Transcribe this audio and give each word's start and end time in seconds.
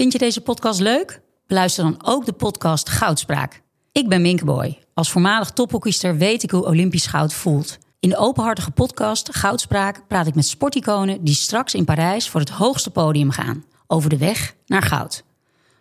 Vind 0.00 0.12
je 0.12 0.18
deze 0.18 0.40
podcast 0.40 0.80
leuk? 0.80 1.20
Beluister 1.46 1.84
dan 1.84 2.00
ook 2.04 2.24
de 2.24 2.32
podcast 2.32 2.88
Goudspraak. 2.88 3.62
Ik 3.92 4.08
ben 4.08 4.22
Minkeboy. 4.22 4.78
Als 4.94 5.10
voormalig 5.10 5.50
tophockeyster 5.50 6.16
weet 6.16 6.42
ik 6.42 6.50
hoe 6.50 6.64
Olympisch 6.64 7.06
goud 7.06 7.32
voelt. 7.32 7.78
In 7.98 8.08
de 8.08 8.16
openhartige 8.16 8.70
podcast 8.70 9.34
Goudspraak 9.36 10.06
praat 10.08 10.26
ik 10.26 10.34
met 10.34 10.46
sporticonen 10.46 11.24
die 11.24 11.34
straks 11.34 11.74
in 11.74 11.84
Parijs 11.84 12.28
voor 12.28 12.40
het 12.40 12.48
hoogste 12.48 12.90
podium 12.90 13.30
gaan. 13.30 13.64
Over 13.86 14.10
de 14.10 14.16
weg 14.16 14.54
naar 14.66 14.82
goud. 14.82 15.24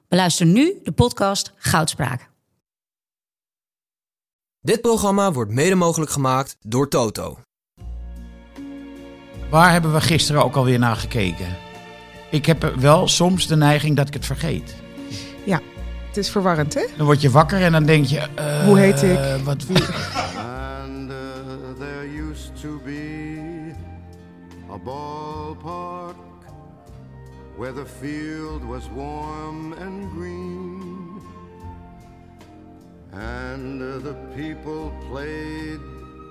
Beluister 0.07 0.45
nu 0.45 0.79
de 0.83 0.91
podcast 0.91 1.53
Goudspraak. 1.55 2.29
Dit 4.61 4.81
programma 4.81 5.31
wordt 5.31 5.51
mede 5.51 5.75
mogelijk 5.75 6.11
gemaakt 6.11 6.57
door 6.61 6.89
Toto. 6.89 7.39
Waar 9.49 9.71
hebben 9.71 9.93
we 9.93 10.01
gisteren 10.01 10.43
ook 10.43 10.55
alweer 10.55 10.79
naar 10.79 10.95
gekeken? 10.95 11.68
Ik 12.31 12.45
heb 12.45 12.73
wel 12.75 13.07
soms 13.07 13.47
de 13.47 13.55
neiging 13.55 13.95
dat 13.95 14.07
ik 14.07 14.13
het 14.13 14.25
vergeet. 14.25 14.75
Ja, 15.43 15.59
het 16.07 16.17
is 16.17 16.29
verwarrend, 16.29 16.73
hè? 16.73 16.85
Dan 16.97 17.05
word 17.05 17.21
je 17.21 17.29
wakker 17.29 17.61
en 17.61 17.71
dan 17.71 17.83
denk 17.85 18.05
je... 18.05 18.19
eh, 18.35 18.63
Hoe 18.65 18.79
heet 18.79 19.01
ik? 19.03 19.19
Wat, 19.43 19.65
And 19.69 21.09
uh, 21.11 21.15
there 21.79 22.07
used 22.29 22.51
to 22.61 22.79
be 22.85 23.73
a 24.71 24.77
ballpark 24.77 26.15
where 27.57 27.73
the 27.73 27.85
field 27.99 28.63
was 28.67 28.83
warm 28.95 29.73
and 29.73 30.11
green. 30.15 30.87
And 33.11 33.81
uh, 33.81 33.97
the 34.03 34.15
people 34.35 34.91
played 35.11 35.79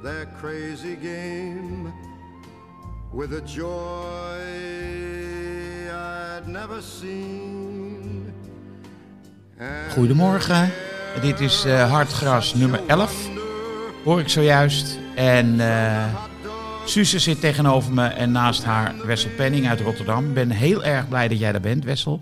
their 0.03 0.29
crazy 0.41 0.97
game 1.03 1.93
with 3.13 3.33
a 3.33 3.43
joy 3.47 4.39
I'd 5.91 6.47
never 6.47 6.83
seen. 6.83 8.33
Goedemorgen. 9.93 10.71
Dit 11.21 11.41
is 11.41 11.65
eh, 11.65 11.91
Hartgras 11.91 12.55
nummer 12.55 12.81
11. 12.87 13.29
Hoor 14.05 14.21
ik 14.21 14.29
zojuist. 14.29 14.99
En 15.15 15.61
eh 15.61 16.05
Suze 16.89 17.19
zit 17.19 17.41
tegenover 17.41 17.93
me 17.93 18.07
en 18.07 18.33
naast 18.33 18.65
haar 18.65 18.95
Wessel 19.05 19.31
Penning 19.37 19.69
uit 19.69 19.81
Rotterdam. 19.81 20.27
Ik 20.27 20.35
ben 20.35 20.51
heel 20.51 20.85
erg 20.85 21.09
blij 21.09 21.29
dat 21.29 21.39
jij 21.39 21.53
er 21.53 21.61
bent, 21.61 21.85
Wessel. 21.85 22.21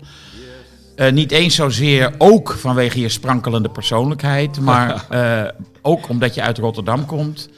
Eh, 0.95 1.11
niet 1.11 1.31
eens 1.31 1.55
zozeer 1.55 2.13
ook 2.17 2.51
vanwege 2.51 2.99
je 2.99 3.09
sprankelende 3.09 3.69
persoonlijkheid, 3.69 4.59
maar 4.59 5.05
eh, 5.09 5.43
ook 5.81 6.09
omdat 6.09 6.35
je 6.35 6.41
uit 6.41 6.57
Rotterdam 6.57 7.05
komt. 7.05 7.49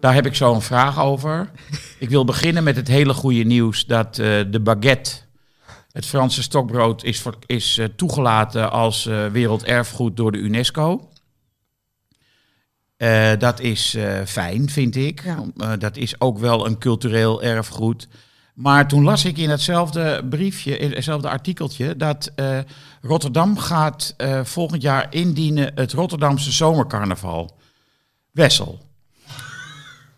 Daar 0.00 0.14
heb 0.14 0.26
ik 0.26 0.34
zo 0.34 0.54
een 0.54 0.62
vraag 0.62 1.00
over. 1.00 1.50
Ik 1.98 2.08
wil 2.08 2.24
beginnen 2.24 2.64
met 2.64 2.76
het 2.76 2.88
hele 2.88 3.14
goede 3.14 3.42
nieuws 3.42 3.86
dat 3.86 4.18
eh, 4.18 4.40
de 4.50 4.60
baguette, 4.60 5.10
het 5.92 6.06
Franse 6.06 6.42
stokbrood, 6.42 7.04
is, 7.04 7.22
is 7.46 7.78
eh, 7.78 7.86
toegelaten 7.96 8.70
als 8.70 9.06
eh, 9.06 9.26
werelderfgoed 9.26 10.16
door 10.16 10.32
de 10.32 10.38
UNESCO. 10.38 11.08
Dat 13.38 13.60
is 13.60 13.96
fijn, 14.26 14.70
vind 14.70 14.96
ik. 14.96 15.22
Ja. 15.24 15.76
Dat 15.76 15.96
is 15.96 16.20
ook 16.20 16.38
wel 16.38 16.66
een 16.66 16.78
cultureel 16.78 17.42
erfgoed. 17.42 18.08
Maar 18.54 18.88
toen 18.88 19.04
las 19.04 19.24
ik 19.24 19.38
in 19.38 19.48
datzelfde 19.48 20.26
briefje, 20.30 20.78
in 20.78 20.92
hetzelfde 20.92 21.28
artikeltje, 21.28 21.96
dat 21.96 22.32
Rotterdam 23.00 23.58
gaat 23.58 24.14
volgend 24.42 24.82
jaar 24.82 25.06
indienen 25.10 25.72
het 25.74 25.92
Rotterdamse 25.92 26.52
zomercarnaval. 26.52 27.58
Wessel. 28.30 28.89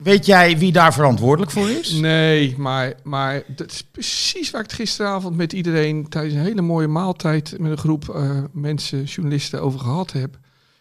Weet 0.03 0.27
jij 0.27 0.59
wie 0.59 0.73
daar 0.73 0.93
verantwoordelijk 0.93 1.51
voor 1.51 1.71
is? 1.71 1.93
Nee, 1.93 2.55
maar, 2.59 2.95
maar 3.03 3.43
dat 3.47 3.71
is 3.71 3.83
precies 3.83 4.51
waar 4.51 4.61
ik 4.61 4.71
het 4.71 4.77
gisteravond 4.77 5.37
met 5.37 5.53
iedereen 5.53 6.09
tijdens 6.09 6.35
een 6.35 6.41
hele 6.41 6.63
mooie 6.63 6.87
maaltijd 6.87 7.55
met 7.59 7.71
een 7.71 7.79
groep 7.79 8.09
eh, 8.09 8.39
mensen, 8.53 9.05
journalisten 9.05 9.63
over 9.63 9.81
gehad 9.81 10.13
heb. 10.13 10.39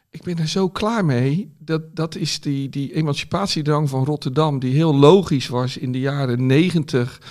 Ik 0.10 0.24
ben 0.24 0.38
er 0.38 0.48
zo 0.48 0.70
klaar 0.70 1.06
mee. 1.06 1.52
Dat, 1.60 1.96
dat 1.96 2.16
is 2.16 2.40
die, 2.40 2.70
die 2.70 2.94
emancipatiedrang 2.94 3.90
van 3.90 4.06
Rotterdam, 4.06 4.60
die 4.60 4.74
heel 4.74 4.96
logisch 4.96 5.48
was 5.48 5.78
in 5.78 5.92
de 5.92 6.00
jaren 6.00 6.46
negentig 6.46 7.22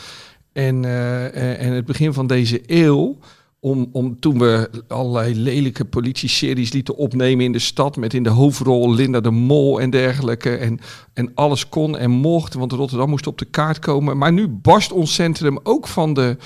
en, 0.53 0.85
eh, 0.85 1.67
en 1.67 1.73
het 1.73 1.85
begin 1.85 2.13
van 2.13 2.27
deze 2.27 2.63
eeuw. 2.67 3.19
Om, 3.63 3.89
om 3.93 4.21
toen 4.21 4.39
we 4.39 4.71
allerlei 4.89 5.35
lelijke 5.35 5.85
politie-series 5.85 6.73
lieten 6.73 6.97
opnemen 6.97 7.45
in 7.45 7.53
de 7.53 7.59
stad. 7.59 7.97
Met 7.97 8.15
in 8.15 8.23
de 8.23 8.31
hoofdrol 8.31 8.93
Linda 8.93 9.21
de 9.21 9.31
Mol 9.31 9.81
en 9.81 9.91
dergelijke. 9.91 10.57
En, 10.57 10.81
en 11.13 11.31
alles 11.35 11.69
kon 11.69 11.97
en 11.97 12.11
mocht, 12.11 12.55
want 12.55 12.73
Rotterdam 12.73 13.11
moest 13.11 13.27
op 13.27 13.39
de 13.39 13.45
kaart 13.45 13.79
komen. 13.79 14.19
Maar 14.19 14.33
nu 14.33 14.49
barst 14.49 14.93
ons 14.93 15.15
centrum 15.15 15.59
ook 15.63 15.87
van 15.87 16.15
de, 16.15 16.37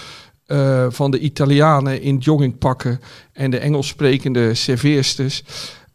eh, 0.47 0.87
van 0.89 1.11
de 1.11 1.19
Italianen 1.19 2.03
in 2.03 2.17
joggingpakken. 2.17 3.01
En 3.33 3.51
de 3.51 3.59
Engels 3.59 3.89
sprekende 3.89 4.55
serveersters. 4.55 5.43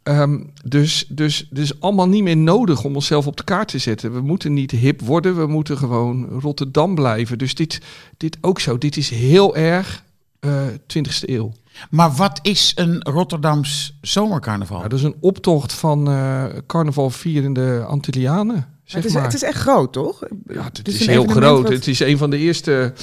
Ehm, 0.03 0.39
dus, 0.63 1.05
dus, 1.09 1.47
dus 1.49 1.81
allemaal 1.81 2.07
niet 2.07 2.23
meer 2.23 2.37
nodig 2.37 2.83
om 2.83 2.95
onszelf 2.95 3.27
op 3.27 3.37
de 3.37 3.43
kaart 3.43 3.67
te 3.67 3.77
zetten. 3.77 4.13
We 4.13 4.21
moeten 4.21 4.53
niet 4.53 4.71
hip 4.71 5.01
worden, 5.01 5.37
we 5.37 5.47
moeten 5.47 5.77
gewoon 5.77 6.25
Rotterdam 6.39 6.95
blijven. 6.95 7.37
Dus 7.37 7.55
dit, 7.55 7.81
dit 8.17 8.37
ook 8.41 8.59
zo. 8.59 8.77
Dit 8.77 8.97
is 8.97 9.09
heel 9.09 9.55
erg 9.55 10.03
eh 10.39 10.51
20e 10.87 11.29
eeuw. 11.29 11.51
Maar 11.89 12.11
wat 12.11 12.39
is 12.41 12.71
een 12.75 13.01
Rotterdams 13.03 13.97
zomercarnaval? 14.01 14.77
Nou, 14.77 14.89
dat 14.89 14.99
is 14.99 15.05
een 15.05 15.15
optocht 15.19 15.73
van 15.73 16.07
eh 16.09 16.43
carnaval 16.67 17.09
vierende 17.09 17.83
Antillianen. 17.87 18.55
Maar 18.55 18.67
Zeg 18.83 19.01
het, 19.01 19.05
is, 19.09 19.13
maar. 19.13 19.23
het 19.23 19.33
is 19.33 19.43
echt 19.43 19.57
groot, 19.57 19.93
toch? 19.93 20.19
ja, 20.47 20.63
het, 20.73 20.87
is 20.87 21.05
heel 21.05 21.25
groot. 21.27 21.61
wat- 21.63 21.71
Het 21.71 21.87
is 21.87 21.99
een 21.99 22.17
van 22.17 22.29
de 22.29 22.37
eerste. 22.37 22.93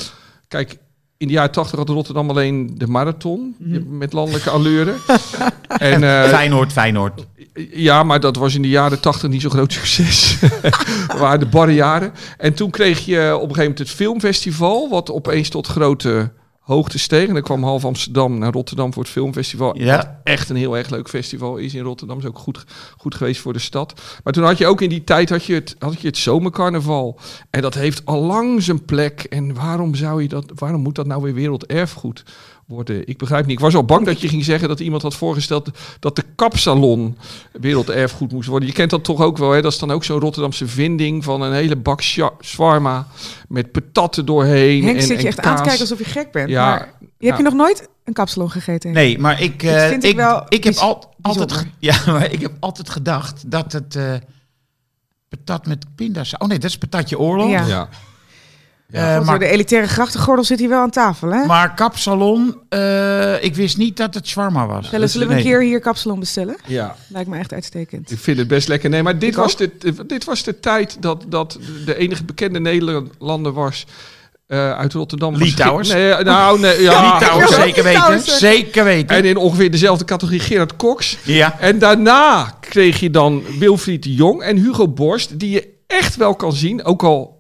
Kijk, 0.49 0.77
in 1.17 1.27
de 1.27 1.33
jaren 1.33 1.51
80 1.53 1.79
had 1.79 1.89
Rotterdam 1.89 2.31
alleen 2.31 2.75
de 2.79 2.87
marathon 2.87 3.55
Mhm. 3.59 3.97
met 3.99 4.13
landelijke 4.13 4.51
allure. 4.51 4.95
en, 5.69 6.03
eh, 6.03 6.29
Feyenoord, 6.29 6.73
Feyenoord. 6.73 7.27
Ja, 7.71 8.03
maar 8.03 8.21
dat 8.21 8.37
was 8.37 8.55
in 8.55 8.63
de 8.63 8.69
jaren 8.69 9.01
80 9.01 9.31
niet 9.31 9.41
zo'n 9.41 9.51
groot 9.51 9.73
succes. 9.73 10.39
Dat 11.09 11.19
waren 11.19 11.41
de 11.41 11.47
barre 11.47 11.75
jaren. 11.75 12.13
En 12.39 12.55
toen 12.55 12.71
kreeg 12.71 12.99
je 13.05 13.19
op 13.21 13.33
een 13.33 13.39
gegeven 13.41 13.61
moment 13.63 13.79
het 13.79 13.91
filmfestival, 13.91 14.89
wat 14.89 15.11
opeens 15.11 15.49
tot 15.49 15.67
grote 15.67 16.33
hoogte 16.67 16.99
steeg. 16.99 17.29
En 17.29 17.35
dan 17.35 17.43
kwam 17.43 17.63
half 17.63 17.85
Amsterdam 17.85 18.39
naar 18.39 18.53
Rotterdam 18.53 18.93
voor 18.93 19.03
het 19.03 19.13
filmfestival. 19.13 19.79
Ja. 19.79 19.97
Wat 19.97 20.09
echt 20.25 20.49
een 20.49 20.57
heel 20.57 20.77
erg 20.77 20.91
leuk 20.91 21.09
festival 21.09 21.57
is 21.57 21.75
in 21.75 21.83
Rotterdam. 21.83 22.19
Is 22.19 22.25
ook 22.25 22.39
goed, 22.39 22.65
goed 22.97 23.15
geweest 23.15 23.41
voor 23.41 23.53
de 23.53 23.59
stad. 23.59 24.01
Maar 24.25 24.33
toen 24.33 24.45
had 24.45 24.59
je 24.59 24.67
ook 24.67 24.81
in 24.81 24.89
die 24.89 25.05
tijd 25.05 25.31
had 25.31 25.45
je 25.45 25.55
het, 25.55 25.77
had 25.79 26.01
je 26.01 26.07
het 26.07 26.17
zomercarnaval. 26.17 27.19
En 27.51 27.63
dat 27.63 27.75
heeft 27.75 28.05
al 28.05 28.23
lang 28.23 28.63
zijn 28.63 28.85
plek. 28.85 29.21
En 29.21 29.55
waarom 29.55 29.95
zou 29.95 30.23
je 30.23 30.29
dat, 30.29 30.53
waarom 30.55 30.81
moet 30.81 30.95
dat 30.95 31.07
nou 31.07 31.23
weer 31.23 31.35
werelderfgoed 31.35 32.25
worden? 32.67 33.09
Ik 33.09 33.19
begrijp 33.19 33.47
niet. 33.47 33.57
Ik 33.57 33.65
was 33.65 33.75
al 33.75 33.85
bang 33.85 34.07
dat 34.07 34.21
je 34.21 34.29
ging 34.29 34.45
zeggen 34.45 34.69
dat 34.69 34.81
iemand 34.81 35.03
had 35.03 35.15
voorgesteld 35.15 35.71
dat 36.01 36.17
de 36.17 36.25
kapsalon 36.35 37.17
werelderfgoed 37.53 38.33
moest 38.33 38.49
worden. 38.49 38.69
Je 38.69 38.75
kent 38.75 38.91
dat 38.91 39.05
toch 39.05 39.21
ook 39.21 39.39
wel, 39.39 39.51
hè? 39.51 39.63
Dat 39.63 39.73
is 39.73 39.79
dan 39.79 39.91
ook 39.91 40.05
zo'n 40.05 40.21
Rotterdamse 40.21 40.67
vinding 40.67 41.25
van 41.25 41.43
een 41.43 41.53
hele 41.53 41.77
bak 41.77 42.03
sha- 42.03 42.33
shawarma 42.43 43.07
met 43.49 43.73
patatten 43.73 44.27
doorheen. 44.27 44.85
Henk 44.85 44.97
en, 44.97 45.03
zit 45.03 45.11
je 45.11 45.23
en 45.23 45.27
echt 45.27 45.41
aan 45.41 45.57
te 45.57 45.63
kijken 45.63 45.81
alsof 45.81 45.99
je 45.99 46.05
gek 46.05 46.33
bent. 46.33 46.49
Ja, 46.49 46.69
maar 46.69 46.93
je 47.19 47.27
heb 47.27 47.37
je 47.37 47.43
nog 47.43 47.55
nooit 47.55 47.89
een 48.05 48.13
kapsalon 48.13 48.51
gegeten? 48.51 48.91
Henk? 48.93 49.03
Nee, 49.05 49.19
maar 49.19 49.41
ik, 49.43 49.63
eh, 49.63 49.87
vind 49.89 50.05
ik 50.05 50.11
ik, 50.11 50.17
wel 50.17 50.45
ik 50.49 50.65
heb 50.65 50.75
al, 50.75 51.15
altijd, 51.23 51.67
ja, 51.79 51.97
maar 52.07 52.33
ik 52.33 52.41
heb 52.41 52.53
altijd 52.61 52.91
gedacht 52.91 53.51
dat 53.51 53.73
het 53.73 53.97
eh, 53.97 54.15
patat 55.29 55.67
met 55.67 55.87
pinda's. 55.95 56.37
Oh 56.39 56.49
nee, 56.49 56.59
dat 56.59 56.71
is 56.71 56.79
patatje 56.79 57.19
oorlog. 57.19 57.51
Ja. 57.51 57.67
Ja. 57.67 57.89
Eh, 58.91 59.15
Want 59.15 59.27
maar, 59.27 59.39
de 59.39 59.47
elitaire 59.47 59.89
grachtengordel 59.89 60.45
zit 60.45 60.59
hier 60.59 60.69
wel 60.69 60.81
aan 60.81 60.91
tafel, 60.91 61.33
hè? 61.33 61.45
maar 61.47 61.75
kapsalon, 61.75 62.57
eh, 62.69 63.45
ik 63.45 63.55
wist 63.55 63.77
niet 63.77 63.97
dat 63.97 64.15
het 64.15 64.27
shawarma 64.27 64.67
was. 64.67 64.89
Zullen, 64.89 65.29
we 65.29 65.35
een 65.35 65.43
keer 65.43 65.63
hier 65.63 65.81
kapsalon 65.81 66.21
bestellen? 66.21 66.57
ja. 66.67 66.97
Lijkt 67.09 67.29
me 67.29 67.39
echt 67.39 67.53
uitstekend. 67.53 68.11
Ik 68.11 68.19
vind 68.19 68.39
het 68.39 68.49
best 68.49 68.69
lekker. 68.69 68.91
Nee, 68.91 69.03
maar 69.03 69.19
dit, 69.19 69.29
Ik 69.29 69.37
was 69.37 69.53
ook. 69.63 69.81
de, 69.81 70.07
dit 70.07 70.25
was 70.25 70.43
de 70.43 70.61
tijd 70.61 70.97
dat, 71.01 71.25
dat 71.29 71.59
de 71.85 71.97
enige 71.97 72.25
bekende 72.25 72.61
Nederlander 72.61 73.53
was 73.53 73.87
eh, 74.47 74.73
uit 74.73 74.93
Rotterdam. 74.93 75.33
was 75.39 75.41
Litouwers? 75.49 75.89
Nee, 75.93 76.15
nou, 76.25 76.61
nee, 76.61 76.83
ja. 76.83 76.93
Ja, 77.03 77.13
Litouwers, 77.13 77.55
zeker 77.55 77.83
weten. 77.83 78.01
Litouwers. 78.01 78.39
Zeker 78.39 78.85
weten. 78.85 79.17
En 79.17 79.25
in 79.25 79.37
ongeveer 79.37 79.71
dezelfde 79.71 80.05
categorie 80.05 80.41
Gerard 80.41 80.77
Cox. 80.77 81.19
ja. 81.23 81.61
En 81.61 81.79
daarna 81.79 82.57
kreeg 82.61 83.01
je 83.01 83.11
dan 83.11 83.43
Wilfried 83.59 84.03
de 84.03 84.15
Jong 84.15 84.43
en 84.43 84.57
Hugo 84.57 84.89
Borst, 84.89 85.39
die 85.39 85.51
je 85.51 85.69
echt 85.87 86.17
wel 86.17 86.35
kan 86.35 86.53
zien, 86.53 86.85
ook 86.85 87.03
al 87.03 87.36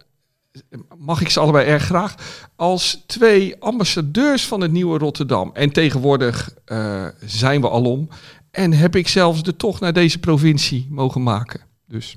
mag 0.98 1.20
ik 1.20 1.30
ze 1.30 1.40
allebei 1.40 1.66
erg 1.66 1.84
graag, 1.84 2.14
als 2.56 3.02
twee 3.06 3.62
ambassadeurs 3.62 4.46
van 4.46 4.60
het 4.60 4.72
nieuwe 4.72 4.98
Rotterdam. 4.98 5.50
En 5.52 5.72
tegenwoordig 5.72 6.54
eh, 6.64 7.06
zijn 7.24 7.60
we 7.60 7.70
alom. 7.70 8.08
En 8.50 8.72
heb 8.72 8.96
ik 8.96 9.08
zelfs 9.08 9.42
de 9.42 9.56
tocht 9.56 9.80
naar 9.80 9.92
deze 9.92 10.18
provincie 10.18 10.86
mogen 10.90 11.22
maken. 11.22 11.60
Dus 11.86 12.16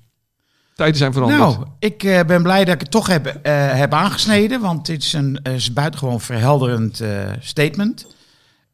tijden 0.75 0.97
zijn 0.97 1.13
veranderd. 1.13 1.39
Nou, 1.39 1.65
ik 1.80 2.03
eh, 2.03 2.24
ben 2.24 2.44
blij 2.44 2.65
dat 2.65 2.74
ik 2.74 2.81
het 2.81 2.91
toch 2.91 3.07
heb, 3.07 3.25
eh, 3.25 3.71
heb 3.71 3.94
aangesneden, 3.94 4.62
want 4.62 4.86
dit 4.86 5.03
is 5.03 5.13
een 5.13 5.39
eh, 5.44 5.53
is 5.53 5.74
buitengewoon 5.74 6.21
verhelderend 6.21 7.00
eh, 7.00 7.31
statement. 7.39 8.07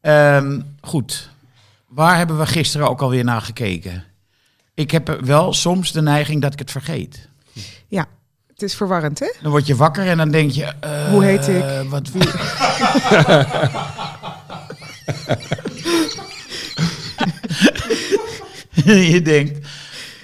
Ehm, 0.00 0.60
goed, 0.80 1.30
waar 1.88 2.16
hebben 2.16 2.38
we 2.38 2.46
gisteren 2.46 2.88
ook 2.88 3.00
alweer 3.00 3.24
naar 3.24 3.42
gekeken? 3.42 4.04
Ik 4.74 4.90
heb 4.90 5.18
wel 5.20 5.52
soms 5.52 5.92
de 5.92 6.02
neiging 6.02 6.42
dat 6.42 6.52
ik 6.52 6.58
het 6.58 6.70
vergeet. 6.70 7.28
Ja, 7.88 8.06
het 8.56 8.62
is 8.70 8.74
verwarrend, 8.74 9.18
hè? 9.18 9.32
Dan 9.42 9.50
word 9.50 9.66
je 9.66 9.76
wakker 9.76 10.06
en 10.06 10.16
dan 10.16 10.30
denk 10.30 10.50
je... 10.50 10.64
eh, 10.80 11.08
Hoe 11.10 11.24
heet 11.24 11.48
ik? 11.48 11.64
Wat, 11.88 12.08
je 19.12 19.22
denkt, 19.22 19.68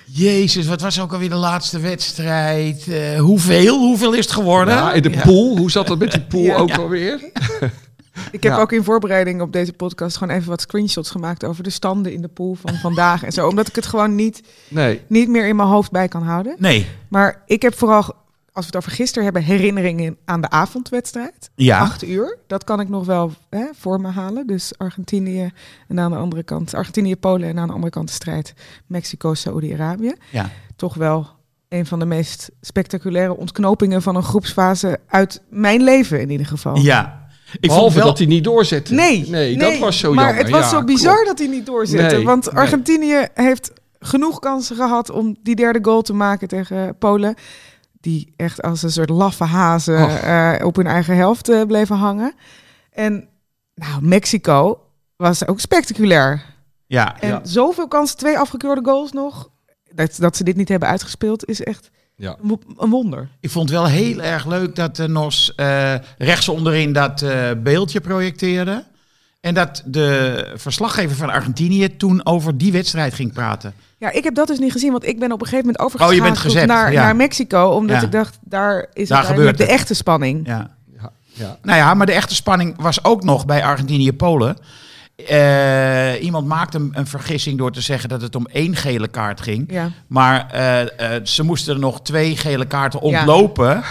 jezus, 0.06 0.67
wat 0.67 0.81
was 0.81 1.00
ook 1.00 1.12
alweer 1.12 1.29
de 1.29 1.34
laatste 1.34 1.79
wedstrijd? 1.79 2.88
Eh, 2.88 3.20
hoeveel? 3.20 3.79
Hoeveel 3.79 4.12
is 4.12 4.25
het 4.25 4.35
geworden? 4.35 4.75
Ja, 4.75 4.93
in 4.93 5.02
de 5.02 5.11
pool, 5.11 5.56
hoe 5.56 5.70
zat 5.70 5.87
dat 5.87 5.99
met 5.99 6.11
die 6.12 6.20
pool 6.23 6.43
Ja. 6.43 6.56
ook 6.56 6.69
Ja. 6.69 6.76
alweer? 6.76 7.20
Ik 8.31 8.43
heb 8.43 8.52
Ja. 8.52 8.61
ook 8.61 8.73
in 8.73 8.85
voorbereiding 8.85 9.40
op 9.40 9.52
deze 9.52 9.73
podcast 9.73 10.17
gewoon 10.17 10.37
even 10.37 10.49
wat 10.49 10.61
screenshots 10.61 11.11
gemaakt 11.11 11.44
over 11.44 11.62
de 11.64 11.70
standen 11.70 12.12
in 12.12 12.23
de 12.23 12.28
pool 12.28 12.55
van 12.55 12.75
vandaag 12.75 13.23
en 13.25 13.32
zo. 13.32 13.49
Omdat 13.49 13.69
ik 13.69 13.75
het 13.75 13.87
gewoon 13.87 14.14
niet, 14.14 14.43
Nee. 14.69 15.00
niet 15.06 15.28
meer 15.28 15.46
in 15.49 15.56
mijn 15.56 15.69
hoofd 15.69 15.90
bij 15.90 16.08
kan 16.08 16.23
houden. 16.23 16.55
Nee. 16.58 16.87
Maar 17.08 17.43
ik 17.46 17.62
heb 17.62 17.78
vooral, 17.78 18.14
als 18.52 18.64
we 18.66 18.70
het 18.76 18.76
over 18.76 18.90
gisteren 18.96 19.25
hebben, 19.25 19.43
herinneringen 19.43 20.16
aan 20.25 20.40
de 20.40 20.50
avondwedstrijd. 20.50 21.50
Ja. 21.54 21.78
Acht 21.78 22.04
uur. 22.04 22.38
Dat 22.46 22.64
kan 22.64 22.81
ik 22.81 22.88
nog 22.88 23.06
wel 23.06 23.32
hè, 23.50 23.64
voor 23.78 24.00
me 24.00 24.08
halen. 24.08 24.46
Dus 24.46 24.72
Argentinië 24.78 25.50
en 25.88 26.00
aan 26.00 26.10
de 26.10 26.16
andere 26.16 26.43
kant, 26.43 26.75
Argentinië-Polen 26.75 27.49
en 27.49 27.58
aan 27.58 27.66
de 27.66 27.72
andere 27.72 27.93
kant 27.93 28.08
de 28.08 28.14
strijd 28.14 28.54
Mexico-Saoedi-Arabië. 28.87 30.14
Ja. 30.31 30.50
Toch 30.76 30.94
wel 30.94 31.26
een 31.69 31.87
van 31.87 31.99
de 31.99 32.04
meest 32.04 32.50
spectaculaire 32.60 33.37
ontknopingen 33.37 34.02
van 34.02 34.16
een 34.16 34.22
groepsfase 34.22 34.99
uit 35.06 35.43
mijn 35.50 35.82
leven 35.82 36.20
in 36.20 36.31
ieder 36.31 36.46
geval. 36.46 36.76
Ja. 36.76 37.20
Ik 37.52 37.60
Behalve 37.60 37.82
vond 37.82 37.94
wel... 37.94 38.06
dat 38.06 38.19
hij 38.19 38.26
niet 38.26 38.44
doorzette. 38.44 38.94
Nee, 38.94 39.28
nee, 39.28 39.56
dat 39.56 39.78
was 39.78 39.99
zo 39.99 40.12
maar 40.14 40.25
jammer. 40.25 40.43
het 40.43 40.52
was 40.52 40.70
Ja, 40.70 40.78
zo 40.78 40.84
bizar 40.84 41.12
klopt. 41.14 41.28
dat 41.28 41.38
hij 41.38 41.49
niet 41.49 41.66
doorzette. 41.66 42.16
Nee, 42.16 42.25
want 42.25 42.44
nee. 42.44 42.54
Argentinië 42.54 43.26
heeft 43.34 43.72
genoeg 44.00 44.38
kansen 44.38 44.76
gehad 44.76 45.10
om 45.10 45.37
die 45.43 45.54
derde 45.54 45.78
goal 45.82 46.02
te 46.02 46.12
maken 46.12 46.49
tegen 46.49 46.99
Polen. 46.99 47.34
Die 48.02 48.32
echt 48.37 48.62
als 48.62 48.82
een 48.82 48.90
soort 48.93 49.10
laffe 49.10 49.44
hazen 49.44 50.22
eh, 50.22 50.66
op 50.66 50.76
hun 50.76 50.87
eigen 50.87 51.16
helft 51.16 51.49
eh, 51.49 51.62
bleven 51.62 51.96
hangen. 51.96 52.32
En 52.90 53.28
nou, 53.75 54.02
Mexico 54.02 54.81
was 55.16 55.46
ook 55.46 55.60
spectaculair. 55.60 56.43
Ja. 56.87 57.20
En 57.20 57.28
Ja. 57.28 57.40
zoveel 57.43 57.88
kansen, 57.88 58.19
twee 58.19 58.38
afgekeurde 58.38 58.84
goals 58.84 59.12
nog. 59.12 59.49
Dat, 59.94 60.16
dat 60.19 60.37
ze 60.37 60.44
dit 60.44 60.56
niet 60.56 60.69
hebben 60.69 60.88
uitgespeeld 60.88 61.44
is 61.49 61.62
echt 61.62 61.90
Ja. 62.16 62.37
een 62.43 62.49
wo- 62.49 62.58
een 62.76 62.90
wonder. 62.90 63.28
Ik 63.40 63.50
vond 63.50 63.69
het 63.69 63.78
wel 63.78 63.88
heel 63.88 64.20
erg 64.22 64.46
leuk 64.46 64.75
dat 64.76 64.96
de 64.96 65.08
NOS 65.08 65.54
eh 65.54 65.94
rechts 66.19 66.49
onderin 66.49 66.93
dat 66.93 67.22
eh, 67.22 67.50
beeldje 67.62 68.00
projecteerde. 68.00 68.84
En 69.42 69.54
dat 69.54 69.82
de 69.86 70.52
verslaggever 70.56 71.16
van 71.16 71.30
Argentinië 71.30 71.96
toen 71.96 72.26
over 72.26 72.58
die 72.58 72.72
wedstrijd 72.72 73.14
ging 73.14 73.32
praten. 73.32 73.74
Ja, 73.98 74.10
ik 74.10 74.24
heb 74.24 74.34
dat 74.34 74.46
dus 74.46 74.58
niet 74.58 74.72
gezien, 74.72 74.90
want 74.90 75.06
ik 75.06 75.18
ben 75.18 75.32
op 75.32 75.40
een 75.40 75.46
gegeven 75.46 75.72
moment 75.78 76.00
Oh, 76.00 76.12
je 76.12 76.20
bent 76.20 76.30
overgeschakeld 76.30 76.38
gezept, 76.38 76.66
naar, 76.66 76.92
ja. 76.92 77.02
naar 77.02 77.16
Mexico. 77.16 77.68
Omdat 77.68 77.96
Ja. 77.96 78.02
ik 78.02 78.12
dacht, 78.12 78.38
daar 78.40 78.86
is 78.92 79.08
Daar 79.08 79.24
gebeurt 79.24 79.56
de 79.58 79.62
het. 79.62 79.72
echte 79.72 79.94
spanning. 79.94 80.46
Ja. 80.46 80.70
Ja. 81.34 81.56
Nou 81.62 81.78
ja, 81.78 81.94
maar 81.94 82.06
de 82.06 82.12
echte 82.12 82.34
spanning 82.34 82.74
was 82.80 83.04
ook 83.04 83.24
nog 83.24 83.46
bij 83.46 83.64
Argentinië-Polen. 83.64 84.56
Eh, 85.26 86.22
iemand 86.22 86.46
maakte 86.46 86.78
een, 86.78 86.90
een 86.94 87.06
vergissing 87.06 87.58
door 87.58 87.72
te 87.72 87.80
zeggen 87.80 88.08
dat 88.08 88.22
het 88.22 88.34
om 88.36 88.46
één 88.46 88.76
gele 88.76 89.08
kaart 89.08 89.40
ging. 89.40 89.72
Ja. 89.72 89.90
Maar 90.06 90.50
eh, 90.50 90.80
eh, 91.16 91.24
ze 91.24 91.42
moesten 91.42 91.74
er 91.74 91.80
nog 91.80 92.02
twee 92.02 92.36
gele 92.36 92.66
kaarten 92.66 93.00
Ja. 93.00 93.06
ontlopen 93.18 93.82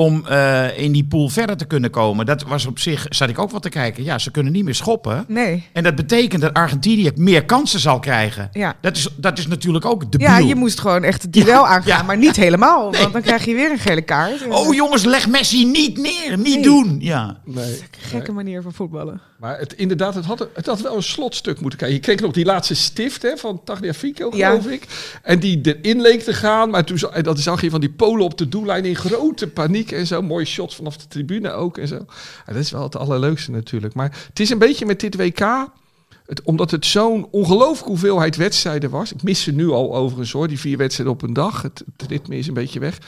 om 0.00 0.26
eh, 0.26 0.78
in 0.78 0.92
die 0.92 1.04
pool 1.04 1.28
verder 1.28 1.56
te 1.56 1.64
kunnen 1.64 1.90
komen. 1.90 2.26
Dat 2.26 2.42
was 2.42 2.66
op 2.66 2.78
zich, 2.78 3.06
zat 3.08 3.28
ik 3.28 3.38
ook 3.38 3.50
wat 3.50 3.62
te 3.62 3.68
kijken. 3.68 4.04
Ja, 4.04 4.18
ze 4.18 4.30
kunnen 4.30 4.52
niet 4.52 4.64
meer 4.64 4.74
schoppen. 4.74 5.24
Nee. 5.28 5.64
En 5.72 5.82
dat 5.82 5.94
betekent 5.94 6.42
dat 6.42 6.54
Argentinië 6.54 7.10
meer 7.14 7.44
kansen 7.44 7.80
zal 7.80 7.98
krijgen. 7.98 8.48
Ja. 8.52 8.76
Dat 8.80 8.96
is, 8.96 9.08
dat 9.16 9.38
is 9.38 9.46
natuurlijk 9.46 9.84
ook 9.84 10.12
de 10.12 10.18
ja, 10.18 10.38
je 10.38 10.54
moest 10.54 10.80
gewoon 10.80 11.02
echt 11.02 11.22
het 11.22 11.32
duel 11.32 11.46
Ja, 11.46 11.66
aangaan, 11.66 11.96
ja. 11.98 12.02
maar 12.02 12.16
niet 12.18 12.36
helemaal. 12.36 12.92
Want 12.92 13.12
dan 13.12 13.22
krijg 13.22 13.44
je 13.44 13.54
weer 13.54 13.70
een 13.70 13.78
gele 13.78 14.02
kaart. 14.02 14.46
Oh 14.50 14.74
jongens, 14.74 15.04
leg 15.04 15.28
Messi 15.28 15.64
niet 15.66 15.98
neer. 15.98 16.38
Niet 16.38 16.54
Nee. 16.54 16.62
doen. 16.62 16.96
Ja. 17.00 17.40
Nee. 17.44 17.78
Gekke 17.98 18.32
manier 18.32 18.62
van 18.62 18.72
voetballen. 18.72 19.20
Maar 19.38 19.58
het, 19.58 19.72
inderdaad, 19.72 20.14
het 20.14 20.24
had, 20.24 20.48
het 20.54 20.66
had 20.66 20.80
wel 20.80 20.96
een 20.96 21.02
slotstuk 21.02 21.60
moeten 21.60 21.78
krijgen. 21.78 21.98
Je 21.98 22.04
kreeg 22.04 22.20
nog 22.20 22.32
die 22.32 22.44
laatste 22.44 22.74
stift 22.74 23.22
hè, 23.22 23.36
van 23.36 23.60
Tagliafico, 23.64 24.30
Ja. 24.36 24.48
geloof 24.48 24.66
ik. 24.66 24.86
En 25.22 25.38
die 25.38 25.60
erin 25.62 26.00
leek 26.00 26.22
te 26.22 26.32
gaan. 26.32 26.70
Maar 26.70 26.84
toen 26.84 26.98
en 27.12 27.22
dat 27.22 27.40
zag 27.40 27.60
je 27.60 27.70
van 27.70 27.80
die 27.80 27.90
Polen 27.90 28.24
op 28.24 28.38
de 28.38 28.48
doellijn 28.48 28.84
in 28.84 28.96
grote 28.96 29.48
paniek 29.48 29.89
en 29.92 30.06
zo. 30.06 30.22
Mooie 30.22 30.44
shots 30.44 30.76
vanaf 30.76 30.96
de 30.96 31.06
tribune 31.06 31.52
ook 31.52 31.78
en 31.78 31.88
zo. 31.88 32.04
Ja, 32.46 32.52
dat 32.52 32.56
is 32.56 32.70
wel 32.70 32.82
het 32.82 32.96
allerleukste 32.96 33.50
natuurlijk. 33.50 33.94
Maar 33.94 34.18
het 34.28 34.40
is 34.40 34.50
een 34.50 34.58
beetje 34.58 34.86
met 34.86 35.00
dit 35.00 35.16
WK... 35.16 35.68
Omdat 36.44 36.70
het 36.70 36.86
zo'n 36.86 37.28
ongelooflijke 37.30 37.88
hoeveelheid 37.88 38.36
wedstrijden 38.36 38.90
was. 38.90 39.12
Ik 39.12 39.22
mis 39.22 39.42
ze 39.42 39.52
nu 39.52 39.68
al 39.68 39.94
overigens 39.96 40.32
hoor, 40.32 40.48
die 40.48 40.58
vier 40.58 40.76
wedstrijden 40.76 41.14
op 41.14 41.22
een 41.22 41.32
dag. 41.32 41.62
Het, 41.62 41.84
het 41.96 42.10
ritme 42.10 42.36
is 42.36 42.46
een 42.46 42.54
beetje 42.54 42.80
weg. 42.80 42.98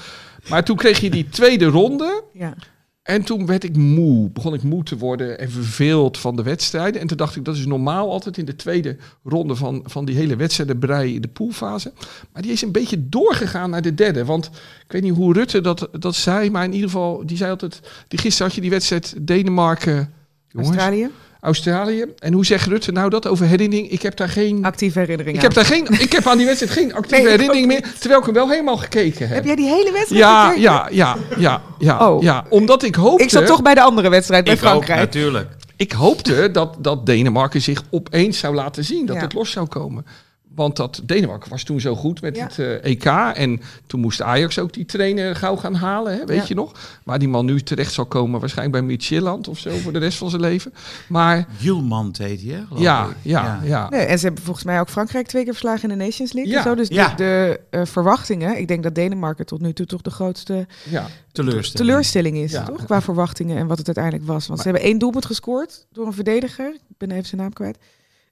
Maar 0.48 0.64
toen 0.64 0.76
kreeg 0.76 1.00
je 1.00 1.10
die 1.10 1.28
tweede 1.28 1.64
ronde. 1.64 2.24
Ja. 2.32 2.54
En 3.02 3.22
toen 3.22 3.46
werd 3.46 3.64
ik 3.64 3.76
moe, 3.76 4.30
begon 4.30 4.54
ik 4.54 4.62
moe 4.62 4.82
te 4.82 4.98
worden 4.98 5.38
en 5.38 5.50
verveeld 5.50 6.18
van 6.18 6.36
de 6.36 6.42
wedstrijden. 6.42 7.00
En 7.00 7.06
toen 7.06 7.16
dacht 7.16 7.36
ik, 7.36 7.44
dat 7.44 7.56
is 7.56 7.66
normaal 7.66 8.10
altijd 8.10 8.38
in 8.38 8.44
de 8.44 8.56
tweede 8.56 8.96
ronde 9.22 9.54
van, 9.54 9.82
van 9.84 10.04
die 10.04 10.16
hele 10.16 10.36
wedstrijdenbrei 10.36 11.14
in 11.14 11.20
de 11.20 11.28
poolfase. 11.28 11.92
Maar 12.32 12.42
die 12.42 12.52
is 12.52 12.62
een 12.62 12.72
beetje 12.72 13.08
doorgegaan 13.08 13.70
naar 13.70 13.82
de 13.82 13.94
derde. 13.94 14.24
Want 14.24 14.46
ik 14.86 14.92
weet 14.92 15.02
niet 15.02 15.14
hoe 15.14 15.32
Rutte 15.32 15.60
dat, 15.60 15.88
dat 15.98 16.14
zei, 16.14 16.50
maar 16.50 16.64
in 16.64 16.72
ieder 16.72 16.90
geval, 16.90 17.26
die 17.26 17.36
zei 17.36 17.50
altijd... 17.50 17.80
Die 18.08 18.18
gisteren 18.18 18.46
had 18.46 18.54
je 18.54 18.60
die 18.60 18.70
wedstrijd 18.70 19.14
Denemarken, 19.20 20.12
jongens, 20.48 20.68
Australië, 20.68 21.10
Australië. 21.42 22.04
En 22.18 22.32
hoe 22.32 22.46
zegt 22.46 22.66
Rutte 22.66 22.92
nou 22.92 23.10
dat 23.10 23.26
over 23.28 23.46
herinnering? 23.46 23.90
Ik 23.90 24.02
heb 24.02 24.16
daar 24.16 24.28
geen... 24.28 24.64
actieve 24.64 24.98
herinnering 24.98 25.36
Ik 25.36 25.42
heb, 25.42 25.54
daar 25.54 25.64
geen, 25.64 25.86
ik 26.00 26.12
heb 26.12 26.26
aan 26.26 26.36
die 26.36 26.46
wedstrijd 26.46 26.72
geen 26.72 26.94
actieve 26.94 27.22
Nee, 27.22 27.30
herinnering 27.30 27.66
meer, 27.66 27.94
terwijl 27.98 28.20
ik 28.20 28.24
hem 28.26 28.34
wel 28.34 28.48
helemaal 28.50 28.76
gekeken 28.76 29.26
heb. 29.26 29.36
Heb 29.36 29.44
jij 29.44 29.56
die 29.56 29.68
hele 29.68 29.92
wedstrijd 29.92 30.22
Ja, 30.22 30.42
gekeken? 30.44 30.62
ja, 30.62 30.88
ja, 30.90 31.16
ja, 31.38 31.62
ja, 31.78 32.08
Oh. 32.08 32.22
ja. 32.22 32.44
Omdat 32.48 32.82
ik 32.82 32.94
hoopte... 32.94 33.24
Ik 33.24 33.30
zat 33.30 33.46
toch 33.46 33.62
bij 33.62 33.74
de 33.74 33.82
andere 33.82 34.08
wedstrijd, 34.08 34.44
bij 34.44 34.52
Ik 34.52 34.58
ook, 34.62 34.66
Frankrijk. 34.68 34.98
natuurlijk. 35.00 35.50
Ik 35.76 35.92
hoopte 35.92 36.50
dat, 36.50 36.76
dat 36.78 37.06
Denemarken 37.06 37.62
zich 37.62 37.82
opeens 37.90 38.38
zou 38.38 38.54
laten 38.54 38.84
zien, 38.84 39.06
dat 39.06 39.16
Ja. 39.16 39.22
het 39.22 39.32
los 39.32 39.50
zou 39.50 39.66
komen. 39.66 40.06
Want 40.54 40.76
dat 40.76 41.00
Denemarken 41.04 41.50
was 41.50 41.62
toen 41.62 41.80
zo 41.80 41.94
goed 41.96 42.20
met 42.20 42.36
Ja. 42.36 42.42
het 42.44 42.58
eh, 42.58 42.84
EK. 42.90 43.04
En 43.36 43.60
toen 43.86 44.00
moest 44.00 44.22
Ajax 44.22 44.58
ook 44.58 44.72
die 44.72 44.84
trainer 44.84 45.36
gauw 45.36 45.56
gaan 45.56 45.74
halen, 45.74 46.12
hè, 46.18 46.24
weet 46.24 46.36
Ja. 46.36 46.44
je 46.48 46.54
nog? 46.54 46.72
Waar 47.04 47.18
die 47.18 47.28
man 47.28 47.44
nu 47.44 47.60
terecht 47.60 47.92
zal 47.92 48.06
komen, 48.06 48.40
waarschijnlijk 48.40 48.78
bij 48.78 48.86
Midtjylland 48.88 49.48
of 49.48 49.58
zo 49.58 49.70
voor 49.76 49.92
de 49.92 49.98
rest 49.98 50.18
van 50.18 50.30
zijn 50.30 50.42
leven. 50.42 50.72
Maar 51.08 51.46
Julmand 51.56 52.18
heet 52.18 52.42
hij, 52.42 52.50
hè? 52.52 52.62
ja, 52.82 53.06
ik. 53.06 53.14
ja, 53.22 53.60
ja. 53.64 53.88
Nee, 53.90 54.00
en 54.00 54.18
ze 54.18 54.24
hebben 54.26 54.44
volgens 54.44 54.64
mij 54.64 54.80
ook 54.80 54.88
Frankrijk 54.88 55.26
twee 55.26 55.42
keer 55.42 55.52
verslagen 55.52 55.90
in 55.90 55.98
de 55.98 56.04
Nations 56.04 56.32
League. 56.32 56.52
Ja. 56.52 56.58
En 56.58 56.64
zo. 56.64 56.74
Dus 56.74 56.88
Ja. 56.88 57.08
de, 57.08 57.14
de 57.16 57.60
eh, 57.70 57.84
verwachtingen, 57.84 58.58
ik 58.58 58.68
denk 58.68 58.82
dat 58.82 58.94
Denemarken 58.94 59.46
tot 59.46 59.60
nu 59.60 59.72
toe 59.72 59.86
toch 59.86 60.00
de 60.02 60.10
grootste 60.10 60.66
ja. 60.90 61.06
Teleurstelling. 61.32 61.86
teleurstelling 61.90 62.36
is, 62.36 62.52
Ja. 62.52 62.62
toch? 62.64 62.84
Qua 62.84 63.02
verwachtingen 63.02 63.56
en 63.56 63.66
wat 63.66 63.78
het 63.78 63.86
uiteindelijk 63.86 64.26
was. 64.26 64.46
Want 64.46 64.58
ze 64.60 64.64
hebben 64.68 64.82
één 64.86 64.98
doelpunt 64.98 65.26
gescoord 65.26 65.86
door 65.92 66.06
een 66.06 66.12
verdediger. 66.12 66.72
Ik 66.74 66.96
ben 66.98 67.10
even 67.10 67.26
zijn 67.26 67.40
naam 67.40 67.52
kwijt. 67.52 67.78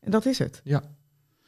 En 0.00 0.10
dat 0.10 0.26
is 0.26 0.38
het. 0.38 0.60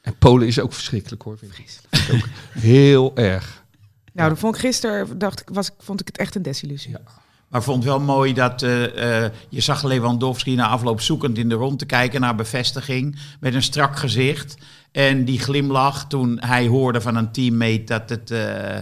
En 0.02 0.18
Polen 0.18 0.46
is 0.46 0.60
ook 0.60 0.72
verschrikkelijk 0.72 1.22
hoor. 1.22 1.38
Vind 1.38 1.58
ik. 1.58 1.78
Vind 1.90 2.08
ik 2.08 2.24
ook 2.24 2.62
heel 2.62 3.16
erg. 3.16 3.64
Nou, 4.12 4.28
dat 4.28 4.38
vond 4.38 4.54
ik 4.54 4.60
gisteren, 4.60 5.18
dacht 5.18 5.40
ik, 5.40 5.48
was, 5.52 5.70
vond 5.78 6.00
ik 6.00 6.06
het 6.06 6.18
echt 6.18 6.34
een 6.34 6.42
desillusie. 6.42 6.90
Ja. 6.90 7.00
Maar 7.48 7.60
ik 7.60 7.66
vond 7.66 7.84
het 7.84 7.92
wel 7.92 8.00
mooi 8.00 8.34
dat 8.34 8.62
eh, 8.62 9.24
eh, 9.24 9.32
je 9.48 9.60
zag 9.60 9.82
Lewandowski 9.82 10.54
na 10.54 10.68
afloop 10.68 11.00
zoekend 11.00 11.38
in 11.38 11.48
de 11.48 11.54
rond 11.54 11.78
te 11.78 11.86
kijken 11.86 12.20
naar 12.20 12.34
bevestiging. 12.34 13.18
Met 13.40 13.54
een 13.54 13.62
strak 13.62 13.96
gezicht. 13.96 14.54
En 14.92 15.24
die 15.24 15.38
glimlach 15.40 16.06
toen 16.06 16.38
hij 16.40 16.66
hoorde 16.66 17.00
van 17.00 17.16
een 17.16 17.32
teammate 17.32 17.84
dat, 17.84 18.08
het, 18.08 18.30
eh, 18.30 18.78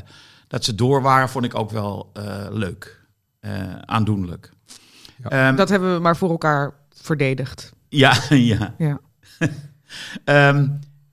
dat 0.49 0.65
ze 0.65 0.75
door 0.75 1.03
waren, 1.03 1.29
vond 1.29 1.45
ik 1.45 1.55
ook 1.55 1.71
wel 1.71 2.11
eh, 2.13 2.47
leuk. 2.51 3.01
Eh, 3.41 3.79
aandoenlijk. 3.85 4.51
Ja. 5.23 5.29
Ehm, 5.31 5.57
Dat 5.57 5.69
hebben 5.69 5.95
we 5.95 6.01
maar 6.01 6.17
voor 6.17 6.31
elkaar 6.31 6.75
verdedigd. 6.95 7.73
ja, 7.89 8.15
ja. 8.29 8.75
Ja. 8.79 9.01
Ehm, 10.25 10.69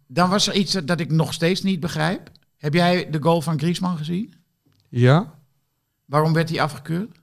dan 0.07 0.29
was 0.29 0.47
er 0.47 0.53
iets 0.55 0.71
dat 0.85 0.99
ik 0.99 1.11
nog 1.11 1.33
steeds 1.33 1.61
niet 1.61 1.79
begrijp. 1.79 2.31
Heb 2.57 2.73
jij 2.73 3.09
de 3.09 3.21
goal 3.21 3.41
van 3.41 3.59
Griezmann 3.59 3.97
gezien? 3.97 4.33
Ja. 4.89 5.33
Waarom 6.05 6.33
werd 6.33 6.49
hij 6.49 6.61
afgekeurd? 6.61 7.17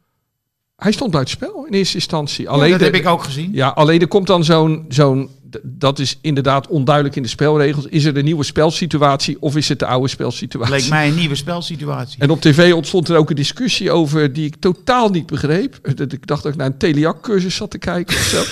Hij 0.77 0.93
stond 0.93 1.11
buitenspel 1.11 1.65
in 1.67 1.73
eerste 1.73 1.95
instantie. 1.95 2.49
Alleen 2.49 2.71
dat 2.71 2.79
de- 2.79 2.85
heb 2.85 2.95
ik 2.95 3.07
ook 3.07 3.23
gezien. 3.23 3.53
Ja, 3.53 3.69
alleen 3.69 4.01
er 4.01 4.09
komt 4.09 4.27
dan 4.27 4.45
zo'n, 4.45 4.85
zo'n, 4.89 5.31
dat 5.63 5.99
is 5.99 6.19
inderdaad 6.21 6.67
onduidelijk 6.69 7.17
in 7.17 7.23
de 7.23 7.29
spelregels. 7.29 7.87
Is 7.87 8.05
er 8.05 8.17
een 8.17 8.25
nieuwe 8.25 8.45
spelsituatie 8.45 9.37
of 9.41 9.57
is 9.57 9.69
het 9.69 9.79
de 9.79 9.87
oude 9.87 10.09
spelsituatie? 10.09 10.75
Leek 10.75 10.89
mij 10.89 11.09
een 11.09 11.15
nieuwe 11.15 11.35
spelsituatie. 11.45 12.21
En 12.21 12.31
op 12.31 12.41
tv 12.41 12.73
ontstond 12.73 13.09
er 13.09 13.17
ook 13.17 13.31
een 13.31 13.37
discussie 13.37 13.91
over 13.91 14.33
die 14.33 14.47
ik 14.47 14.57
totaal 14.57 15.09
niet 15.09 15.27
begreep. 15.27 15.79
Dat 15.97 16.13
Ik 16.13 16.27
dacht 16.27 16.43
dat 16.43 16.53
ik 16.53 16.59
naar 16.59 16.67
een 16.67 16.77
Teliac-cursus 16.77 17.55
zat 17.57 17.71
te 17.71 17.79
kijken 17.79 18.17
of 18.17 18.23
zo. 18.23 18.43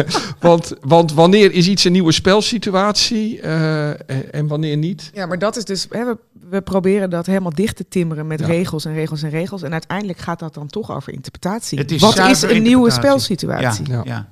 want, 0.48 0.72
want 0.80 1.12
wanneer 1.12 1.52
is 1.52 1.68
iets 1.68 1.84
een 1.84 1.92
nieuwe 1.92 2.12
spelsituatie 2.12 3.40
eh, 3.40 4.34
en, 4.34 4.46
wanneer 4.46 4.76
niet? 4.76 5.10
Ja, 5.14 5.26
maar 5.26 5.38
dat 5.38 5.56
is 5.56 5.64
dus, 5.64 5.86
hè, 5.90 6.04
we, 6.04 6.16
we 6.50 6.60
proberen 6.60 7.10
dat 7.10 7.26
helemaal 7.26 7.54
dicht 7.54 7.76
te 7.76 7.84
timmeren 7.88 8.26
met 8.26 8.40
Ja. 8.40 8.46
regels 8.46 8.84
en 8.84 8.94
regels 8.94 9.22
en 9.22 9.30
regels. 9.30 9.62
En 9.62 9.72
uiteindelijk 9.72 10.18
gaat 10.18 10.38
dat 10.38 10.54
dan 10.54 10.66
toch 10.66 10.90
over 10.90 11.12
interpretatie. 11.12 11.84
Is 11.84 12.00
Wat 12.00 12.18
is 12.18 12.42
een 12.42 12.62
nieuwe 12.62 12.90
spelsituatie? 12.90 13.88
Ja, 13.90 14.00
Ja. 14.04 14.28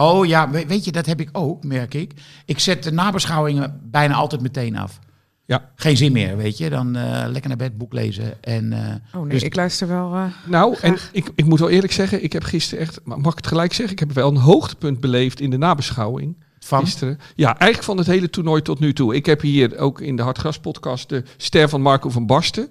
Oh 0.00 0.26
ja, 0.26 0.50
we- 0.50 0.66
weet 0.66 0.84
je, 0.84 0.92
dat 0.92 1.06
heb 1.06 1.20
ik 1.20 1.28
ook, 1.32 1.64
merk 1.64 1.94
ik. 1.94 2.12
Ik 2.44 2.58
zet 2.58 2.82
de 2.82 2.92
nabeschouwingen 2.92 3.80
bijna 3.82 4.14
altijd 4.14 4.40
meteen 4.40 4.76
af. 4.76 4.98
Ja. 5.46 5.70
Geen 5.74 5.96
zin 5.96 6.12
meer, 6.12 6.36
weet 6.36 6.58
je. 6.58 6.70
Dan 6.70 6.96
eh, 6.96 7.24
lekker 7.28 7.48
naar 7.48 7.56
bed, 7.58 7.78
boek 7.78 7.92
lezen. 7.92 8.42
En, 8.44 8.72
eh, 8.72 8.94
Oh 9.14 9.20
nee, 9.22 9.30
Dus- 9.30 9.42
ik 9.42 9.54
luister 9.54 9.88
wel. 9.88 10.14
eh, 10.14 10.24
Nou, 10.46 10.76
en 10.80 10.96
ik, 11.12 11.30
ik 11.34 11.44
moet 11.44 11.58
wel 11.58 11.68
eerlijk 11.70 11.92
zeggen, 11.92 12.22
ik 12.24 12.32
heb 12.32 12.42
gisteren 12.42 12.84
echt, 12.84 13.00
maar 13.04 13.18
mag 13.20 13.30
ik 13.32 13.36
het 13.38 13.46
gelijk 13.46 13.72
zeggen, 13.72 13.94
ik 13.94 13.98
heb 14.00 14.12
wel 14.12 14.28
een 14.30 14.36
hoogtepunt 14.36 15.00
beleefd 15.00 15.40
in 15.40 15.50
de 15.50 15.56
nabeschouwing. 15.58 16.36
van, 16.64 16.80
Gisteren. 16.80 17.18
Ja, 17.34 17.46
eigenlijk 17.46 17.82
van 17.82 17.96
het 17.96 18.06
hele 18.06 18.30
toernooi 18.30 18.62
tot 18.62 18.78
nu 18.78 18.92
toe. 18.92 19.14
Ik 19.14 19.26
heb 19.26 19.40
hier 19.40 19.78
ook 19.78 20.00
in 20.00 20.16
de 20.16 20.22
Hartgras 20.22 20.58
podcast 20.58 21.08
de 21.08 21.22
ster 21.36 21.68
van 21.68 21.82
Marco 21.82 22.10
van 22.10 22.26
Basten 22.26 22.70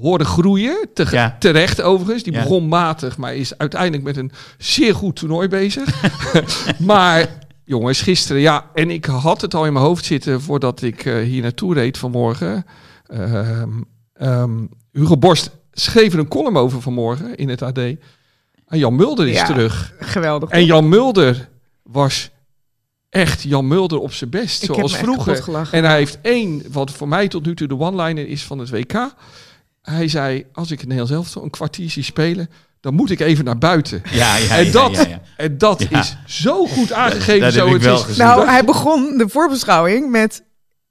horen 0.00 0.26
groeien. 0.26 0.88
Te- 0.94 1.06
Ja. 1.10 1.36
Terecht 1.38 1.82
overigens. 1.82 2.22
Die 2.22 2.32
Ja. 2.32 2.42
begon 2.42 2.68
matig, 2.68 3.16
maar 3.16 3.34
is 3.34 3.58
uiteindelijk 3.58 4.02
met 4.02 4.16
een 4.16 4.32
zeer 4.58 4.94
goed 4.94 5.16
toernooi 5.16 5.48
bezig. 5.48 6.02
maar 6.78 7.38
jongens, 7.64 8.00
gisteren, 8.00 8.40
ja, 8.42 8.70
en 8.74 8.90
ik 8.90 9.04
had 9.04 9.40
het 9.40 9.54
al 9.54 9.66
in 9.66 9.72
mijn 9.72 9.84
hoofd 9.84 10.04
zitten 10.04 10.40
voordat 10.40 10.82
ik 10.82 11.04
eh, 11.04 11.18
hier 11.22 11.42
naartoe 11.42 11.74
reed 11.74 11.98
vanmorgen. 11.98 12.64
Ehm, 13.06 13.70
ehm, 14.14 14.50
Hugo 14.92 15.16
Borst 15.16 15.50
schreef 15.72 16.12
er 16.12 16.18
een 16.18 16.28
column 16.28 16.56
over 16.56 16.82
vanmorgen 16.82 17.36
in 17.36 17.48
het 17.48 17.62
AD. 17.62 17.78
En 17.78 17.98
Jan 18.78 18.96
Mulder 18.96 19.28
is 19.28 19.34
Ja. 19.36 19.46
terug. 19.46 19.92
geweldig. 20.00 20.50
En 20.50 20.64
Jan 20.64 20.88
Mulder 20.88 21.48
was 21.82 22.30
echt 23.08 23.42
Jan 23.42 23.68
Mulder 23.68 23.98
op 23.98 24.12
zijn 24.12 24.30
best, 24.30 24.62
ik 24.62 24.68
heb 24.68 24.76
zoals 24.76 24.96
vroeger. 24.96 25.68
En 25.70 25.84
hij 25.84 25.96
heeft 25.96 26.18
één, 26.22 26.62
wat 26.72 26.90
voor 26.90 27.08
mij 27.08 27.28
tot 27.28 27.46
nu 27.46 27.54
toe 27.54 27.68
de 27.68 27.78
one-liner 27.78 28.28
is 28.28 28.42
van 28.44 28.58
het 28.58 28.70
WK. 28.70 29.14
Hij 29.90 30.08
zei, 30.08 30.44
als 30.52 30.70
ik 30.70 30.78
het 30.80 30.88
Nederlands 30.88 31.16
elftal 31.24 31.42
een 31.44 31.50
kwartier 31.50 31.90
zie 31.90 32.02
spelen, 32.02 32.50
dan 32.80 32.94
moet 32.94 33.10
ik 33.10 33.20
even 33.20 33.44
naar 33.44 33.58
buiten. 33.58 34.02
ja, 34.10 34.36
ja, 34.36 34.56
en 34.56 34.70
dat, 34.70 34.94
ja, 34.96 35.06
ja. 35.08 35.20
En 35.36 35.58
dat 35.58 35.86
Ja. 35.90 36.00
is 36.00 36.16
zo 36.26 36.66
goed 36.66 36.92
aangegeven. 36.92 37.40
dat 37.40 37.52
zo 37.52 37.58
heb 37.58 37.66
ik 37.68 37.72
het 37.72 37.82
wel 37.82 37.96
is. 37.98 38.02
gezien. 38.02 38.24
Nou, 38.24 38.46
hij 38.46 38.64
begon 38.64 39.18
de 39.18 39.28
voorbeschouwing 39.28 40.10
met... 40.10 40.42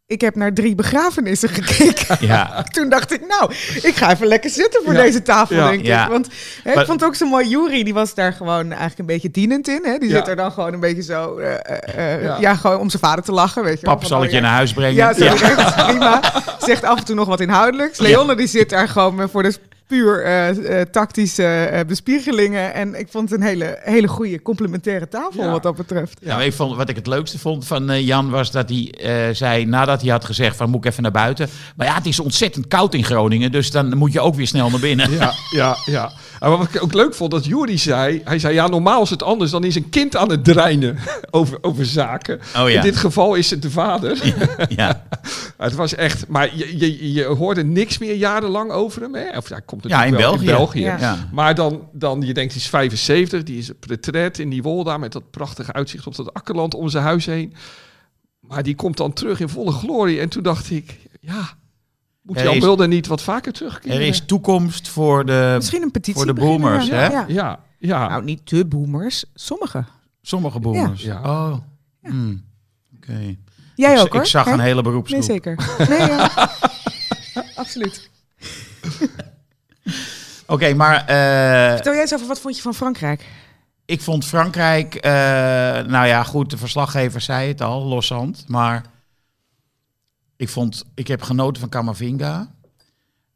Ik 0.07 0.21
heb 0.21 0.35
naar 0.35 0.53
drie 0.53 0.75
begrafenissen 0.75 1.49
gekeken. 1.59 2.17
Ja. 2.27 2.63
Toen 2.71 2.89
dacht 2.89 3.13
ik, 3.13 3.21
nou, 3.27 3.51
ik 3.81 3.95
ga 3.95 4.11
even 4.11 4.27
lekker 4.27 4.49
zitten 4.49 4.81
voor 4.83 4.93
Ja. 4.93 5.01
deze 5.01 5.21
tafel, 5.21 5.55
Ja. 5.55 5.69
denk 5.69 5.85
Ja. 5.85 6.03
ik. 6.03 6.09
Want 6.09 6.27
hè, 6.63 6.71
ik 6.71 6.85
vond 6.85 6.99
het 6.99 7.03
ook 7.09 7.15
zo 7.15 7.25
mooi, 7.27 7.47
Jury, 7.47 7.83
die 7.83 7.93
was 7.93 8.13
daar 8.13 8.33
gewoon 8.33 8.69
eigenlijk 8.69 8.99
een 8.99 9.05
beetje 9.05 9.31
dienend 9.31 9.67
in. 9.67 9.79
Hè? 9.83 9.97
Die 9.97 10.09
Ja. 10.09 10.15
zit 10.15 10.27
er 10.27 10.35
dan 10.35 10.51
gewoon 10.51 10.73
een 10.73 10.79
beetje 10.79 11.01
zo, 11.03 11.37
eh, 11.37 11.53
eh, 11.53 12.13
eh, 12.15 12.23
Ja. 12.23 12.37
ja. 12.39 12.55
gewoon 12.55 12.79
om 12.79 12.89
zijn 12.89 13.01
vader 13.03 13.23
te 13.23 13.31
lachen, 13.31 13.63
weet 13.63 13.79
je. 13.79 13.85
Pap 13.85 13.99
Van, 13.99 14.07
zal 14.07 14.17
oh, 14.17 14.23
het 14.23 14.31
je 14.33 14.39
naar 14.39 14.51
huis 14.51 14.73
brengen. 14.73 14.93
Ja, 14.95 15.13
zo 15.13 15.19
direct, 15.19 15.75
prima. 15.85 16.21
Zegt 16.59 16.83
af 16.83 16.97
en 16.97 17.05
toe 17.05 17.15
nog 17.15 17.27
wat 17.27 17.39
inhoudelijks. 17.39 17.99
Leonne 17.99 18.35
die 18.35 18.47
zit 18.47 18.69
daar 18.69 18.87
gewoon 18.87 19.29
voor 19.29 19.43
de 19.43 19.53
puur 19.87 20.23
eh, 20.23 20.79
eh, 20.81 20.87
tactische 20.89 21.43
eh, 21.45 21.85
bespiegelingen. 21.85 22.73
En 22.73 22.99
ik 22.99 23.07
vond 23.09 23.29
het 23.29 23.39
een 23.39 23.45
hele, 23.45 23.79
hele 23.81 24.07
goede 24.07 24.41
complementaire 24.41 25.07
tafel 25.07 25.43
Ja. 25.43 25.51
wat 25.51 25.63
dat 25.63 25.75
betreft. 25.75 26.19
Nou, 26.25 26.41
ik 26.43 26.53
vond, 26.53 26.75
wat 26.75 26.89
ik 26.89 26.95
het 26.95 27.07
leukste 27.07 27.39
vond 27.39 27.67
van 27.67 27.89
eh, 27.89 28.05
Jan 28.07 28.29
was 28.29 28.51
dat 28.51 28.69
hij 28.69 28.91
eh, 28.91 29.35
zei, 29.35 29.65
nadat 29.65 30.01
hij 30.01 30.11
had 30.11 30.25
gezegd 30.25 30.55
van 30.55 30.69
moet 30.69 30.85
ik 30.85 30.91
even 30.91 31.03
naar 31.03 31.11
buiten. 31.11 31.49
Maar 31.75 31.87
ja, 31.87 31.95
het 31.95 32.05
is 32.05 32.19
ontzettend 32.19 32.67
koud 32.67 32.93
in 32.93 33.03
Groningen, 33.03 33.51
dus 33.51 33.71
dan 33.71 33.97
moet 33.97 34.13
je 34.13 34.19
ook 34.19 34.35
weer 34.35 34.47
snel 34.47 34.69
naar 34.69 34.79
binnen. 34.79 35.11
Ja, 35.11 35.33
ja, 35.51 35.75
ja. 35.85 36.11
En 36.39 36.49
wat 36.49 36.73
ik 36.73 36.83
ook 36.83 36.93
leuk 36.93 37.15
vond, 37.15 37.31
dat 37.31 37.45
Jury 37.45 37.77
zei... 37.77 38.21
Hij 38.23 38.39
zei, 38.39 38.53
ja, 38.53 38.67
normaal 38.67 39.01
is 39.01 39.09
het 39.09 39.23
anders. 39.23 39.51
Dan 39.51 39.63
is 39.63 39.75
een 39.75 39.89
kind 39.89 40.15
aan 40.15 40.29
het 40.29 40.43
dreinen 40.43 40.97
over, 41.31 41.57
over 41.61 41.85
zaken. 41.85 42.39
Oh 42.55 42.69
ja. 42.69 42.75
In 42.75 42.81
dit 42.81 42.95
geval 42.95 43.35
is 43.35 43.49
het 43.49 43.61
de 43.61 43.71
vader. 43.71 44.33
Ja, 44.69 45.03
Het 45.57 45.75
was 45.75 45.95
echt... 45.95 46.27
Maar 46.27 46.55
je, 46.55 46.77
je, 46.77 47.13
je 47.13 47.23
hoorde 47.23 47.63
niks 47.63 47.97
meer 47.97 48.15
jarenlang 48.15 48.71
over 48.71 49.01
hem. 49.01 49.15
Hè? 49.15 49.37
Of 49.37 49.49
hij 49.49 49.61
komt 49.61 49.83
ja 49.87 50.03
in 50.03 50.11
natuurlijk 50.11 50.43
wel 50.43 50.57
België. 50.57 50.79
in 50.79 50.85
België. 50.85 51.03
Ja. 51.03 51.13
Ja. 51.13 51.29
Maar 51.31 51.55
dan, 51.55 51.87
dan, 51.91 52.21
je 52.21 52.33
denkt, 52.33 52.53
hij 52.53 52.61
is 52.61 52.69
75. 52.69 53.43
Die 53.43 53.57
is 53.57 53.71
op 53.71 53.83
retret 53.87 54.39
in 54.39 54.49
die 54.49 54.63
Wolda 54.63 54.97
met 54.97 55.11
dat 55.11 55.31
prachtige 55.31 55.73
uitzicht 55.73 56.07
op 56.07 56.15
dat 56.15 56.33
akkerland 56.33 56.73
om 56.73 56.89
zijn 56.89 57.03
huis 57.03 57.25
heen. 57.25 57.53
Maar 58.39 58.63
die 58.63 58.75
komt 58.75 58.97
dan 58.97 59.13
terug 59.13 59.39
in 59.39 59.49
volle 59.49 59.71
glorie. 59.71 60.19
En 60.19 60.29
toen 60.29 60.43
dacht 60.43 60.71
ik, 60.71 60.99
ja... 61.19 61.57
Moet 62.25 62.39
Jan 62.39 62.57
Mulder 62.57 62.87
niet 62.87 63.07
wat 63.07 63.21
vaker 63.21 63.53
terugkeren? 63.53 63.95
Er 63.97 64.01
is 64.07 64.25
toekomst 64.25 64.87
voor 64.87 65.25
de, 65.25 65.53
Misschien 65.55 65.81
een 65.81 65.91
petitie 65.91 66.13
voor 66.23 66.25
de 66.25 66.33
beginnen, 66.33 66.61
boomers, 66.61 66.87
ja. 66.87 66.95
hè? 66.95 67.07
Ja. 67.07 67.25
Ja, 67.27 67.59
ja. 67.79 68.07
Nou, 68.07 68.23
niet 68.23 68.49
de 68.49 68.65
boomers, 68.65 69.25
sommige. 69.33 69.83
sommige 70.21 70.59
boomers. 70.59 71.01
Ja. 71.03 71.21
Oh, 71.23 71.57
hmm. 72.03 72.43
oké. 72.95 73.35
Jij 73.75 73.93
Ik, 73.93 73.99
ook 73.99 74.11
hoor. 74.11 74.21
ik 74.21 74.27
zag 74.27 74.45
een 74.45 74.59
hele 74.59 74.73
Nee, 74.73 74.83
beroepsgroep. 74.83 75.23
zeker. 75.23 75.55
Nee, 75.89 75.99
ja. 75.99 76.29
Absoluut. 77.55 78.09
Oké, 80.47 80.73
maar 80.73 80.95
eh, 81.05 81.73
Vertel 81.73 81.93
jij 81.93 82.01
eens 82.01 82.13
over, 82.13 82.27
wat 82.27 82.39
vond 82.39 82.55
je 82.55 82.61
van 82.61 82.73
Frankrijk? 82.73 83.25
ik 83.85 84.01
vond 84.01 84.25
Frankrijk, 84.25 84.95
eh, 84.95 85.11
nou 85.85 86.07
ja, 86.07 86.23
goed, 86.23 86.49
de 86.49 86.57
verslaggever 86.57 87.21
zei 87.21 87.47
het 87.47 87.61
al, 87.61 87.83
loshand. 87.83 88.43
Maar 88.47 88.83
ik 90.37 90.49
vond, 90.49 90.83
ik 90.93 91.07
heb 91.07 91.21
genoten 91.21 91.59
van 91.59 91.69
Camavinga. 91.69 92.53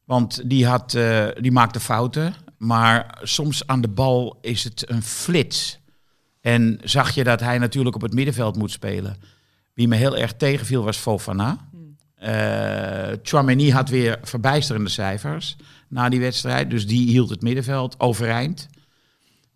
Want 0.05 0.49
die, 0.49 0.65
had, 0.65 0.93
eh, 0.93 1.27
die 1.39 1.51
maakte 1.51 1.79
fouten. 1.79 2.33
Maar 2.57 3.19
soms 3.23 3.67
aan 3.67 3.81
de 3.81 3.87
bal 3.87 4.37
is 4.41 4.63
het 4.63 4.89
een 4.89 5.03
flits. 5.03 5.79
En 6.41 6.79
zag 6.83 7.15
je 7.15 7.23
dat 7.23 7.39
hij 7.39 7.57
natuurlijk 7.57 7.95
op 7.95 8.01
het 8.01 8.13
middenveld 8.13 8.55
moet 8.57 8.71
spelen. 8.71 9.17
Wie 9.73 9.87
me 9.87 9.95
heel 9.95 10.17
erg 10.17 10.33
tegenviel 10.33 10.83
was 10.83 10.97
Fofana. 10.97 11.67
Chouameni 13.23 13.71
had 13.71 13.89
weer 13.89 14.19
verbijsterende 14.21 14.89
cijfers 14.89 15.55
na 15.87 16.09
die 16.09 16.19
wedstrijd. 16.19 16.69
Dus 16.69 16.87
die 16.87 17.09
hield 17.09 17.29
het 17.29 17.41
middenveld 17.41 17.99
overeind. 17.99 18.67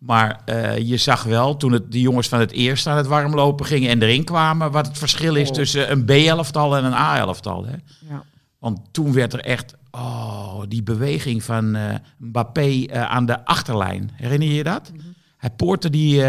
Maar 0.06 0.40
eh, 0.44 0.78
je 0.78 0.96
zag 0.96 1.22
wel, 1.22 1.56
toen 1.56 1.72
het, 1.72 1.92
de 1.92 2.00
jongens 2.00 2.28
van 2.28 2.40
het 2.40 2.50
eerste 2.50 2.90
aan 2.90 2.96
het 2.96 3.06
warmlopen 3.06 3.66
gingen 3.66 3.90
en 3.90 4.02
erin 4.02 4.24
kwamen, 4.24 4.70
wat 4.70 4.86
het 4.86 4.98
verschil 4.98 5.34
is 5.34 5.48
Oh. 5.48 5.54
tussen 5.54 5.90
een 5.90 6.04
B-elftal 6.04 6.76
en 6.76 6.84
een 6.84 6.92
A-elftal. 6.92 7.66
Ja. 8.08 8.24
Want 8.58 8.80
toen 8.90 9.12
werd 9.12 9.32
er 9.32 9.40
echt, 9.40 9.74
oh, 9.90 10.62
die 10.68 10.82
beweging 10.82 11.42
van 11.42 11.74
eh 11.74 11.94
Mbappé 12.18 12.84
eh, 12.86 13.02
aan 13.02 13.26
de 13.26 13.44
achterlijn. 13.44 14.10
Herinner 14.12 14.48
je 14.48 14.54
je 14.54 14.64
dat? 14.64 14.92
Hij 15.36 15.50
poortte 15.50 15.90
die, 15.90 16.22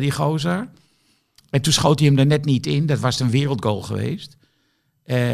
die 0.00 0.10
gozer. 0.10 0.68
En 1.50 1.60
toen 1.60 1.72
schoot 1.72 1.98
hij 1.98 2.08
hem 2.08 2.18
er 2.18 2.26
net 2.26 2.44
niet 2.44 2.66
in. 2.66 2.86
Dat 2.86 2.98
was 2.98 3.20
een 3.20 3.30
wereldgoal 3.30 3.82
geweest. 3.82 4.36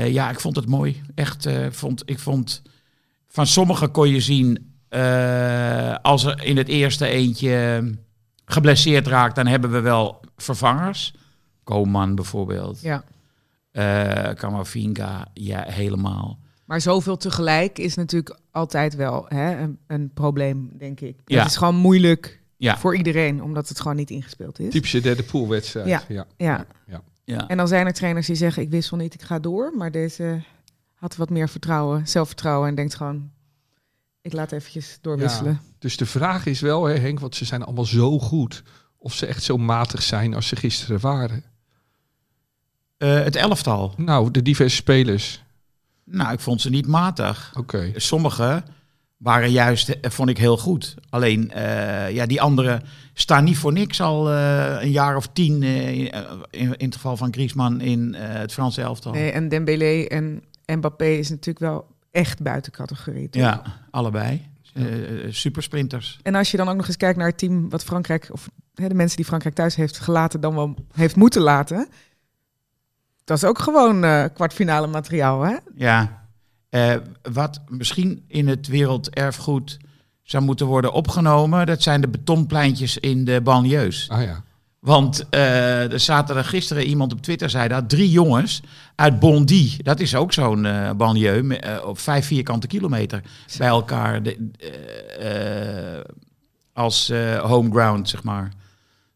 Ja, 0.07 0.31
ik 0.31 0.41
vond 0.41 0.57
het 0.57 0.67
mooi. 0.67 1.03
Echt, 1.15 1.49
vond, 1.71 2.03
ik 2.05 2.19
vond... 2.19 2.63
Van 3.29 3.47
sommigen 3.47 3.91
kon 3.91 4.09
je 4.09 4.21
zien... 4.21 4.76
eh, 4.97 5.95
als 6.03 6.25
er 6.25 6.45
in 6.45 6.57
het 6.57 6.69
eerste 6.69 7.07
eentje 7.07 7.85
geblesseerd 8.45 9.07
raakt... 9.07 9.37
dan 9.37 9.47
hebben 9.47 9.71
we 9.71 9.81
wel 9.81 10.21
vervangers. 10.37 11.15
Koman 11.65 12.15
bijvoorbeeld. 12.15 12.81
ja. 12.81 13.05
Eh 13.71 14.31
Camavinga, 14.35 15.29
ja, 15.35 15.65
helemaal. 15.69 16.39
Maar 16.65 16.81
zoveel 16.81 17.17
tegelijk 17.17 17.79
is 17.79 17.95
natuurlijk 17.95 18.39
altijd 18.51 18.95
wel 18.95 19.25
hè, 19.29 19.57
een, 19.57 19.79
een 19.87 20.11
probleem, 20.15 20.71
denk 20.79 21.01
ik. 21.01 21.17
Ja. 21.25 21.39
Het 21.39 21.51
is 21.51 21.57
gewoon 21.57 21.77
moeilijk 21.77 22.41
Ja, 22.57 22.79
voor 22.79 22.97
iedereen, 22.97 23.43
omdat 23.43 23.69
het 23.69 23.81
gewoon 23.81 23.97
niet 23.97 24.11
ingespeeld 24.11 24.59
is. 24.59 24.71
Typische 24.71 25.01
derde 25.01 25.23
poolwedstrijd. 25.23 25.87
Ja. 25.87 26.03
Ja. 26.09 26.27
Ja. 26.37 26.67
ja. 27.25 27.49
En 27.49 27.57
dan 27.57 27.69
zijn 27.69 27.87
er 27.87 27.93
trainers 27.93 28.27
die 28.27 28.37
zeggen, 28.37 28.63
ik 28.63 28.71
wissel 28.71 28.97
niet, 28.97 29.15
ik 29.15 29.23
ga 29.23 29.39
door. 29.39 29.73
Maar 29.77 29.91
deze 29.91 30.43
had 30.95 31.17
wat 31.17 31.31
meer 31.31 31.49
vertrouwen, 31.49 32.09
zelfvertrouwen 32.09 32.69
en 32.69 32.75
denkt 32.75 32.95
gewoon, 32.95 33.31
ik 34.27 34.33
laat 34.33 34.53
eventjes 34.53 34.99
doorwisselen. 35.01 35.61
Dus 35.79 35.97
de 35.97 36.07
vraag 36.07 36.47
is 36.47 36.61
wel, 36.61 36.85
hè, 36.85 36.95
Henk, 36.95 37.21
want 37.21 37.37
ze 37.37 37.45
zijn 37.45 37.63
allemaal 37.63 37.85
zo 37.85 38.19
goed. 38.19 38.63
Of 38.99 39.15
ze 39.15 39.27
echt 39.27 39.43
zo 39.43 39.57
matig 39.57 40.03
zijn 40.03 40.35
als 40.35 40.47
ze 40.47 40.57
gisteren 40.57 41.01
waren. 41.01 41.45
Eh, 42.97 43.23
het 43.23 43.37
elftal. 43.37 43.95
Nou, 43.97 44.31
de 44.31 44.43
diverse 44.43 44.77
spelers. 44.77 45.43
Nou, 46.05 46.33
ik 46.33 46.41
vond 46.41 46.61
ze 46.61 46.71
niet 46.71 46.87
matig. 46.87 47.53
Oké. 47.57 47.93
Sommige 47.97 48.63
waren 49.17 49.51
juist, 49.51 49.89
eh, 49.89 50.11
vond 50.11 50.29
ik 50.29 50.39
heel 50.39 50.57
goed. 50.59 50.95
Alleen, 51.09 51.51
eh, 51.51 52.11
ja, 52.11 52.27
die 52.27 52.41
anderen 52.41 52.83
staan 53.15 53.45
niet 53.45 53.59
voor 53.59 53.73
niks 53.73 54.01
al 54.01 54.31
eh, 54.31 54.83
een 54.83 54.91
jaar 54.91 55.17
of 55.17 55.29
tien, 55.33 55.63
eh, 55.63 55.99
in, 55.99 56.11
in 56.51 56.75
het 56.79 56.95
geval 56.95 57.17
van 57.17 57.33
Griezmann, 57.33 57.81
in 57.81 58.15
eh, 58.15 58.29
het 58.29 58.53
Franse 58.53 58.83
elftal. 58.83 59.13
Nee, 59.13 59.31
en 59.31 59.49
Dembélé 59.49 60.05
en 60.05 60.43
Mbappé 60.67 61.07
is 61.07 61.29
natuurlijk 61.29 61.59
wel 61.59 61.96
echt 62.17 62.43
buiten 62.43 62.73
categorie. 62.73 63.29
toch? 63.29 63.43
Ja, 63.43 63.63
allebei. 63.91 64.47
Eh, 64.75 64.85
supersprinters. 65.29 66.19
En 66.23 66.35
als 66.35 66.51
je 66.51 66.57
dan 66.57 66.69
ook 66.69 66.77
nog 66.77 66.87
eens 66.87 66.97
kijkt 66.97 67.19
naar 67.19 67.27
het 67.27 67.39
team 67.39 67.71
wat 67.71 67.85
Frankrijk, 67.85 68.29
of 68.33 68.49
hè, 68.75 68.89
de 68.89 68.95
mensen 68.95 69.17
die 69.17 69.27
Frankrijk 69.27 69.55
thuis 69.55 69.75
heeft 69.75 69.99
gelaten, 69.99 70.41
dan 70.41 70.55
wel 70.55 70.75
heeft 70.93 71.17
moeten 71.17 71.43
laten. 71.43 71.89
Dat 73.25 73.37
is 73.37 73.45
ook 73.45 73.59
gewoon 73.59 74.05
eh, 74.05 74.25
kwartfinale 74.35 74.87
materiaal, 74.87 75.43
hè? 75.43 75.57
Ja. 75.75 76.27
Eh, 76.69 76.95
wat 77.33 77.61
misschien 77.69 78.25
in 78.29 78.49
het 78.49 78.67
werelderfgoed 78.67 79.79
zou 80.23 80.45
moeten 80.45 80.67
worden 80.67 80.93
opgenomen, 80.93 81.67
dat 81.67 81.83
zijn 81.83 82.01
de 82.01 82.09
betonpleintjes 82.09 82.99
in 82.99 83.25
de 83.25 83.41
banlieues. 83.41 84.09
Ah 84.09 84.23
ja. 84.23 84.45
Want 84.87 85.29
eh, 85.29 85.93
er 85.93 86.01
zaten 86.01 86.37
er 86.37 86.45
gisteren 86.45 86.87
iemand 86.87 87.13
op 87.13 87.23
Twitter 87.23 87.51
zei 87.51 87.69
dat 87.69 87.89
drie 87.89 88.11
jongens 88.11 88.63
uit 88.95 89.19
Bondy, 89.19 89.77
dat 89.77 90.01
is 90.01 90.15
ook 90.15 90.33
zo'n 90.33 90.67
eh 90.67 90.91
banlieue, 90.91 91.59
eh, 91.59 91.87
op 91.87 91.99
vijf 91.99 92.27
vierkante 92.27 92.67
kilometer 92.67 93.23
bij 93.59 93.69
elkaar 93.69 94.23
de, 94.23 96.05
als 96.73 97.13
home 97.41 97.71
ground, 97.71 98.09
zeg 98.09 98.23
maar. 98.23 98.53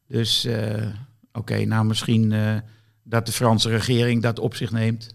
Dus 0.06 0.48
oké, 1.32 1.64
nou 1.64 1.84
misschien 1.84 2.34
dat 3.02 3.26
de 3.26 3.32
Franse 3.32 3.68
regering 3.68 4.22
dat 4.22 4.38
op 4.38 4.54
zich 4.54 4.70
neemt. 4.70 5.14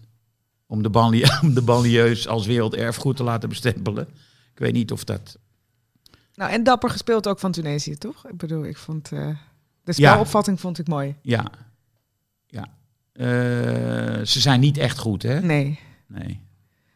om 0.66 0.82
de, 0.82 0.90
banlieue, 0.90 1.52
de 1.54 1.62
banlieues 1.62 2.28
als 2.28 2.46
werelderfgoed 2.46 3.16
te 3.16 3.22
laten 3.22 3.48
bestempelen. 3.48 4.08
Ik 4.52 4.58
weet 4.58 4.72
niet 4.72 4.92
of 4.92 5.04
dat... 5.04 5.38
Nou, 6.34 6.50
en 6.50 6.64
dapper 6.64 6.90
gespeeld 6.90 7.26
ook 7.26 7.38
van 7.38 7.52
Tunesië, 7.52 7.96
toch? 7.96 8.26
Ik 8.26 8.36
bedoel, 8.36 8.64
ik 8.64 8.76
vond... 8.76 9.10
de 9.86 9.92
Ja. 10.02 10.10
spelopvatting 10.10 10.60
vond 10.60 10.78
ik 10.78 10.88
mooi. 10.88 11.14
Ja, 11.22 11.44
ja. 12.46 12.66
Eh, 13.12 13.26
ze 14.24 14.40
zijn 14.40 14.60
niet 14.60 14.78
echt 14.78 14.98
goed, 14.98 15.22
hè? 15.22 15.40
Nee. 15.40 15.78
Nee. 16.08 16.40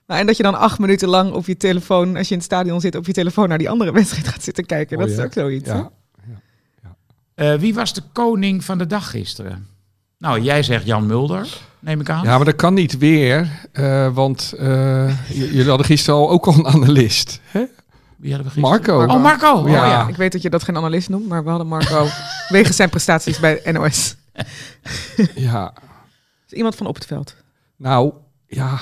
En 0.07 0.27
dat 0.27 0.37
je 0.37 0.43
dan 0.43 0.55
acht 0.59 0.79
minuten 0.79 1.09
lang 1.09 1.33
op 1.33 1.47
je 1.47 1.57
telefoon, 1.57 2.17
als 2.17 2.27
je 2.27 2.33
in 2.33 2.37
het 2.41 2.47
stadion 2.47 2.81
zit, 2.81 2.95
op 2.95 3.07
je 3.07 3.13
telefoon 3.13 3.49
naar 3.49 3.59
die 3.59 3.71
andere 3.71 3.93
wedstrijd 4.01 4.29
gaat 4.29 4.43
zitten 4.43 4.67
kijken. 4.67 4.97
Oh, 4.97 5.03
dat 5.03 5.13
is 5.13 5.19
ook 5.19 5.33
zoiets. 5.33 5.69
Ja. 5.69 5.91
Eh, 7.35 7.55
wie 7.55 7.75
was 7.75 7.93
de 7.93 8.03
koning 8.13 8.65
van 8.65 8.79
de 8.79 8.87
dag 8.87 9.11
gisteren? 9.11 9.67
Nou, 10.19 10.41
jij 10.41 10.63
zegt 10.63 10.87
Jan 10.87 11.07
Mulder, 11.07 11.59
neem 11.79 12.01
ik 12.01 12.11
aan. 12.11 12.25
ja, 12.25 12.37
maar 12.37 12.45
dat 12.45 12.57
kan 12.57 12.75
niet 12.75 12.99
weer. 12.99 13.67
eh, 13.73 14.15
want 14.15 14.53
eh, 14.59 15.09
j- 15.29 15.35
jullie 15.39 15.69
hadden 15.69 15.87
gisteren 15.87 16.21
al 16.21 16.31
ook 16.31 16.47
al 16.47 16.55
een 16.55 16.67
analist. 16.67 17.41
Hè? 17.45 17.65
Wie 18.21 18.33
hadden 18.35 18.53
we 18.53 18.61
gisteren? 18.61 18.97
Marco. 18.97 19.15
Oh, 19.15 19.23
Marco. 19.23 19.53
Oh, 19.53 19.69
Ja. 19.69 20.09
Ik 20.09 20.17
weet 20.17 20.33
dat 20.33 20.43
je 20.43 20.51
dat 20.51 20.63
geen 20.63 20.77
analist 20.77 21.09
noemt, 21.09 21.29
maar 21.29 21.45
we 21.45 21.49
hadden 21.51 21.67
Marco 21.69 22.07
wegens 22.49 22.77
zijn 22.77 22.91
prestaties 22.91 23.41
bij 23.41 23.61
NOS. 23.73 24.17
Ja, 25.35 25.73
Is 26.47 26.53
iemand 26.53 26.75
van 26.75 26.87
op 26.87 26.95
het 26.95 27.07
veld? 27.07 27.37
nou 27.77 28.13
ja. 28.47 28.79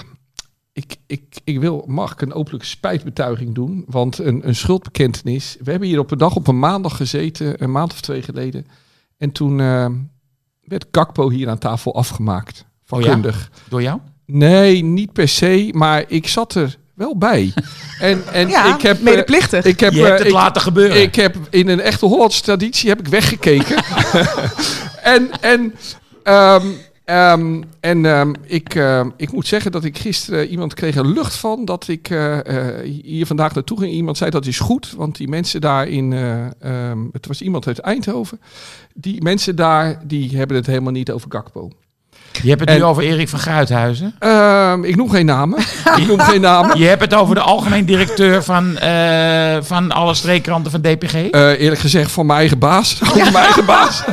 Ik, 0.73 0.97
ik, 1.07 1.40
ik 1.45 1.61
wil, 1.61 1.85
mag 1.87 2.12
ik 2.12 2.21
een 2.21 2.33
openlijke 2.33 2.66
spijtbetuiging 2.66 3.54
doen? 3.54 3.85
Want 3.88 4.18
een, 4.18 4.49
een 4.49 4.54
schuldbekentenis. 4.54 5.57
We 5.62 5.71
hebben 5.71 5.88
hier 5.88 5.99
op 5.99 6.11
een 6.11 6.18
dag 6.18 6.35
op 6.37 6.47
een 6.47 6.59
maandag 6.59 6.97
gezeten, 6.97 7.62
een 7.62 7.71
maand 7.71 7.92
of 7.92 8.00
twee 8.00 8.23
geleden. 8.23 8.66
En 9.16 9.33
toen 9.33 9.61
eh, 9.61 9.87
werd 10.62 10.87
Gakpo 10.90 11.30
hier 11.30 11.49
aan 11.49 11.59
tafel 11.59 11.95
afgemaakt. 11.95 12.59
Oh 12.88 13.00
ja? 13.00 13.07
Vakkundig. 13.07 13.50
Door 13.68 13.83
jou? 13.83 14.00
Nee, 14.26 14.83
niet 14.85 15.12
per 15.12 15.28
se, 15.28 15.68
maar 15.73 16.04
ik 16.09 16.28
zat 16.28 16.54
er 16.54 16.78
wel 16.99 17.17
bij. 17.17 17.52
En, 18.00 18.23
en 18.33 18.49
Ja, 18.49 18.75
ik 18.75 18.81
heb, 18.81 18.97
eh, 18.97 19.02
medeplichtig. 19.02 19.64
ik 19.64 19.81
heb, 19.81 19.93
Je 19.93 19.99
hebt 19.99 20.11
eh, 20.12 20.19
het 20.19 20.26
ik, 20.26 20.33
laten 20.33 20.62
gebeuren. 20.62 21.02
ik 21.02 21.14
heb 21.14 21.37
in 21.50 21.69
een 21.69 21.81
echte 21.81 22.07
Hollandse 22.07 22.43
traditie 22.43 22.88
heb 22.88 22.99
ik 22.99 23.09
weggekeken. 23.09 23.85
en 25.14 25.31
en, 25.40 25.75
ehm, 26.23 26.67
ehm, 27.05 27.62
en 27.81 28.07
ehm, 28.07 28.33
ik, 28.45 28.75
ehm, 28.75 29.11
ik 29.17 29.33
moet 29.33 29.47
zeggen 29.47 29.73
dat 29.73 29.85
ik 29.85 29.99
gisteren 29.99 30.49
iemand 30.49 30.75
kreeg 30.75 30.97
er 30.97 31.07
lucht 31.07 31.35
van 31.37 31.64
dat 31.64 31.88
ik 31.88 32.11
eh, 32.11 32.38
eh, 32.38 33.02
hier 33.02 33.26
vandaag 33.26 33.55
naartoe 33.55 33.78
ging. 33.78 33.93
Iemand 33.93 34.17
zei 34.17 34.31
dat 34.31 34.47
is 34.47 34.59
goed, 34.59 34.93
want 34.97 35.17
die 35.17 35.28
mensen 35.28 35.61
daar 35.61 35.88
in, 35.88 36.12
eh, 36.12 36.47
ehm, 36.61 36.99
het 37.12 37.26
was 37.26 37.43
iemand 37.43 37.67
uit 37.67 37.78
Eindhoven. 37.78 38.40
Die 38.95 39.23
mensen 39.23 39.57
daar 39.57 40.07
die 40.07 40.37
hebben 40.37 40.57
het 40.57 40.67
helemaal 40.67 40.93
niet 40.93 41.11
over 41.11 41.31
Gakpo. 41.31 41.71
Je 42.42 42.49
hebt 42.49 42.61
het 42.61 42.68
En- 42.68 42.76
nu 42.76 42.85
over 42.85 43.02
Erik 43.02 43.28
van 43.28 43.38
Gruithuizen. 43.38 44.14
Ehm, 44.18 44.85
ik 44.85 44.97
noem 44.97 45.11
geen 45.11 45.26
namen. 45.26 45.59
ik 46.00 46.07
noem 46.07 46.21
geen 46.21 46.40
namen. 46.40 46.78
Je 46.78 46.87
hebt 46.87 47.00
het 47.00 47.14
over 47.14 47.35
de 47.35 47.40
algemeen 47.40 47.85
directeur 47.85 48.42
van, 48.45 48.78
eh, 48.78 49.57
van 49.61 49.92
alle 49.92 50.14
streekkranten 50.14 50.71
van 50.71 50.80
DPG. 50.80 51.14
Eh, 51.14 51.61
eerlijk 51.61 51.80
gezegd 51.80 52.11
van 52.11 52.26
mijn 52.26 52.38
eigen 52.38 52.59
baas. 52.59 52.95
Van 53.02 53.16
mijn 53.18 53.35
eigen 53.35 53.64
baas. 53.64 54.02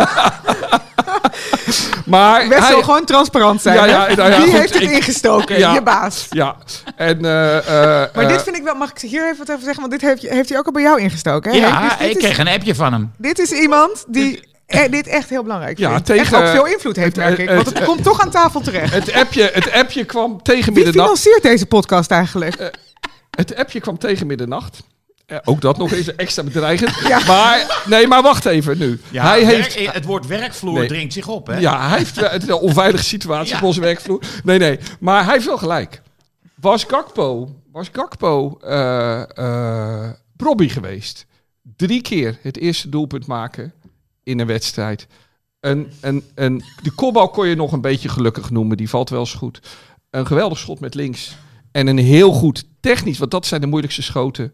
maar 2.05 2.47
Best 2.47 2.59
wel 2.59 2.69
hij, 2.69 2.83
gewoon 2.83 3.05
transparant 3.05 3.61
zijn. 3.61 3.75
Ja, 3.75 3.85
ja, 3.85 4.15
nou 4.15 4.31
ja, 4.31 4.37
Wie 4.37 4.45
goed, 4.49 4.59
heeft 4.59 4.73
het 4.73 4.83
ik- 4.83 4.89
ingestoken? 4.91 5.57
Ja. 5.59 5.73
Je 5.73 5.81
baas. 5.81 6.25
Ja, 6.29 6.55
en... 6.95 7.25
eh, 7.25 7.57
eh, 8.03 8.09
Maar 8.15 8.27
dit 8.27 8.43
vind 8.43 8.55
ik 8.57 8.63
wel, 8.63 8.75
mag 8.75 8.89
ik 8.91 8.97
hier 9.09 9.23
even 9.25 9.37
wat 9.37 9.49
over 9.51 9.63
zeggen? 9.63 9.79
Want 9.89 9.91
dit 9.91 10.01
heeft, 10.01 10.21
heeft 10.33 10.49
hij 10.49 10.57
ook 10.57 10.65
al 10.65 10.71
bij 10.71 10.81
jou 10.81 10.99
ingestoken. 11.01 11.51
Hè? 11.51 11.57
ja, 11.57 11.79
Henk? 11.79 11.97
Dus 11.99 12.07
ik 12.07 12.15
is- 12.17 12.23
kreeg 12.23 12.37
een 12.37 12.47
appje 12.47 12.75
van 12.75 12.93
hem. 12.93 13.11
Dit 13.17 13.39
is 13.39 13.51
iemand 13.51 14.05
die 14.07 14.53
eh, 14.65 14.91
dit 14.91 15.07
echt 15.07 15.29
heel 15.29 15.43
belangrijk 15.43 15.77
Ja, 15.77 15.89
vindt. 15.89 16.05
tegen- 16.05 16.21
echt 16.21 16.33
ook 16.35 16.47
veel 16.47 16.65
invloed 16.65 16.95
heeft, 16.95 17.15
merk 17.15 17.37
ik. 17.37 17.47
het- 17.49 17.55
Want 17.63 17.77
het 17.77 17.83
komt 17.83 18.03
toch 18.03 18.21
aan 18.21 18.29
tafel 18.31 18.61
terecht. 18.61 18.93
het, 18.93 19.13
appje, 19.13 19.49
het 19.53 19.71
appje 19.71 20.05
kwam 20.05 20.41
tegen 20.43 20.73
Wie 20.73 20.83
middernacht. 20.83 21.19
financiert 21.19 21.43
deze 21.43 21.65
podcast 21.65 22.11
eigenlijk? 22.11 22.71
Het 23.29 23.55
appje 23.55 23.79
kwam 23.79 23.97
tegen 23.97 24.27
middernacht. 24.27 24.83
Eh, 25.25 25.37
ook 25.43 25.61
dat 25.61 25.77
nog 25.77 25.91
eens 25.91 26.15
extra 26.15 26.43
bedreigend. 26.43 26.91
Ja. 27.07 27.19
Maar, 27.27 27.81
nee, 27.85 28.07
maar 28.07 28.21
wacht 28.21 28.45
even 28.45 28.77
nu. 28.77 28.99
hij 29.11 29.43
heeft, 29.43 29.93
het 29.93 30.05
woord 30.05 30.27
werkvloer 30.27 30.79
Nee. 30.79 30.87
dringt 30.87 31.13
zich 31.13 31.27
op, 31.27 31.47
hè? 31.47 31.57
Ja, 31.57 31.87
hij 31.89 31.97
heeft 31.97 32.15
het 32.15 32.41
is 32.43 32.47
een 32.47 32.53
onveilige 32.55 33.03
situatie 33.03 33.51
Ja. 33.51 33.57
op 33.57 33.63
onze 33.63 33.79
werkvloer. 33.81 34.19
Nee, 34.43 34.57
nee. 34.59 34.79
Maar 34.99 35.23
hij 35.23 35.33
heeft 35.33 35.45
wel 35.45 35.57
gelijk. 35.57 36.01
Was 36.55 36.83
Gakpo, 36.87 37.55
was 37.71 37.89
Gakpo 37.91 38.57
eh 38.63 39.37
eh 39.37 40.09
Robbie 40.37 40.69
geweest? 40.69 41.25
Drie 41.75 42.01
keer 42.01 42.37
het 42.41 42.57
eerste 42.57 42.89
doelpunt 42.89 43.25
maken 43.27 43.73
in 44.25 44.39
een 44.39 44.47
wedstrijd. 44.47 45.07
Een, 45.59 45.91
een, 46.01 46.23
een, 46.35 46.63
de 46.83 46.91
kopbal 46.91 47.29
kon 47.29 47.47
je 47.47 47.55
nog 47.55 47.71
een 47.71 47.81
beetje 47.81 48.09
gelukkig 48.09 48.49
noemen. 48.49 48.77
Die 48.77 48.89
valt 48.89 49.09
wel 49.09 49.19
eens 49.19 49.33
goed. 49.33 49.61
Een 50.09 50.25
geweldig 50.27 50.57
schot 50.57 50.79
met 50.79 50.95
links. 50.95 51.35
En 51.71 51.87
een 51.87 51.97
heel 51.97 52.31
goed 52.31 52.65
technisch, 52.79 53.17
want 53.17 53.31
dat 53.31 53.45
zijn 53.45 53.61
de 53.61 53.67
moeilijkste 53.67 54.01
schoten. 54.01 54.53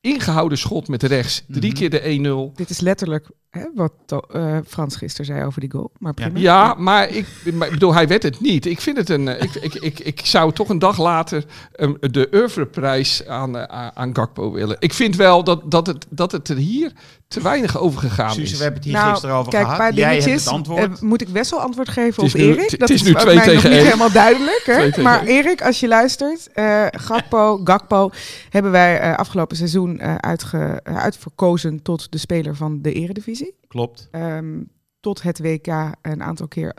Ingehouden 0.00 0.58
schot 0.58 0.88
met 0.88 1.02
rechts. 1.02 1.42
Drie 1.48 1.70
Mhm. 1.70 1.78
keer 1.78 1.90
de 1.90 2.00
1-0. 2.04 2.52
Dit 2.54 2.70
is 2.70 2.80
letterlijk 2.80 3.30
hè, 3.58 3.64
wat 3.74 3.92
to- 4.06 4.22
eh, 4.32 4.56
Frans 4.66 4.96
gisteren 4.96 5.26
zei 5.26 5.44
over 5.44 5.60
die 5.60 5.70
goal. 5.70 5.90
Maar 5.98 6.14
prima. 6.14 6.38
Ja, 6.38 6.74
maar 6.78 7.08
ik, 7.08 7.26
maar 7.52 7.66
ik 7.66 7.72
bedoel, 7.72 7.94
hij 7.94 8.08
werd 8.08 8.22
het 8.22 8.40
niet. 8.40 8.66
Ik 8.66 8.80
vind 8.80 8.96
het 8.96 9.08
een. 9.08 9.28
eh, 9.28 9.42
Ik, 9.42 9.54
ik, 9.54 9.74
ik, 9.74 9.98
ik 10.00 10.20
zou 10.24 10.52
toch 10.52 10.68
een 10.68 10.78
dag 10.78 10.98
later 10.98 11.44
um, 11.76 11.96
de 12.00 12.28
oeuvreprijs 12.34 13.26
aan, 13.26 13.56
eh, 13.58 13.62
aan- 13.62 13.90
aan 13.94 14.16
Gakpo 14.16 14.52
willen. 14.52 14.76
Ik 14.78 14.92
vind 14.92 15.16
wel 15.16 15.44
dat, 15.44 15.70
dat, 15.70 15.86
het, 15.86 16.06
dat 16.10 16.32
het 16.32 16.48
er 16.48 16.56
hier 16.56 16.92
te 17.28 17.40
weinig 17.42 17.78
over 17.78 18.00
gegaan 18.00 18.30
Suze, 18.32 18.42
is. 18.52 18.56
we 18.56 18.62
hebben 18.62 18.80
het 18.82 18.84
hier 18.90 18.98
Nou, 18.98 19.10
gisteren 19.10 19.36
over 19.36 19.52
kijk, 19.52 19.66
gehad. 19.68 19.94
Jij 19.96 20.12
hebt 20.20 20.24
het 20.24 20.46
antwoord. 20.48 21.00
Moet 21.00 21.20
ik 21.20 21.28
Wessel 21.28 21.58
antwoord 21.60 21.88
geven 21.88 22.24
Het 22.24 22.34
is 22.34 22.40
op 22.40 22.46
nu- 22.48 22.52
Erik? 22.54 22.70
het 22.70 22.80
Dat 22.80 22.90
is 22.90 23.02
nu 23.02 23.14
twee 23.14 23.24
mij 23.24 23.34
nog 23.34 23.44
tegen 23.44 23.70
niet 23.70 23.78
één. 23.78 23.84
helemaal 23.86 24.12
duidelijk. 24.12 24.62
Hè? 24.64 25.02
Maar. 25.02 25.24
Erik, 25.24 25.62
als 25.62 25.80
je 25.80 25.88
luistert, 25.88 26.48
eh 26.52 26.84
Gakpo, 26.90 27.60
Gakpo 27.64 28.10
hebben 28.50 28.70
wij 28.72 28.98
eh, 29.00 29.14
afgelopen 29.16 29.56
seizoen 29.56 29.98
eh, 29.98 30.14
uitge, 30.14 30.80
uitverkozen 30.82 31.82
tot 31.82 32.12
de 32.12 32.18
speler 32.18 32.56
van 32.56 32.78
de 32.82 32.92
Eredivisie. 32.92 33.43
Klopt. 33.68 34.08
Ehm, 34.10 34.62
tot 35.00 35.22
het 35.22 35.38
WK 35.38 35.66
een 36.02 36.22
aantal 36.22 36.48
keer 36.48 36.76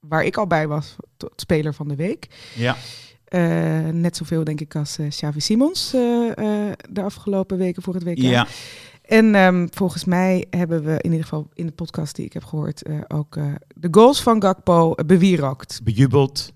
waar 0.00 0.24
ik 0.24 0.36
al 0.36 0.46
bij 0.46 0.68
was, 0.68 0.96
tot 1.16 1.32
speler 1.36 1.74
van 1.74 1.88
de 1.88 1.96
week. 1.96 2.28
Ja. 2.54 2.76
Eh, 3.24 3.88
net 3.88 4.16
zoveel 4.16 4.44
denk 4.44 4.60
ik 4.60 4.76
als 4.76 4.98
eh 4.98 5.08
Xavi 5.08 5.40
Simons 5.40 5.92
eh, 5.94 6.00
de 6.90 7.02
afgelopen 7.02 7.58
weken 7.58 7.82
voor 7.82 7.94
het 7.94 8.04
WK. 8.04 8.18
ja. 8.18 8.46
En 9.02 9.34
ehm, 9.34 9.66
volgens 9.70 10.04
mij 10.04 10.46
hebben 10.50 10.84
we 10.84 10.92
in 10.92 11.10
ieder 11.10 11.22
geval 11.22 11.48
in 11.54 11.66
de 11.66 11.72
podcast 11.72 12.16
die 12.16 12.24
ik 12.24 12.32
heb 12.32 12.44
gehoord 12.44 12.82
eh, 12.82 12.98
ook 13.08 13.38
de 13.74 13.88
goals 13.90 14.22
van 14.22 14.42
Gakpo 14.42 14.94
bewierookt. 15.06 15.80
Bejubeld. 15.84 16.52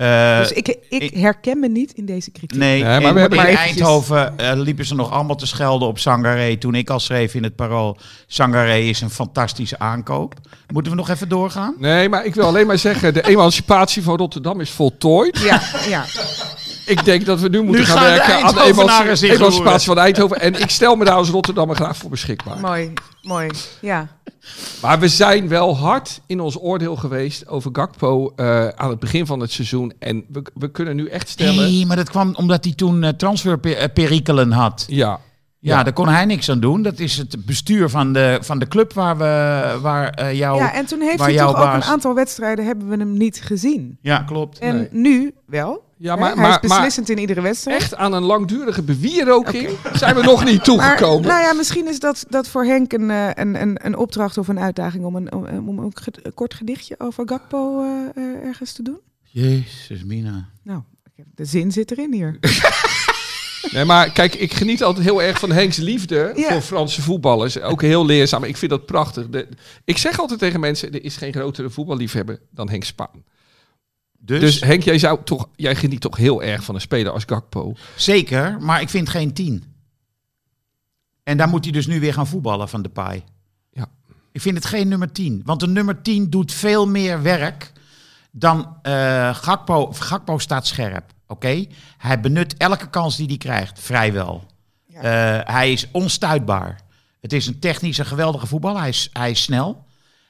Eh, 0.00 0.38
dus 0.38 0.52
ik, 0.52 0.68
ik 0.68 1.02
ik- 1.02 1.14
herken 1.14 1.60
me 1.60 1.68
niet 1.68 1.92
in 1.92 2.06
deze 2.06 2.30
kritiek. 2.30 2.58
Nee, 2.58 2.82
Nee, 2.82 3.00
maar 3.00 3.14
we 3.14 3.20
hebben 3.20 3.38
in 3.38 3.44
maar 3.44 3.54
Eindhoven 3.54 4.38
eh, 4.38 4.52
liepen 4.54 4.84
ze 4.86 4.94
nog 4.94 5.10
allemaal 5.10 5.36
te 5.36 5.46
schelden 5.46 5.88
op 5.88 5.98
Sangaré. 5.98 6.56
Toen 6.56 6.74
ik 6.74 6.90
al 6.90 7.00
schreef 7.00 7.34
in 7.34 7.42
het 7.42 7.56
parool, 7.56 7.96
Sangaré 8.26 8.76
is 8.78 9.00
een 9.00 9.10
fantastische 9.10 9.78
aankoop. 9.78 10.34
Moeten 10.72 10.92
we 10.92 10.98
nog 10.98 11.08
even 11.08 11.28
doorgaan? 11.28 11.74
Nee, 11.78 12.08
maar 12.08 12.24
ik 12.24 12.34
wil 12.34 12.44
alleen 12.46 12.66
maar 12.66 12.78
zeggen, 12.78 13.14
de 13.14 13.26
emancipatie 13.28 14.02
van 14.02 14.16
Rotterdam 14.16 14.60
is 14.60 14.70
voltooid. 14.70 15.38
Ja, 15.38 15.60
ja. 15.88 16.04
Ik 16.86 17.04
denk 17.04 17.24
dat 17.26 17.40
we 17.40 17.48
nu 17.48 17.62
moeten 17.62 17.86
gaan, 17.86 18.02
werken 18.02 18.42
aan 18.42 18.54
de 18.54 18.62
emanci- 18.62 19.28
emancipatie 19.30 19.86
van 19.86 19.98
Eindhoven. 19.98 20.40
En 20.40 20.60
ik 20.60 20.70
stel 20.70 20.96
me 20.96 21.04
daar 21.04 21.14
als 21.14 21.28
Rotterdammer 21.28 21.76
graag 21.76 21.96
voor 21.96 22.10
beschikbaar. 22.10 22.58
mooi, 22.60 22.92
mooi. 23.22 23.48
Ja. 23.80 24.08
Maar 24.82 24.98
we 25.00 25.08
zijn 25.08 25.48
wel 25.48 25.76
hard 25.76 26.20
in 26.26 26.40
ons 26.40 26.58
oordeel 26.60 26.96
geweest 26.96 27.48
over 27.48 27.70
Gakpo 27.72 28.32
eh, 28.36 28.68
aan 28.68 28.90
het 28.90 28.98
begin 28.98 29.26
van 29.26 29.40
het 29.40 29.50
seizoen. 29.52 29.92
En 29.98 30.24
we, 30.28 30.42
we 30.54 30.70
kunnen 30.70 30.96
nu 30.96 31.06
echt 31.08 31.28
stellen... 31.28 31.54
Nee, 31.70 31.86
maar 31.86 31.96
dat 31.96 32.10
kwam 32.10 32.34
omdat 32.36 32.64
hij 32.64 32.72
toen 32.74 33.02
eh, 33.02 33.12
transferperikelen 33.12 34.52
had. 34.52 34.84
Ja, 34.88 34.96
Ja, 35.58 35.76
Ja. 35.76 35.82
daar 35.82 35.92
kon 35.92 36.08
hij 36.08 36.24
niks 36.24 36.50
aan 36.50 36.60
doen. 36.60 36.82
Dat 36.82 36.98
is 36.98 37.16
het 37.16 37.44
bestuur 37.46 37.88
van 37.88 38.12
de, 38.12 38.38
van 38.42 38.58
de 38.58 38.68
club 38.68 38.92
waar, 38.92 39.16
we, 39.18 39.78
waar 39.82 40.10
eh, 40.10 40.34
jou... 40.36 40.58
ja, 40.58 40.72
en 40.74 40.86
toen 40.86 41.00
heeft 41.00 41.20
hij 41.20 41.36
toch 41.36 41.56
ook 41.56 41.74
een 41.74 41.82
aantal 41.82 42.14
wedstrijden 42.14 42.64
hebben 42.66 42.88
we 42.88 42.96
hem 42.96 43.12
niet 43.12 43.40
gezien. 43.42 43.98
Ja, 44.02 44.18
klopt. 44.22 44.58
En 44.58 44.76
Nee. 44.76 44.88
nu 44.92 45.34
wel. 45.46 45.88
Ja 46.02 46.16
maar, 46.16 46.26
hij 46.26 46.36
maar, 46.36 46.48
maar 46.50 46.60
beslissend 46.60 47.08
in 47.08 47.18
iedere 47.18 47.40
wedstrijd. 47.40 47.80
echt 47.80 47.94
aan 47.94 48.12
een 48.12 48.22
langdurige 48.22 48.82
bewieroking 48.82 49.70
zijn 49.92 50.14
we 50.14 50.22
nog 50.22 50.44
niet 50.44 50.56
Maar 50.56 50.64
toegekomen. 50.64 51.28
nou 51.28 51.42
ja, 51.42 51.52
misschien 51.52 51.88
is 51.88 51.98
dat, 52.00 52.24
dat 52.28 52.48
voor 52.48 52.64
Henk 52.64 52.92
een, 52.92 53.10
eh, 53.10 53.28
een, 53.34 53.60
een, 53.60 53.86
een 53.86 53.96
opdracht 53.96 54.38
of 54.38 54.48
een 54.48 54.60
uitdaging 54.60 55.04
om 55.04 55.16
een, 55.16 55.32
om, 55.32 55.68
om 55.68 55.78
een, 55.78 55.92
ge- 55.94 56.12
een 56.22 56.34
kort 56.34 56.54
gedichtje 56.54 56.94
over 56.98 57.28
Gakpo 57.28 57.82
eh, 57.82 57.88
eh, 58.24 58.46
ergens 58.46 58.72
te 58.72 58.82
doen. 58.82 58.98
Jezus, 59.22 60.04
Mina. 60.04 60.48
Nou, 60.62 60.80
de 61.34 61.44
zin 61.44 61.72
zit 61.72 61.90
erin 61.90 62.12
hier. 62.12 62.38
Nee, 63.72 63.84
maar 63.84 64.10
kijk, 64.12 64.34
ik 64.34 64.52
geniet 64.54 64.82
altijd 64.82 65.04
heel 65.06 65.22
erg 65.22 65.38
van 65.38 65.52
Henks 65.52 65.76
liefde 65.76 66.32
voor 66.36 66.60
Franse 66.60 67.02
voetballers. 67.02 67.60
Ook 67.60 67.82
heel 67.82 68.06
leerzaam. 68.06 68.44
Ik 68.44 68.56
vind 68.56 68.70
dat 68.70 68.86
prachtig. 68.86 69.28
De- 69.28 69.48
ik 69.84 69.98
zeg 69.98 70.18
altijd 70.20 70.38
tegen 70.38 70.60
mensen, 70.60 70.92
er 70.92 71.04
is 71.04 71.16
geen 71.16 71.32
grotere 71.32 71.70
voetballiefhebber 71.70 72.40
dan 72.50 72.68
Henk 72.68 72.84
Spaan. 72.84 73.24
Dus, 74.22 74.40
Dus 74.40 74.60
Henk, 74.60 74.82
jij, 74.82 74.98
zou 74.98 75.18
toch, 75.24 75.48
jij 75.56 75.74
geniet 75.74 76.00
toch 76.00 76.16
heel 76.16 76.42
erg 76.42 76.64
van 76.64 76.74
een 76.74 76.80
speler 76.80 77.12
als 77.12 77.24
Gakpo. 77.26 77.74
zeker, 77.96 78.60
maar 78.60 78.80
ik 78.80 78.88
vind 78.88 79.08
geen 79.08 79.32
tien. 79.32 79.64
En 81.22 81.36
daar 81.36 81.48
moet 81.48 81.64
hij 81.64 81.72
dus 81.72 81.86
nu 81.86 82.00
weer 82.00 82.12
gaan 82.14 82.26
voetballen 82.26 82.68
van 82.68 82.82
de 82.82 82.88
paai. 82.88 83.22
Ja. 83.70 83.86
Ik 84.32 84.40
vind 84.40 84.56
het 84.56 84.64
geen 84.64 84.88
nummer 84.88 85.12
10. 85.12 85.42
Want 85.44 85.62
een 85.62 85.72
nummer 85.72 86.02
10 86.02 86.30
doet 86.30 86.52
veel 86.52 86.86
meer 86.86 87.22
werk 87.22 87.72
Dan 88.30 88.76
eh 88.82 89.34
Gakpo, 89.34 89.92
Gakpo 89.92 90.38
staat 90.38 90.66
scherp. 90.66 91.12
Oké? 91.26 91.66
Hij 91.96 92.20
benut 92.20 92.56
elke 92.56 92.90
kans 92.90 93.16
die 93.16 93.26
hij 93.26 93.36
krijgt, 93.36 93.80
vrijwel. 93.80 94.46
Ja. 94.86 95.00
Eh, 95.02 95.54
hij 95.54 95.72
is 95.72 95.88
onstuitbaar. 95.90 96.80
Het 97.20 97.32
is 97.32 97.46
een 97.46 97.58
technisch 97.58 97.98
een 97.98 98.06
geweldige 98.06 98.46
voetballer. 98.46 98.80
Hij 98.80 98.88
is, 98.88 99.10
hij 99.12 99.30
is 99.30 99.42
snel. 99.42 99.86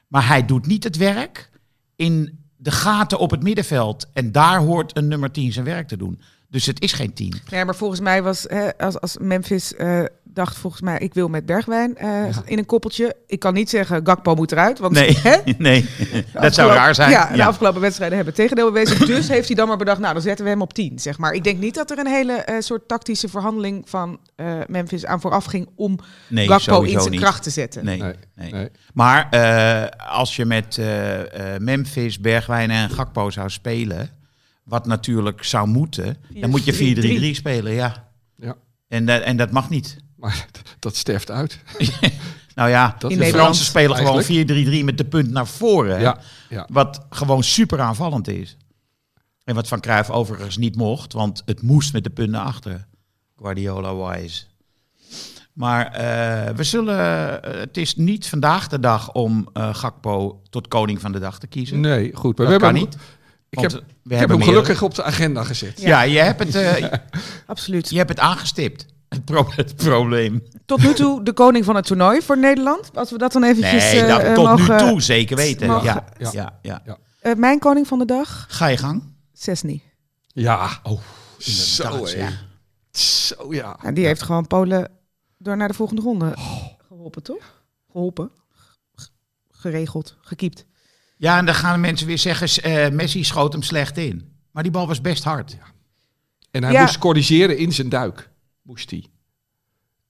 Maar 0.08 0.26
hij 0.26 0.46
doet 0.46 0.66
niet 0.66 0.84
het 0.84 0.96
werk 0.96 1.50
in 1.96 2.44
de 2.62 2.70
gaten 2.70 3.18
op 3.18 3.30
het 3.30 3.42
middenveld. 3.42 4.06
En 4.12 4.32
daar 4.32 4.58
hoort 4.58 4.96
een 4.96 5.08
nummer 5.08 5.30
10 5.30 5.52
zijn 5.52 5.64
werk 5.64 5.88
te 5.88 5.96
doen. 5.96 6.20
Dus 6.48 6.66
het 6.66 6.82
is 6.82 6.92
geen 6.92 7.12
10. 7.12 7.40
Ja, 7.46 7.64
maar 7.64 7.74
volgens 7.74 8.00
mij 8.00 8.22
was, 8.22 8.44
hè, 8.48 8.78
als, 8.78 9.00
als 9.00 9.16
Memphis 9.20 9.74
eh, 9.74 10.04
dacht 10.32 10.56
volgens 10.58 10.82
mij, 10.82 10.98
ik 10.98 11.14
wil 11.14 11.28
met 11.28 11.46
Bergwijn 11.46 11.96
eh, 11.96 12.36
in 12.44 12.58
een 12.58 12.66
koppeltje. 12.66 13.16
Ik 13.26 13.38
kan 13.38 13.54
niet 13.54 13.70
zeggen, 13.70 14.00
Gakpo 14.06 14.34
moet 14.34 14.52
eruit. 14.52 14.78
Want, 14.78 14.92
Nee, 14.94 15.16
hè, 15.22 15.36
nee. 15.58 15.88
dat 16.32 16.54
zou 16.54 16.72
raar 16.72 16.94
zijn. 16.94 17.10
Ja, 17.10 17.28
de 17.30 17.36
Ja. 17.36 17.46
afgelopen 17.46 17.80
wedstrijden 17.80 18.16
hebben 18.16 18.34
tegendeel 18.34 18.66
bewezen. 18.72 19.06
dus 19.14 19.28
heeft 19.28 19.46
hij 19.46 19.56
dan 19.56 19.68
maar 19.68 19.76
bedacht, 19.76 19.98
nou 20.00 20.12
dan 20.12 20.22
zetten 20.22 20.44
we 20.44 20.50
hem 20.50 20.60
op 20.62 20.72
10, 20.74 20.98
zeg 20.98 21.18
maar. 21.18 21.32
Ik 21.32 21.44
denk 21.44 21.58
niet 21.60 21.74
dat 21.74 21.90
er 21.90 21.98
een 21.98 22.06
hele 22.06 22.32
eh, 22.32 22.60
soort 22.60 22.88
tactische 22.88 23.28
verhandeling 23.28 23.88
van 23.88 24.18
eh, 24.36 24.46
Memphis 24.66 25.06
aan 25.06 25.20
vooraf 25.20 25.44
ging 25.44 25.68
om 25.76 25.98
Nee, 26.28 26.48
Gakpo 26.48 26.82
in 26.82 27.00
zijn 27.00 27.10
niet. 27.10 27.20
kracht 27.20 27.42
te 27.42 27.50
zetten. 27.50 27.84
Nee, 27.84 27.98
Nee, 28.02 28.14
nee. 28.34 28.52
nee. 28.52 28.68
Maar 28.94 29.28
eh, 29.30 30.08
als 30.10 30.36
je 30.36 30.44
met 30.44 30.78
eh, 30.78 31.54
eh, 31.54 31.60
Memphis, 31.60 32.20
Bergwijn 32.20 32.70
en 32.70 32.90
Gakpo 32.90 33.30
zou 33.30 33.50
spelen, 33.50 34.10
wat 34.64 34.86
natuurlijk 34.86 35.44
zou 35.44 35.68
moeten, 35.68 36.16
dan 36.28 36.50
moet 36.50 36.64
je 36.64 37.30
4-3-3 37.32 37.36
spelen, 37.36 37.72
ja. 37.72 38.08
Ja. 38.36 38.54
En, 38.88 39.06
dat- 39.06 39.22
en 39.22 39.36
dat 39.36 39.50
mag 39.50 39.70
niet. 39.70 39.96
Maar 40.20 40.46
dat 40.78 40.96
sterft 40.96 41.30
uit. 41.30 41.58
Nou 42.54 42.72
ja, 42.72 42.96
Dat 42.98 43.10
de 43.10 43.24
Fransen 43.24 43.64
spelen 43.64 43.96
gewoon 43.96 44.22
eigenlijk. 44.22 44.80
4-3-3 44.80 44.84
met 44.84 44.98
de 44.98 45.04
punt 45.04 45.30
naar 45.30 45.46
voren. 45.46 45.96
hè. 45.96 46.02
Ja, 46.02 46.18
ja. 46.48 46.66
Wat 46.72 47.06
gewoon 47.10 47.42
super 47.42 47.80
aanvallend 47.80 48.28
is. 48.28 48.56
En 49.44 49.54
wat 49.54 49.68
Van 49.68 49.80
Cruijff 49.80 50.10
overigens 50.10 50.56
niet 50.56 50.76
mocht, 50.76 51.12
want 51.12 51.42
het 51.44 51.62
moest 51.62 51.92
met 51.92 52.04
de 52.04 52.10
punt 52.10 52.30
naar 52.30 52.44
achteren. 52.44 52.86
Guardiola-wise. 53.36 54.42
Maar 55.52 55.86
eh, 55.86 56.54
we 56.54 56.64
zullen, 56.64 56.98
eh, 57.42 57.60
het 57.60 57.76
is 57.76 57.96
niet 57.96 58.26
vandaag 58.28 58.68
de 58.68 58.80
dag 58.80 59.12
om 59.12 59.48
eh, 59.52 59.74
Gakpo 59.74 60.42
tot 60.50 60.68
koning 60.68 61.00
van 61.00 61.12
de 61.12 61.18
dag 61.18 61.38
te 61.38 61.46
kiezen. 61.46 61.80
Nee, 61.80 62.10
goed. 62.14 62.38
Maar 62.38 62.46
dat 62.46 62.54
we 62.54 62.60
kan 62.62 62.74
hebben, 62.74 62.90
niet. 62.90 63.00
Ik 63.48 63.58
want 63.58 63.72
heb, 63.72 63.80
we 63.80 63.86
ik 63.86 64.10
heb 64.10 64.18
hebben 64.18 64.28
hem 64.28 64.46
meer- 64.46 64.54
gelukkig 64.56 64.82
op 64.82 64.94
de 64.94 65.02
agenda 65.02 65.44
gezet. 65.44 65.80
Ja, 65.80 66.02
je, 66.02 66.18
hebt 66.18 66.38
het, 66.44 66.54
eh, 66.54 66.86
Absoluut. 67.46 67.90
je 67.90 67.96
hebt 67.96 68.08
het 68.08 68.18
aangestipt. 68.18 68.86
Het, 69.10 69.24
pro- 69.30 69.50
het 69.56 69.76
probleem. 69.76 70.42
Tot 70.66 70.82
nu 70.82 70.92
toe 70.94 71.22
de 71.24 71.32
koning 71.32 71.64
van 71.64 71.76
het 71.76 71.86
toernooi 71.86 72.22
voor 72.22 72.38
Nederland. 72.38 72.96
Als 72.96 73.10
we 73.10 73.18
dat 73.18 73.32
dan 73.32 73.42
eventjes 73.44 73.92
Nee, 73.92 74.00
eh, 74.00 74.08
dat, 74.08 74.20
eh, 74.20 74.34
tot 74.34 74.44
mogen... 74.44 74.84
nu 74.84 74.90
toe 74.90 75.02
zeker 75.02 75.36
weten. 75.36 75.66
mogen- 75.68 75.84
ja, 75.84 76.04
Ja. 76.18 76.30
ja. 76.32 76.58
Ja, 76.62 76.82
Ja. 76.84 76.98
Eh, 77.20 77.34
mijn 77.34 77.58
koning 77.58 77.86
van 77.86 77.98
de 77.98 78.04
dag, 78.04 78.46
Ga 78.48 78.66
je 78.66 78.76
gang. 78.76 79.02
Sesni. 79.32 79.82
Ja. 80.26 80.68
Oh, 80.82 81.00
Zo, 81.38 82.06
ja. 82.08 82.28
Zo, 82.90 83.54
ja. 83.54 83.78
Ja, 83.82 83.92
die 83.92 84.06
heeft 84.06 84.22
gewoon 84.22 84.46
Polen 84.46 84.90
door 85.38 85.56
naar 85.56 85.68
de 85.68 85.74
volgende 85.74 86.02
ronde 86.02 86.32
geholpen, 86.88 87.22
toch? 87.22 87.62
Geholpen. 87.92 88.30
G- 88.96 89.08
Geregeld, 89.50 90.16
gekiept. 90.20 90.66
Ja, 91.16 91.38
en 91.38 91.44
dan 91.46 91.54
gaan 91.54 91.80
mensen 91.80 92.06
weer 92.06 92.18
zeggen, 92.18 92.62
eh, 92.62 92.90
Messi 92.90 93.24
schoot 93.24 93.52
hem 93.52 93.62
slecht 93.62 93.96
in. 93.96 94.32
Maar 94.50 94.62
die 94.62 94.72
bal 94.72 94.86
was 94.86 95.00
best 95.00 95.24
hard. 95.24 95.56
En 96.50 96.62
hij 96.62 96.72
Ja. 96.72 96.80
moest 96.80 96.98
corrigeren 96.98 97.58
in 97.58 97.72
zijn 97.72 97.88
duik. 97.88 98.29
Moest 98.70 98.90
hij. 98.90 99.04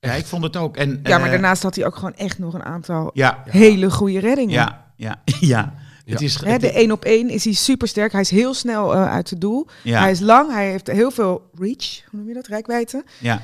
Ja, 0.01 0.13
ik 0.13 0.25
vond 0.27 0.43
het 0.43 0.57
ook. 0.57 0.77
En, 0.77 1.01
Ja, 1.03 1.17
maar 1.17 1.27
eh, 1.27 1.31
daarnaast 1.33 1.63
had 1.63 1.75
hij 1.75 1.87
ook 1.87 1.95
gewoon 1.95 2.15
echt 2.15 2.39
nog 2.39 2.55
een 2.55 2.63
aantal 2.63 3.11
Ja, 3.15 3.43
hele 3.45 3.91
goede 3.91 4.19
reddingen. 4.19 4.55
ja, 4.55 4.93
ja, 4.97 5.23
ja. 5.41 5.75
Het 6.05 6.21
is, 6.21 6.41
Hè, 6.41 6.59
de 6.59 6.73
één 6.73 6.93
op 6.93 7.05
één 7.05 7.29
is 7.29 7.45
hij 7.45 7.53
super 7.53 7.89
sterk. 7.89 8.13
Hij 8.13 8.21
is 8.21 8.31
heel 8.31 8.55
snel 8.55 8.95
eh, 8.95 9.11
uit 9.11 9.31
het 9.31 9.41
doel. 9.41 9.67
ja, 9.83 10.01
Hij 10.01 10.11
is 10.11 10.21
lang, 10.21 10.53
hij 10.53 10.71
heeft 10.71 10.87
heel 10.87 11.11
veel 11.11 11.51
reach. 11.59 12.01
Hoe 12.11 12.19
noem 12.19 12.29
je 12.29 12.35
dat? 12.35 12.47
Rijkwijde. 12.47 13.05
ja. 13.19 13.43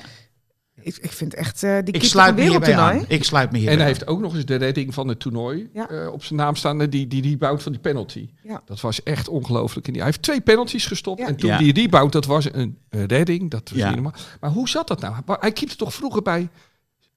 Ik, 0.87 0.97
ik 1.01 1.13
vind 1.13 1.35
echt 1.35 1.63
eh 1.63 1.71
die 1.71 1.79
Ik 1.79 1.85
keeper 1.85 2.09
sluit 2.09 2.35
me 2.37 2.41
hierbij 2.41 2.59
wereldtoernooi. 2.69 3.05
aan. 3.05 3.17
Ik 3.17 3.25
sluit 3.25 3.51
me 3.51 3.57
hierbij 3.57 3.75
En 3.75 3.81
hij 3.81 3.89
heeft 3.91 4.07
ook 4.07 4.21
nog 4.21 4.35
eens 4.35 4.45
de 4.45 4.55
redding 4.55 4.95
van 4.95 5.09
het 5.09 5.21
toernooi 5.21 5.71
Ja. 5.73 5.89
eh, 5.89 6.13
op 6.13 6.25
zijn 6.25 6.39
naam 6.39 6.55
staan. 6.57 6.79
Die, 6.79 7.07
die 7.07 7.23
rebound 7.23 7.63
van 7.63 7.73
die 7.73 7.81
penalty. 7.81 8.29
Ja. 8.43 8.63
Dat 8.67 8.81
was 8.81 9.03
echt 9.03 9.29
ongelooflijk. 9.29 9.87
Hij 9.87 10.05
heeft 10.05 10.23
twee 10.23 10.41
penalties 10.41 10.87
gestopt. 10.87 11.19
Ja. 11.21 11.27
En 11.27 11.37
toen 11.37 11.51
Ja. 11.51 11.59
die 11.59 11.73
rebound, 11.73 12.13
dat 12.13 12.27
was 12.27 12.53
een, 12.53 12.79
redding. 12.91 13.51
Dat 13.51 13.69
was 13.71 13.79
Ja. 13.79 13.87
niet 13.87 13.95
normaal. 13.95 14.15
Maar 14.41 14.51
hoe 14.51 14.69
zat 14.69 14.89
dat 14.89 15.01
nou? 15.01 15.15
Hij- 15.27 15.37
Hij 15.41 15.53
keepte 15.53 15.77
toch 15.77 15.95
vroeger 15.95 16.23
bij 16.23 16.49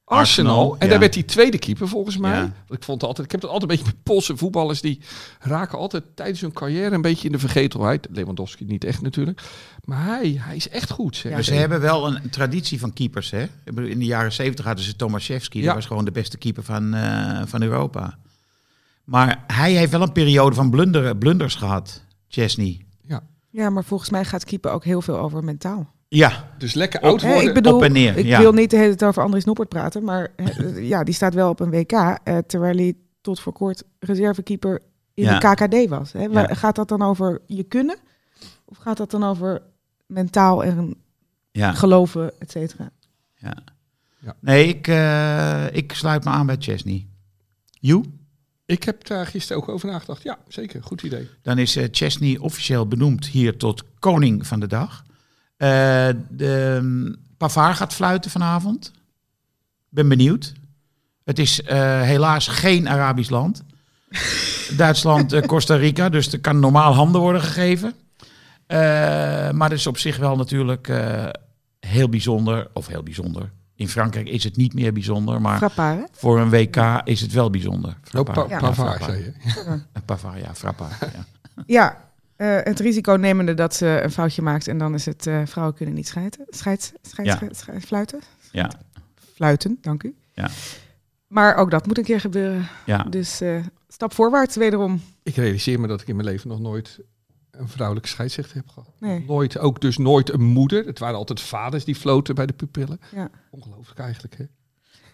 Arsenal, 0.10 0.56
Arsenal. 0.56 0.76
En 0.80 0.86
ja. 0.86 0.92
daar 0.92 1.00
werd 1.00 1.14
hij 1.14 1.24
tweede 1.24 1.58
keeper 1.58 1.88
volgens 1.88 2.18
mij. 2.18 2.38
Ja. 2.38 2.54
Ik, 2.70 2.84
vond 2.84 3.04
altijd, 3.04 3.26
ik 3.26 3.32
heb 3.32 3.42
het 3.42 3.50
altijd 3.50 3.72
een 3.72 3.78
beetje 3.78 3.94
met 3.94 4.04
Poolse 4.04 4.38
voetballers. 4.38 4.82
Die 4.82 5.02
raken 5.40 5.78
altijd 5.78 6.04
tijdens 6.16 6.42
hun 6.42 6.54
carrière 6.54 6.96
een 6.96 7.02
beetje 7.02 7.26
in 7.26 7.32
de 7.32 7.40
vergetelheid. 7.40 8.08
Lewandowski 8.12 8.66
niet 8.66 8.84
echt 8.84 9.02
natuurlijk. 9.02 9.42
Maar 9.84 10.06
hij, 10.06 10.36
hij 10.40 10.56
is 10.56 10.70
echt 10.70 10.92
goed. 10.92 11.16
Zeg. 11.16 11.44
Ze 11.44 11.54
hebben 11.54 11.82
wel 11.82 12.08
een 12.08 12.30
traditie 12.30 12.80
van 12.80 12.94
keepers. 12.94 13.32
Hè? 13.32 13.48
In 13.66 14.00
de 14.00 14.06
jaren 14.06 14.32
zeventig 14.32 14.66
hadden 14.66 14.84
ze 14.84 14.96
Tomaszewski. 14.96 15.60
Ja. 15.60 15.66
Dat 15.66 15.76
was 15.76 15.86
gewoon 15.86 16.06
de 16.06 16.12
beste 16.12 16.38
keeper 16.38 16.64
van, 16.64 16.94
eh, 16.94 17.42
van 17.46 17.62
Europa. 17.62 18.18
Maar 19.04 19.44
hij 19.48 19.72
heeft 19.72 19.92
wel 19.92 20.02
een 20.02 20.12
periode 20.12 20.56
van 20.56 20.70
blunder, 20.70 21.18
blunders 21.18 21.56
gehad, 21.56 22.04
Chesney. 22.28 22.88
Ja, 23.52 23.70
maar 23.70 23.84
volgens 23.84 24.10
mij 24.10 24.26
gaat 24.26 24.44
keeper 24.44 24.72
ook 24.72 24.84
heel 24.84 25.02
veel 25.02 25.18
over 25.18 25.44
mentaal. 25.44 25.94
Ja, 26.12 26.50
Dus 26.58 26.74
lekker 26.74 27.00
oud 27.00 27.22
worden. 27.22 27.48
ik 27.48 27.54
bedoel, 27.54 27.76
op 27.76 27.84
en 27.84 27.92
neer, 27.92 28.18
ik 28.18 28.26
ja. 28.26 28.40
wil 28.40 28.52
niet 28.54 28.70
de 28.70 28.78
hele 28.78 28.96
tijd 28.96 29.10
over 29.10 29.24
Andries 29.24 29.46
Noppert 29.46 29.70
praten, 29.70 30.04
maar 30.04 30.28
eh, 30.36 30.88
ja, 30.88 31.04
die 31.04 31.14
staat 31.14 31.34
wel 31.34 31.50
op 31.50 31.60
een 31.60 31.70
WK, 31.70 31.92
eh, 31.92 32.38
terwijl 32.48 32.76
hij 32.78 32.94
tot 33.22 33.40
voor 33.40 33.54
kort 33.54 33.84
reservekeeper 34.00 34.82
in 35.14 35.24
Ja. 35.24 35.40
de 35.40 35.54
KKD 35.56 35.90
was. 35.90 36.12
Hè. 36.12 36.24
Ja. 36.24 36.48
Gaat 36.54 36.76
dat 36.76 36.88
dan 36.88 37.02
over 37.02 37.42
je 37.46 37.64
kunnen? 37.64 37.98
Of 38.66 38.78
gaat 38.78 38.98
dat 38.98 39.12
dan 39.12 39.24
over 39.24 39.62
mentaal 40.06 40.64
en 40.64 40.96
ja. 41.52 41.72
geloven, 41.74 42.40
et 42.40 42.52
cetera? 42.52 42.90
ja. 43.36 43.58
Ja. 44.22 44.36
Nee, 44.40 44.68
ik, 44.68 44.88
eh, 44.88 45.66
ik 45.76 45.94
sluit 45.94 46.24
me 46.24 46.30
aan 46.30 46.46
bij 46.46 46.56
Chesney. 46.60 47.08
You? 47.80 48.04
Ik 48.66 48.84
heb 48.84 49.08
daar 49.08 49.26
gisteren 49.28 49.62
ook 49.62 49.70
over 49.70 49.88
nagedacht. 49.90 50.24
Ja, 50.24 50.38
zeker. 50.48 50.84
Goed 50.84 51.02
idee. 51.04 51.30
Dan 51.42 51.58
is 51.58 51.76
eh, 51.76 51.88
Chesney 51.92 52.38
officieel 52.38 52.88
benoemd 52.88 53.26
hier 53.26 53.58
tot 53.58 53.84
koning 54.00 54.48
van 54.48 54.60
de 54.60 54.68
dag. 54.68 55.04
Eh, 55.60 56.10
de 56.30 56.80
um, 56.82 57.16
Pavard 57.38 57.78
gaat 57.78 57.94
fluiten 57.94 58.32
vanavond. 58.32 58.92
Ben 59.90 60.08
benieuwd. 60.08 60.54
Het 61.24 61.40
is 61.40 61.62
eh, 61.64 62.02
helaas 62.02 62.48
geen 62.48 62.90
Arabisch 62.90 63.30
land. 63.30 63.64
Duitsland, 64.78 65.34
eh, 65.34 65.42
Costa 65.42 65.76
Rica, 65.76 66.10
dus 66.10 66.34
er 66.34 66.40
kan 66.40 66.60
normaal 66.60 66.94
handen 66.94 67.22
worden 67.22 67.42
gegeven. 67.42 67.94
Eh, 68.68 68.78
maar 69.52 69.70
het 69.70 69.80
is 69.80 69.88
op 69.88 69.98
zich 69.98 70.18
wel 70.18 70.36
natuurlijk 70.36 70.88
eh, 70.88 71.26
heel 71.80 72.10
bijzonder, 72.10 72.68
of 72.74 72.88
heel 72.88 73.04
bijzonder. 73.04 73.52
In 73.76 73.90
Frankrijk 73.90 74.28
is 74.28 74.44
het 74.44 74.56
niet 74.58 74.74
meer 74.74 74.94
bijzonder, 74.94 75.42
maar 75.42 75.72
voor 76.12 76.40
een 76.40 76.50
WK 76.50 77.02
is 77.04 77.22
het 77.22 77.32
wel 77.32 77.50
bijzonder. 77.50 77.90
Oh, 77.90 77.96
Frappard. 78.02 78.48
pa 78.48 78.54
Ja. 78.54 78.60
Pavard, 78.60 78.76
Frappard. 78.76 79.12
zei 79.12 79.24
je. 79.24 79.34
Een 79.94 80.06
Pavard, 80.06 80.40
ja, 80.42 80.56
Frappard. 80.56 80.94
Ja. 81.00 81.26
Ja, 81.66 82.09
eh, 82.40 82.58
het 82.64 82.80
risico 82.80 83.12
nemende 83.14 83.54
dat 83.54 83.76
ze 83.76 84.00
een 84.04 84.12
foutje 84.12 84.42
maakt 84.42 84.68
en 84.68 84.78
dan 84.78 84.94
is 84.94 85.06
het 85.06 85.28
eh, 85.28 85.42
vrouwen 85.46 85.76
kunnen 85.76 85.96
niet 85.96 86.08
scheiden. 86.08 86.46
Scheids, 86.50 86.92
scheids, 87.02 87.32
Ja. 87.32 87.38
scheids- 87.38 87.60
scheids- 87.60 87.86
fluiten? 87.86 88.20
Ja. 88.52 88.72
Fluiten, 89.34 89.78
dank 89.82 90.04
u. 90.04 90.16
Ja. 90.34 90.50
Maar 91.28 91.56
ook 91.56 91.72
dat 91.72 91.86
moet 91.88 91.98
een 91.98 92.04
keer 92.04 92.20
gebeuren. 92.20 92.68
Ja. 92.86 93.04
Dus 93.04 93.42
eh, 93.42 93.56
stap 93.88 94.14
voorwaarts 94.14 94.56
wederom. 94.56 95.02
Ik 95.24 95.36
realiseer 95.36 95.80
me 95.80 95.88
dat 95.88 96.02
ik 96.02 96.08
in 96.08 96.16
mijn 96.16 96.28
leven 96.28 96.50
nog 96.50 96.60
nooit 96.60 97.00
een 97.52 97.68
vrouwelijke 97.68 98.10
scheidsrechter 98.10 98.56
heb 98.58 98.68
gehad. 98.68 98.90
Nee. 99.00 99.24
Nooit, 99.28 99.58
ook 99.58 99.82
dus 99.82 99.98
nooit 99.98 100.34
een 100.34 100.44
moeder. 100.44 100.86
Het 100.86 101.00
waren 101.00 101.18
altijd 101.18 101.42
vaders 101.42 101.86
die 101.86 101.96
floten 101.96 102.36
bij 102.36 102.46
de 102.46 102.54
pupillen. 102.54 103.00
Ja. 103.16 103.30
Ongelooflijk 103.52 104.00
eigenlijk, 104.00 104.38
hè? 104.38 104.46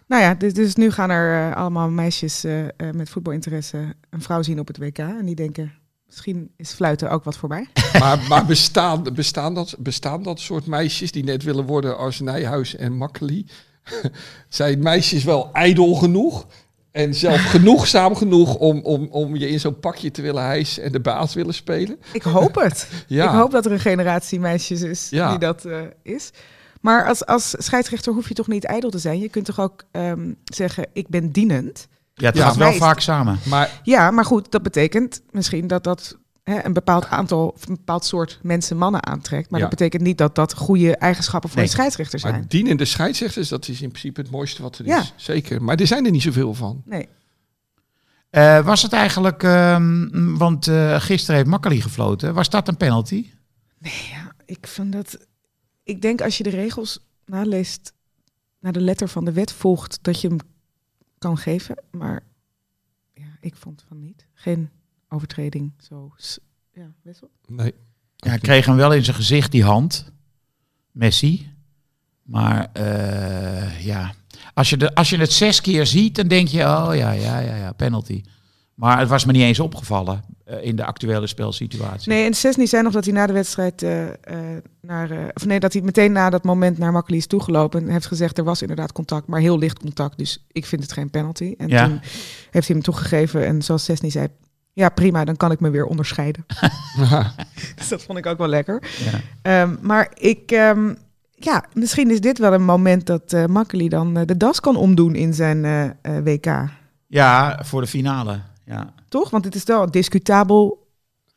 Nou 0.07 0.21
ja, 0.21 0.33
dus, 0.33 0.53
dus 0.53 0.75
nu 0.75 0.91
gaan 0.91 1.09
er 1.09 1.55
allemaal 1.55 1.89
meisjes 1.89 2.43
eh, 2.43 2.63
eh, 2.65 2.69
met 2.93 3.09
voetbalinteresse 3.09 3.95
een 4.09 4.21
vrouw 4.21 4.41
zien 4.41 4.59
op 4.59 4.67
het 4.67 4.77
WK. 4.77 4.97
En 4.97 5.25
die 5.25 5.35
denken, 5.35 5.73
misschien 6.05 6.51
is 6.57 6.71
fluiten 6.71 7.09
ook 7.09 7.23
wat 7.23 7.37
voor 7.37 7.49
mij. 7.49 7.67
Maar, 7.99 8.19
maar 8.29 8.45
bestaan, 8.45 9.03
bestaan, 9.13 9.53
dat, 9.53 9.75
bestaan 9.79 10.23
dat 10.23 10.39
soort 10.39 10.65
meisjes 10.65 11.11
die 11.11 11.23
net 11.23 11.43
willen 11.43 11.65
worden 11.65 11.97
als 11.97 12.19
Nijhuis 12.19 12.75
en 12.75 12.93
Makkeli? 12.93 13.45
Zijn 14.49 14.79
meisjes 14.79 15.23
wel 15.23 15.49
ijdel 15.53 15.93
genoeg? 15.93 16.47
En 16.91 17.13
zelf 17.13 17.41
genoegzaam 17.41 18.15
genoeg 18.25 18.55
om, 18.55 18.79
om, 18.79 19.07
om 19.11 19.35
je 19.35 19.49
in 19.49 19.59
zo'n 19.59 19.79
pakje 19.79 20.11
te 20.11 20.21
willen 20.21 20.43
hijsen 20.43 20.83
en 20.83 20.91
de 20.91 20.99
baas 20.99 21.33
willen 21.33 21.53
spelen? 21.53 21.97
Ik 22.13 22.21
hoop 22.21 22.55
het. 22.55 22.89
Ja. 23.07 23.23
Ik 23.23 23.29
hoop 23.29 23.51
dat 23.51 23.65
er 23.65 23.71
een 23.71 23.79
generatie 23.79 24.39
meisjes 24.39 24.81
is 24.81 25.09
Ja. 25.09 25.29
die 25.29 25.39
dat 25.39 25.65
eh, 25.65 25.79
is. 26.03 26.31
Maar 26.81 27.07
als, 27.07 27.25
als 27.25 27.55
scheidsrechter 27.57 28.13
hoef 28.13 28.27
je 28.27 28.33
toch 28.33 28.47
niet 28.47 28.63
ijdel 28.63 28.89
te 28.89 28.99
zijn. 28.99 29.19
Je 29.19 29.29
kunt 29.29 29.45
toch 29.45 29.59
ook 29.59 29.83
ehm, 29.91 30.33
zeggen, 30.43 30.87
ik 30.93 31.07
ben 31.07 31.31
dienend. 31.31 31.87
Ja, 32.17 32.27
het 32.27 32.37
Ja, 32.37 32.45
gaat 32.45 32.55
wel 32.55 32.73
vaak 32.73 32.99
samen. 32.99 33.39
Maar 33.45 33.79
Ja, 33.83 34.11
maar 34.11 34.25
goed, 34.25 34.51
dat 34.51 34.61
betekent 34.61 35.21
misschien 35.31 35.67
dat 35.67 35.83
dat 35.83 36.17
hè, 36.43 36.65
een 36.65 36.73
bepaald 36.73 37.05
aantal, 37.05 37.47
of 37.47 37.67
een 37.67 37.75
bepaald 37.75 38.05
soort 38.05 38.39
mensen, 38.41 38.77
mannen 38.77 39.05
aantrekt. 39.05 39.49
Maar 39.49 39.59
Ja. 39.59 39.67
dat 39.67 39.77
betekent 39.77 40.03
niet 40.03 40.17
dat 40.17 40.35
dat 40.35 40.53
goede 40.53 40.97
eigenschappen 40.97 41.49
voor 41.49 41.57
Nee. 41.59 41.67
een 41.67 41.73
scheidsrechter 41.73 42.19
zijn. 42.19 42.33
Maar 42.33 42.47
dienende 42.47 42.85
scheidsrechters, 42.85 43.49
dat 43.49 43.67
is 43.67 43.81
in 43.81 43.89
principe 43.89 44.21
het 44.21 44.31
mooiste 44.31 44.61
wat 44.61 44.77
er 44.77 44.85
Ja. 44.85 44.99
is. 44.99 45.13
Zeker. 45.15 45.63
Maar 45.63 45.75
er 45.79 45.87
zijn 45.87 46.05
er 46.05 46.11
niet 46.11 46.21
zoveel 46.21 46.53
van. 46.53 46.81
Nee. 46.85 47.07
Eh, 48.29 48.65
was 48.65 48.81
het 48.81 48.93
eigenlijk, 48.93 49.43
ehm, 49.43 50.35
want 50.37 50.67
eh, 50.67 50.99
gisteren 51.01 51.35
heeft 51.35 51.49
Makkeli 51.49 51.81
gefloten, 51.81 52.33
was 52.33 52.49
dat 52.49 52.67
een 52.67 52.77
penalty? 52.77 53.29
Ja, 53.79 54.31
ik 54.45 54.67
vind 54.67 54.91
dat. 54.93 55.17
Ik 55.83 56.01
denk 56.01 56.21
als 56.21 56.37
je 56.37 56.43
de 56.43 56.49
regels 56.49 56.99
naleest, 57.25 57.93
naar 58.59 58.71
de 58.73 58.81
letter 58.81 59.07
van 59.07 59.25
de 59.25 59.31
wet 59.31 59.51
volgt, 59.51 59.99
dat 60.01 60.21
je 60.21 60.27
hem 60.27 60.37
kan 61.25 61.37
geven. 61.37 61.75
Maar 61.91 62.23
ja, 63.13 63.37
ik 63.39 63.55
vond 63.55 63.83
van 63.87 63.99
niet. 63.99 64.25
Geen 64.33 64.69
overtreding. 65.09 65.71
Zo. 65.77 66.13
Ja, 66.73 66.91
wissel. 67.01 67.29
Nee. 67.47 67.73
Ja, 68.15 68.29
hij 68.29 68.39
kreeg 68.39 68.65
hem 68.65 68.75
wel 68.75 68.93
in 68.93 69.03
zijn 69.03 69.15
gezicht, 69.15 69.51
die 69.51 69.63
hand. 69.63 70.11
Messi. 70.91 71.53
Maar 72.23 72.69
eh, 72.73 73.85
ja, 73.85 74.13
als 74.53 74.69
je, 74.69 74.77
de, 74.77 74.95
als 74.95 75.09
je 75.09 75.17
het 75.17 75.31
zes 75.31 75.61
keer 75.61 75.85
ziet, 75.85 76.15
dan 76.15 76.27
denk 76.27 76.47
je, 76.47 76.59
oh 76.59 76.89
ja, 76.93 77.11
ja, 77.11 77.39
ja, 77.39 77.55
ja, 77.55 77.71
penalty. 77.71 78.23
Maar 78.73 78.99
het 78.99 79.09
was 79.09 79.25
me 79.25 79.31
niet 79.31 79.41
eens 79.41 79.59
opgevallen 79.59 80.23
eh, 80.45 80.63
in 80.63 80.75
de 80.75 80.85
actuele 80.85 81.27
spelsituatie. 81.27 82.11
Nee, 82.11 82.25
en 82.25 82.33
Sesni 82.33 82.67
zei 82.67 82.83
nog 82.83 82.93
dat 82.93 83.05
hij 83.05 83.13
na 83.13 83.27
de 83.27 83.33
wedstrijd 83.33 83.83
eh, 83.83 84.03
eh, 84.07 84.13
naar. 84.81 85.11
eh, 85.11 85.17
of 85.33 85.45
nee, 85.45 85.59
dat 85.59 85.73
hij 85.73 85.81
meteen 85.81 86.11
na 86.11 86.29
dat 86.29 86.43
moment 86.43 86.77
naar 86.77 86.91
Makkeli 86.91 87.17
is 87.17 87.27
toegelopen. 87.27 87.81
En 87.81 87.89
heeft 87.89 88.05
gezegd: 88.05 88.37
er 88.37 88.43
was 88.43 88.61
inderdaad 88.61 88.91
contact, 88.91 89.27
maar 89.27 89.39
heel 89.39 89.57
licht 89.57 89.79
contact. 89.79 90.17
Dus 90.17 90.45
ik 90.51 90.65
vind 90.65 90.81
het 90.83 90.91
geen 90.91 91.09
penalty. 91.09 91.53
En 91.57 91.67
Ja. 91.67 91.85
toen 91.85 91.99
heeft 92.51 92.67
hij 92.67 92.75
hem 92.75 92.81
toegegeven. 92.81 93.45
En 93.45 93.61
zoals 93.61 93.83
Sesni 93.83 94.11
zei. 94.11 94.27
Ja, 94.73 94.89
prima, 94.89 95.25
dan 95.25 95.35
kan 95.37 95.51
ik 95.51 95.59
me 95.59 95.69
weer 95.69 95.85
onderscheiden. 95.85 96.45
dus 97.75 97.87
dat 97.87 98.03
vond 98.03 98.17
ik 98.17 98.25
ook 98.25 98.37
wel 98.37 98.47
lekker. 98.47 98.83
Ja. 99.11 99.19
Ehm, 99.41 99.75
maar 99.81 100.11
ik, 100.13 100.51
ehm, 100.51 100.93
ja, 101.35 101.63
misschien 101.73 102.11
is 102.11 102.21
dit 102.21 102.37
wel 102.37 102.53
een 102.53 102.63
moment 102.65 103.05
dat 103.05 103.33
eh 103.33 103.45
Makkeli 103.45 103.89
dan 103.89 104.13
de 104.13 104.37
das 104.37 104.59
kan 104.59 104.75
omdoen 104.75 105.15
in 105.15 105.33
zijn 105.33 105.61
WK. 106.23 106.45
Ja, 107.07 107.59
voor 107.63 107.81
de 107.81 107.87
finale. 107.87 108.39
Ja, 108.65 108.93
Toch? 109.09 109.29
Want 109.29 109.45
het 109.45 109.55
is 109.55 109.63
wel 109.63 109.83
een 109.83 109.91
discutabel 109.91 110.87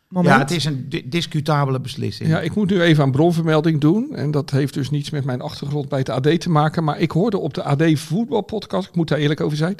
moment. 0.08 0.34
ja 0.34 0.40
het 0.40 0.50
is 0.50 0.64
een 0.64 0.88
di- 0.88 1.08
discutabele 1.08 1.80
beslissing. 1.80 2.28
Ja, 2.28 2.40
ik 2.40 2.54
moet 2.54 2.70
nu 2.70 2.80
even 2.82 3.04
aan 3.04 3.10
bronvermelding 3.10 3.80
doen. 3.80 4.14
En 4.14 4.30
dat 4.30 4.50
heeft 4.50 4.74
dus 4.74 4.90
niets 4.90 5.10
met 5.10 5.24
mijn 5.24 5.40
achtergrond 5.40 5.88
bij 5.88 5.98
het 5.98 6.08
AD 6.08 6.40
te 6.40 6.50
maken. 6.50 6.84
Maar 6.84 6.98
ik 7.00 7.10
hoorde 7.10 7.38
op 7.38 7.54
de 7.54 7.62
AD 7.62 7.82
voetbalpodcast, 7.94 8.88
ik 8.88 8.94
moet 8.96 9.08
daar 9.08 9.18
eerlijk 9.18 9.40
over 9.40 9.56
zijn, 9.56 9.74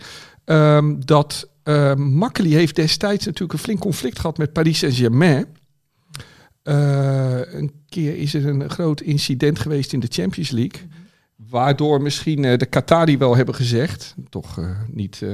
ehm, 0.45 0.95
dat 0.99 1.49
uh, 1.65 1.95
Makkeli 1.95 2.55
heeft 2.55 2.77
destijds 2.77 3.25
natuurlijk 3.25 3.53
een 3.53 3.59
flink 3.59 3.81
conflict 3.81 4.19
gehad 4.19 4.39
met 4.39 4.53
Paris 4.53 4.79
Saint-Germain. 4.79 5.47
Eh, 6.63 7.41
een 7.55 7.73
keer 7.89 8.17
is 8.17 8.35
er 8.35 8.47
een 8.47 8.71
groot 8.71 9.01
incident 9.01 9.59
geweest 9.59 9.93
in 9.93 10.01
de 10.01 10.07
Champions 10.11 10.51
League. 10.51 10.89
Waardoor 11.51 12.03
misschien 12.03 12.45
eh, 12.45 12.59
de 12.59 12.67
Qatari 12.67 13.19
wel 13.19 13.37
hebben 13.37 13.55
gezegd, 13.55 14.15
toch 14.29 14.59
eh, 14.59 14.65
niet 14.93 15.23
eh, 15.23 15.29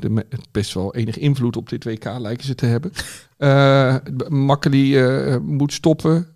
de, 0.00 0.10
me- 0.10 0.26
best 0.50 0.74
wel 0.74 0.94
enig 0.94 1.18
invloed 1.18 1.56
op 1.56 1.68
dit 1.68 1.84
WK 1.84 2.04
lijken 2.18 2.46
ze 2.46 2.54
te 2.54 2.66
hebben. 2.66 2.92
Eh 3.36 3.94
Makkeli 4.28 4.98
eh, 4.98 5.36
moet 5.42 5.72
stoppen 5.72 6.26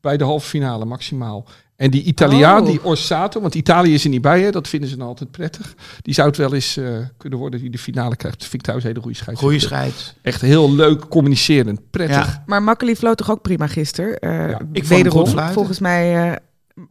bij 0.00 0.16
de 0.16 0.24
halve 0.24 0.48
finale 0.48 0.84
maximaal. 0.84 1.46
En 1.76 1.90
die 1.90 2.02
Italiaan, 2.02 2.60
Oh. 2.60 2.66
die 2.66 2.84
Orsato, 2.84 3.40
want 3.40 3.54
Italië 3.54 3.94
is 3.94 4.04
er 4.04 4.10
niet 4.10 4.20
bij, 4.22 4.40
hè, 4.42 4.50
dat 4.50 4.68
vinden 4.68 4.88
ze 4.88 4.96
dan 4.96 5.06
altijd 5.06 5.30
prettig. 5.30 5.74
Die 6.02 6.14
zou 6.14 6.28
het 6.28 6.36
wel 6.36 6.54
eens 6.54 6.76
eh, 6.76 6.84
kunnen 7.16 7.38
worden 7.38 7.60
die 7.60 7.70
de 7.70 7.78
finale 7.78 8.16
krijgt. 8.16 8.38
Dat 8.38 8.48
vind 8.48 8.54
ik 8.54 8.60
trouwens 8.74 8.88
een 8.88 9.02
hele 9.02 9.14
goede. 9.24 9.36
Goeie 9.40 9.58
scheids. 9.60 10.14
Echt 10.22 10.40
heel 10.40 10.74
leuk 10.74 11.08
communicerend, 11.08 11.90
prettig. 11.90 12.26
Ja. 12.26 12.42
Maar 12.46 12.62
Makkeli 12.62 12.96
floot 12.96 13.16
toch 13.16 13.30
ook 13.30 13.42
prima 13.42 13.66
gisteren? 13.66 14.18
Eh 14.18 14.30
Ja, 14.50 14.60
ik 14.72 14.84
wederom, 14.84 15.26
volgens 15.52 15.78
mij. 15.78 16.38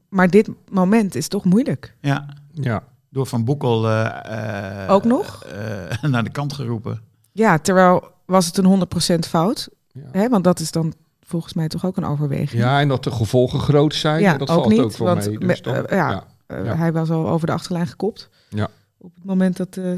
Maar 0.10 0.30
dit 0.30 0.50
moment 0.70 1.16
is 1.16 1.28
toch 1.28 1.44
moeilijk. 1.44 1.96
Ja, 2.02 2.26
Ja. 2.52 2.84
door 3.10 3.26
Van 3.26 3.44
Boekel 3.44 3.88
eh, 3.90 4.84
eh, 4.84 4.92
Ook 4.92 5.04
nog? 5.04 5.44
eh, 5.44 6.04
naar 6.12 6.24
de 6.24 6.30
kant 6.32 6.54
geroepen. 6.54 7.02
Ja, 7.32 7.58
terwijl 7.60 8.12
was 8.26 8.46
het 8.46 8.58
een 8.58 8.66
100% 8.66 9.28
fout. 9.28 9.70
Ja. 9.92 10.02
Hè? 10.12 10.30
Want 10.30 10.44
dat 10.44 10.60
is 10.60 10.72
dan 10.72 10.94
volgens 11.22 11.54
mij 11.54 11.68
toch 11.68 11.86
ook 11.86 11.98
een 11.98 12.06
overweging. 12.06 12.62
ja, 12.62 12.80
en 12.80 12.88
dat 12.88 13.04
de 13.04 13.12
gevolgen 13.12 13.60
groot 13.60 13.94
zijn, 13.96 14.22
Ja, 14.22 14.38
dat 14.38 14.50
ook 14.50 14.58
valt 14.58 14.70
niet, 14.70 14.80
ook 14.80 14.98
wel 14.98 15.08
want 15.08 15.26
mee. 15.28 15.38
me- 15.38 15.46
Dus 15.48 15.62
dan, 15.62 15.86
ja. 15.90 16.26
Hij 16.54 16.92
was 16.94 17.10
al 17.10 17.30
over 17.30 17.48
de 17.48 17.54
achterlijn 17.54 17.88
gekopt. 17.88 18.30
Ja. 18.50 18.70
Op 18.98 19.16
het 19.16 19.24
moment 19.24 19.58
dat 19.58 19.78
eh, 19.78 19.92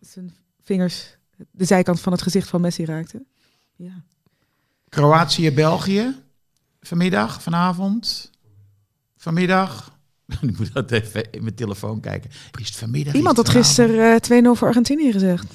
zijn 0.00 0.34
vingers 0.62 1.16
de 1.50 1.64
zijkant 1.64 2.00
van 2.00 2.12
het 2.12 2.22
gezicht 2.22 2.48
van 2.48 2.60
Messi 2.60 2.84
raakten. 2.84 3.26
Ja. 3.76 3.92
Kroatië-België. 4.88 6.14
Vanmiddag, 6.80 7.42
vanavond. 7.42 8.30
Vanmiddag. 9.22 9.90
Ik 10.40 10.58
moet 10.58 10.72
dat 10.72 10.90
even 10.90 11.30
in 11.30 11.42
mijn 11.42 11.54
telefoon 11.54 12.00
kijken. 12.00 12.30
Is 12.60 12.66
het 12.66 12.76
vanmiddag? 12.76 13.14
Iemand 13.14 13.36
had 13.36 13.48
gisteren 13.48 14.20
eh 14.22 14.42
2-0 14.44 14.48
voor 14.58 14.66
Argentinië 14.68 15.12
gezegd. 15.12 15.46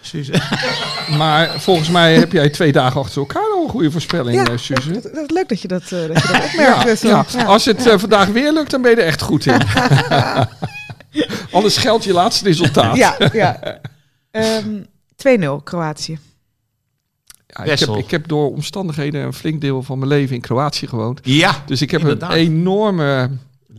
Suze. 0.00 0.32
Maar 1.18 1.60
volgens 1.60 1.88
mij 1.88 2.14
heb 2.14 2.32
jij 2.32 2.50
twee 2.50 2.72
dagen 2.72 3.00
achter 3.00 3.18
elkaar 3.18 3.52
al 3.54 3.62
een 3.62 3.68
goede 3.68 3.90
voorspelling, 3.90 4.46
Ja, 4.46 4.52
eh, 4.52 4.58
Suze. 4.58 4.92
dat, 4.92 5.02
dat 5.02 5.16
is 5.16 5.30
leuk 5.30 5.48
dat 5.48 5.60
je 5.60 5.68
dat, 5.68 5.82
eh, 5.82 5.90
dat, 5.90 6.00
je 6.00 6.12
dat 6.12 6.44
opmerkt. 6.44 6.52
Ja, 6.78 6.84
Wessel. 6.84 7.08
ja. 7.08 7.24
Ja. 7.32 7.44
Als 7.44 7.64
het 7.64 7.86
eh, 7.86 7.98
vandaag 7.98 8.28
weer 8.28 8.52
lukt, 8.52 8.70
dan 8.70 8.82
ben 8.82 8.90
je 8.90 8.96
er 8.96 9.06
echt 9.06 9.22
goed 9.22 9.46
in. 9.46 9.60
Anders 11.50 11.76
geldt 11.76 12.04
je 12.04 12.12
laatste 12.12 12.44
resultaat. 12.44 12.96
Ja, 12.96 13.16
ja. 13.32 13.80
Ehm, 14.30 14.82
2-0 15.16 15.62
Kroatië. 15.64 16.18
Ja, 17.56 17.72
ik, 17.72 17.78
heb, 17.78 17.88
ik 17.88 18.10
heb 18.10 18.28
door 18.28 18.50
omstandigheden 18.50 19.22
een 19.22 19.32
flink 19.32 19.60
deel 19.60 19.82
van 19.82 19.98
mijn 19.98 20.10
leven 20.10 20.34
in 20.34 20.40
Kroatië 20.40 20.86
gewoond. 20.86 21.20
Ja, 21.22 21.62
Dus 21.66 21.82
ik 21.82 21.90
heb 21.90 22.00
Inderdaad. 22.00 22.30
een 22.30 22.36
enorme 22.36 23.30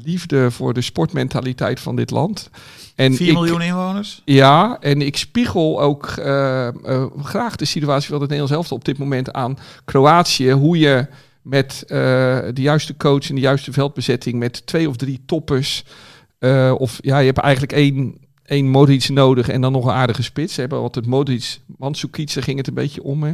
liefde 0.03 0.51
voor 0.51 0.73
de 0.73 0.81
sportmentaliteit 0.81 1.79
van 1.79 1.95
dit 1.95 2.11
land. 2.11 2.49
En 2.95 3.15
4 3.15 3.27
ik, 3.27 3.33
miljoen 3.33 3.61
inwoners. 3.61 4.21
Ja, 4.25 4.77
en 4.79 5.01
ik 5.01 5.17
spiegel 5.17 5.81
ook 5.81 6.07
eh, 6.07 6.67
eh, 6.67 7.05
graag 7.23 7.55
de 7.55 7.65
situatie 7.65 8.09
van 8.09 8.19
het 8.19 8.29
Nederlands 8.29 8.55
elftal 8.55 8.77
op 8.77 8.85
dit 8.85 8.97
moment 8.97 9.33
aan 9.33 9.57
Kroatië. 9.85 10.51
Hoe 10.51 10.79
je 10.79 11.07
met 11.41 11.83
eh, 11.87 11.97
de 12.53 12.61
juiste 12.61 12.97
coach 12.97 13.29
en 13.29 13.35
de 13.35 13.41
juiste 13.41 13.71
veldbezetting 13.71 14.39
met 14.39 14.65
twee 14.65 14.89
of 14.89 14.95
drie 14.95 15.21
toppers. 15.25 15.83
of 16.77 16.97
ja, 17.01 17.19
je 17.19 17.25
hebt 17.25 17.37
eigenlijk 17.37 17.73
één, 17.73 18.17
één 18.45 18.69
Modric 18.69 19.09
nodig 19.09 19.49
en 19.49 19.61
dan 19.61 19.71
nog 19.71 19.85
een 19.85 19.91
aardige 19.91 20.23
spits. 20.23 20.53
Ze 20.53 20.59
hebben 20.59 20.79
altijd 20.79 21.05
Modric, 21.05 21.59
Mandzukic, 21.77 22.33
daar 22.33 22.43
ging 22.43 22.57
het 22.57 22.67
een 22.67 22.73
beetje 22.73 23.03
om. 23.03 23.23
Hè. 23.23 23.33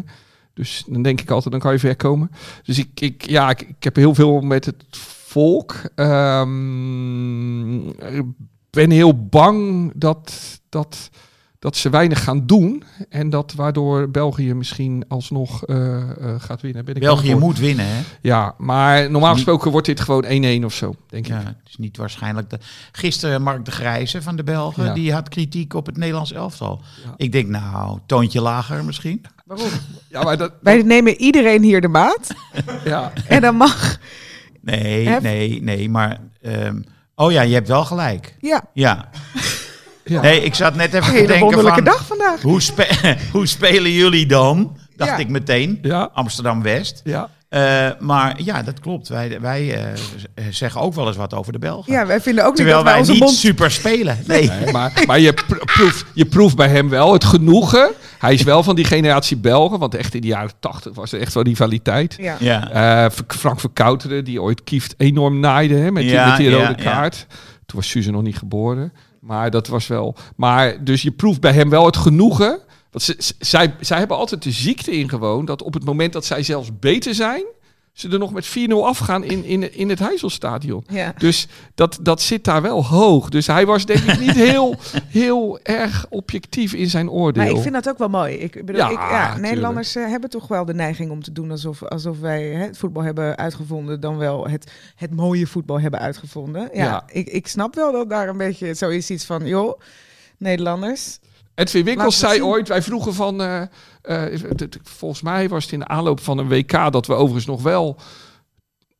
Dus 0.62 0.84
dan 0.88 1.02
denk 1.02 1.21
ik 1.21 1.30
altijd, 1.32 1.52
dan 1.52 1.62
kan 1.62 1.71
je 1.71 1.80
ver 1.80 1.95
komen. 1.95 2.32
Dus 2.63 2.78
ik, 2.78 3.02
ik, 3.02 3.30
ja, 3.30 3.50
ik, 3.50 3.62
ik 3.62 3.84
heb 3.84 3.95
heel 3.95 4.15
veel 4.15 4.41
met 4.41 4.65
het 4.65 4.84
volk. 4.91 5.76
Ehm, 5.95 7.88
ik 7.88 8.26
ben 8.69 8.89
heel 8.89 9.26
bang 9.26 9.91
dat, 9.95 10.60
dat, 10.69 11.10
dat 11.62 11.76
ze 11.76 11.89
weinig 11.89 12.24
gaan 12.24 12.45
doen. 12.45 12.84
En 13.10 13.30
dat 13.30 13.54
waardoor 13.54 14.10
België 14.10 14.54
misschien 14.54 15.04
alsnog 15.08 15.65
eh, 15.65 15.97
eh, 16.02 16.36
gaat 16.38 16.62
winnen. 16.62 16.86
Ben 16.86 16.95
ik 16.95 17.02
België 17.02 17.36
moet 17.36 17.60
winnen, 17.60 17.86
hè? 17.88 18.02
Ja, 18.21 18.56
maar 18.58 19.02
normaal 19.12 19.21
Niet- 19.30 19.38
gesproken 19.38 19.71
wordt 19.71 19.88
dit 19.88 20.00
gewoon 20.00 20.26
1-1 20.62 20.65
of 20.65 20.74
zo, 20.74 20.95
denk 21.10 21.26
ik. 21.28 21.32
Ja, 21.32 21.38
het 21.38 21.56
is 21.69 21.76
niet 21.78 21.97
waarschijnlijk. 21.97 22.50
De... 22.50 22.60
Gisteren 22.91 23.41
Mark 23.41 23.65
de 23.65 23.71
Grijze 23.71 24.21
van 24.21 24.36
de 24.36 24.43
Belgen, 24.43 24.84
Ja. 24.86 24.93
die 24.93 25.13
had 25.13 25.30
kritiek 25.30 25.74
op 25.74 25.86
het 25.86 25.97
Nederlands 25.97 26.32
elftal. 26.34 26.82
Ja. 27.06 27.13
Ik 27.17 27.32
denk, 27.32 27.47
nou, 27.47 28.00
toontje 28.06 28.41
lager 28.41 28.86
misschien. 28.86 29.21
Waarom? 29.45 29.67
Ja, 30.10 30.24
maar 30.24 30.38
dat, 30.38 30.52
Wij 30.62 30.82
nemen 30.82 31.15
iedereen 31.15 31.63
hier 31.63 31.82
de 31.82 31.88
maat. 31.88 32.28
ja, 32.86 33.12
En 33.28 33.41
dan 33.41 33.56
mag. 33.56 33.97
Nee, 34.62 35.08
Hef. 35.08 35.21
nee, 35.21 35.62
nee, 35.63 35.89
maar... 35.89 36.19
ehm, 36.41 36.82
oh 37.15 37.32
ja, 37.32 37.41
je 37.41 37.54
hebt 37.54 37.67
wel 37.67 37.86
gelijk. 37.86 38.36
Ja, 38.39 38.63
Ja. 38.74 39.10
Ja. 40.06 40.22
Nee, 40.22 40.42
ik 40.44 40.56
zat 40.56 40.76
net 40.76 40.94
even 40.94 40.98
een 40.98 41.04
te 41.04 41.12
hele 41.16 41.28
denken 41.28 41.46
wonderlijke 41.46 41.84
van... 41.84 41.94
dag 41.94 42.06
vandaag. 42.06 42.42
Hoe, 42.42 42.62
spe- 42.62 43.16
hoe 43.32 43.48
spelen 43.48 43.92
jullie 43.92 44.26
dan? 44.26 44.78
Dacht 44.96 45.12
Ja. 45.12 45.18
ik 45.18 45.30
meteen. 45.30 45.80
ja, 45.82 46.10
Amsterdam-West. 46.14 47.02
ja. 47.04 47.30
Eh, 47.50 47.90
maar 48.00 48.36
ja, 48.44 48.64
dat 48.64 48.80
klopt. 48.80 49.08
Wij, 49.08 49.38
wij 49.42 49.74
eh, 49.76 50.44
zeggen 50.50 50.82
ook 50.82 50.94
wel 50.94 51.08
eens 51.08 51.16
wat 51.18 51.34
over 51.34 51.52
de 51.54 51.60
Belgen. 51.60 51.94
Ja, 51.94 52.06
wij 52.06 52.22
vinden 52.22 52.44
ook 52.44 52.50
niet 52.50 52.58
Terwijl 52.58 52.78
dat 52.78 52.86
wij 52.86 52.94
wij 52.94 53.02
onze 53.02 53.12
niet 53.12 53.22
mond... 53.22 53.36
super 53.36 53.72
spelen. 53.72 54.18
Nee. 54.28 54.48
Nee, 54.50 54.72
maar 54.72 55.04
maar 55.08 55.20
je, 55.20 55.34
pro- 55.34 55.58
proeft, 55.66 56.06
je 56.14 56.26
proeft 56.26 56.56
bij 56.56 56.68
hem 56.68 56.90
wel 56.90 57.14
het 57.14 57.24
genoegen. 57.24 57.92
Hij 58.20 58.34
is 58.34 58.44
wel 58.44 58.64
van 58.64 58.76
die 58.76 58.86
generatie 58.86 59.38
Belgen, 59.38 59.80
want 59.80 59.96
echt 59.96 60.14
in 60.16 60.22
de 60.22 60.28
jaren 60.28 60.52
80 60.60 60.96
was 60.96 61.12
er 61.12 61.20
echt 61.20 61.34
wel 61.34 61.44
rivaliteit. 61.44 62.16
Ja. 62.20 62.36
Ja. 62.40 62.72
Eh, 63.06 63.12
Frank 63.28 63.60
Verkouteren, 63.60 64.24
die 64.24 64.42
ooit 64.42 64.64
Kieft 64.64 64.94
enorm 64.98 65.40
naaide 65.40 65.76
hè, 65.76 65.92
met, 65.92 66.04
die, 66.04 66.12
Ja, 66.12 66.28
met 66.28 66.38
die 66.38 66.50
ja, 66.50 66.56
rode 66.56 66.84
ja. 66.84 66.92
kaart. 66.92 67.26
Toen 67.66 67.80
was 67.80 67.90
Suze 67.90 68.12
nog 68.12 68.22
niet 68.22 68.38
geboren. 68.38 68.94
Maar 69.22 69.52
dat 69.52 69.68
was 69.68 69.88
wel. 69.88 70.16
Maar 70.36 70.84
dus 70.84 71.02
je 71.02 71.12
proeft 71.12 71.42
bij 71.42 71.54
hem 71.54 71.70
wel 71.70 71.86
het 71.86 71.98
genoegen. 71.98 72.60
Want 72.92 73.16
zij, 73.40 73.76
zij 73.80 73.98
hebben 73.98 74.18
altijd 74.18 74.44
de 74.44 74.52
ziekte 74.52 74.92
ingewoond 74.92 75.48
dat 75.48 75.62
op 75.64 75.74
het 75.74 75.86
moment 75.86 76.14
dat 76.14 76.26
zij 76.26 76.44
zelfs 76.44 76.80
beter 76.80 77.16
zijn, 77.16 77.44
ze 77.93 78.10
er 78.10 78.19
nog 78.19 78.34
met 78.34 78.47
4-0 78.49 78.51
afgaan 78.84 79.23
in, 79.23 79.43
in, 79.43 79.73
in 79.73 79.89
het 79.89 79.99
Heizelstadion. 79.99 80.84
Ja. 80.88 81.13
Dus 81.17 81.47
dat, 81.75 81.99
dat 82.01 82.21
zit 82.21 82.43
daar 82.43 82.62
wel 82.62 82.86
hoog. 82.86 83.30
Dus 83.30 83.47
hij 83.47 83.65
was 83.65 83.86
denk 83.86 83.99
ik 83.99 84.19
niet 84.19 84.36
heel, 84.51 84.75
heel 85.08 85.60
erg 85.63 86.06
objectief 86.10 86.73
in 86.73 86.89
zijn 86.89 87.10
oordeel. 87.10 87.43
Maar 87.43 87.51
ik 87.51 87.62
vind 87.62 87.73
dat 87.73 87.89
ook 87.89 87.97
wel 87.97 88.10
mooi. 88.10 88.36
Ik 88.36 88.65
bedoel, 88.65 88.82
Ja, 88.82 88.89
ik, 88.89 88.97
ja, 88.97 89.23
tuurlijk. 89.23 89.41
Nederlanders 89.41 89.95
eh, 89.95 90.08
hebben 90.08 90.30
toch 90.30 90.47
wel 90.47 90.65
de 90.65 90.73
neiging 90.73 91.12
om 91.12 91.23
te 91.23 91.32
doen 91.32 91.51
alsof, 91.51 91.84
alsof 91.84 92.19
wij 92.19 92.43
hè, 92.43 92.65
het 92.65 92.77
voetbal 92.77 93.04
hebben 93.04 93.38
uitgevonden, 93.38 93.99
dan 93.99 94.17
wel 94.17 94.47
het, 94.47 94.71
het 94.95 95.15
mooie 95.15 95.47
voetbal 95.47 95.80
hebben 95.80 95.99
uitgevonden. 95.99 96.69
Ja, 96.73 96.84
Ja. 96.84 97.04
Ik, 97.08 97.27
ik 97.27 97.47
snap 97.47 97.75
wel 97.75 97.91
dat 97.91 98.10
daar 98.10 98.30
een 98.30 98.38
beetje 98.38 98.73
zoiets 98.73 99.10
iets 99.10 99.25
van, 99.25 99.45
joh, 99.47 99.80
Nederlanders. 100.38 101.19
Edwin 101.56 101.84
Winkels 101.84 102.20
zei 102.20 102.44
ooit, 102.44 102.68
wij 102.68 102.82
vroegen 102.82 103.14
van, 103.14 103.42
eh, 103.42 103.62
eh, 104.02 104.40
volgens 104.84 105.22
mij 105.22 105.50
was 105.50 105.64
het 105.64 105.74
in 105.74 105.80
de 105.80 105.88
aanloop 105.88 106.20
van 106.20 106.38
een 106.38 106.48
WK 106.48 106.92
dat 106.92 107.08
we 107.08 107.14
overigens 107.14 107.46
nog 107.46 107.62
wel 107.62 107.98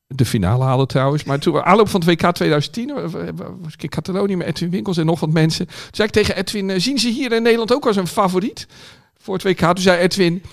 de 0.08 0.26
finale 0.26 0.64
haalden 0.64 0.88
trouwens. 0.88 1.24
Maar 1.24 1.40
toen 1.40 1.64
aanloop 1.64 1.90
van 1.90 2.00
het 2.00 2.10
WK 2.10 2.32
2010 2.32 2.90
eh, 2.90 2.96
was 3.62 3.74
ik 3.74 3.84
in 3.84 3.90
Catalonië 3.90 4.36
met 4.36 4.48
Edwin 4.48 4.70
Winkels 4.70 4.98
en 4.98 5.06
nog 5.06 5.20
wat 5.20 5.30
mensen. 5.30 5.66
Toen 5.66 5.76
zei 5.92 6.08
ik 6.08 6.14
tegen 6.14 6.36
Edwin, 6.36 6.82
zien 6.82 7.00
ze 7.00 7.10
hier 7.10 7.32
in 7.32 7.44
Nederland 7.44 7.74
ook 7.74 7.86
als 7.86 7.96
een 7.96 8.08
favoriet 8.08 8.68
voor 9.18 9.34
het 9.34 9.44
WK? 9.44 9.60
Toen 9.60 9.78
zei 9.78 10.00
Edwin, 10.00 10.44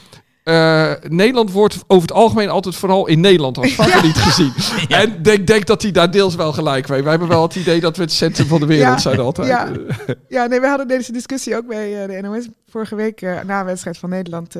eh, 0.49 0.93
Nederland 1.11 1.53
wordt 1.53 1.79
over 1.87 2.09
het 2.09 2.17
algemeen 2.17 2.49
altijd 2.49 2.77
vooral 2.77 3.07
in 3.07 3.21
Nederland 3.21 3.59
als 3.59 3.73
favoriet 3.81 4.17
gezien. 4.17 4.53
En 4.89 5.09
ik 5.13 5.25
denk, 5.25 5.47
denk 5.47 5.67
dat 5.67 5.83
hij 5.83 5.91
daar 5.91 6.11
deels 6.11 6.35
wel 6.35 6.53
gelijk 6.53 6.89
mee. 6.89 7.01
Wij 7.03 7.11
hebben 7.11 7.29
wel 7.29 7.43
het 7.43 7.55
idee 7.55 7.81
dat 7.81 7.97
we 7.97 8.03
het 8.03 8.13
centrum 8.13 8.47
van 8.47 8.61
de 8.61 8.67
wereld 8.67 8.95
Ja, 8.95 8.99
zijn 8.99 9.19
altijd. 9.21 9.49
ja. 9.49 9.69
Ja, 10.29 10.47
nee, 10.47 10.61
we 10.61 10.67
hadden 10.67 10.89
deze 10.89 11.13
discussie 11.13 11.57
ook 11.57 11.67
bij 11.67 12.03
eh, 12.03 12.09
de 12.23 12.29
NOS 12.29 12.47
vorige 12.71 12.95
week 12.95 13.23
eh, 13.23 13.41
na 13.47 13.61
een 13.61 13.67
wedstrijd 13.67 13.99
van 13.99 14.09
Nederland. 14.11 14.57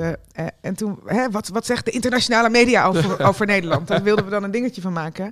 en 0.61 0.75
toen, 0.75 0.99
hè, 1.07 1.31
wat, 1.31 1.49
wat 1.49 1.67
zegt 1.67 1.85
de 1.85 1.91
internationale 1.91 2.51
media 2.51 2.85
over, 2.87 3.25
over 3.29 3.47
Nederland? 3.47 3.89
Daar 3.89 4.03
wilden 4.03 4.25
we 4.25 4.31
dan 4.31 4.43
een 4.45 4.51
dingetje 4.51 4.81
van 4.81 4.93
maken. 4.93 5.29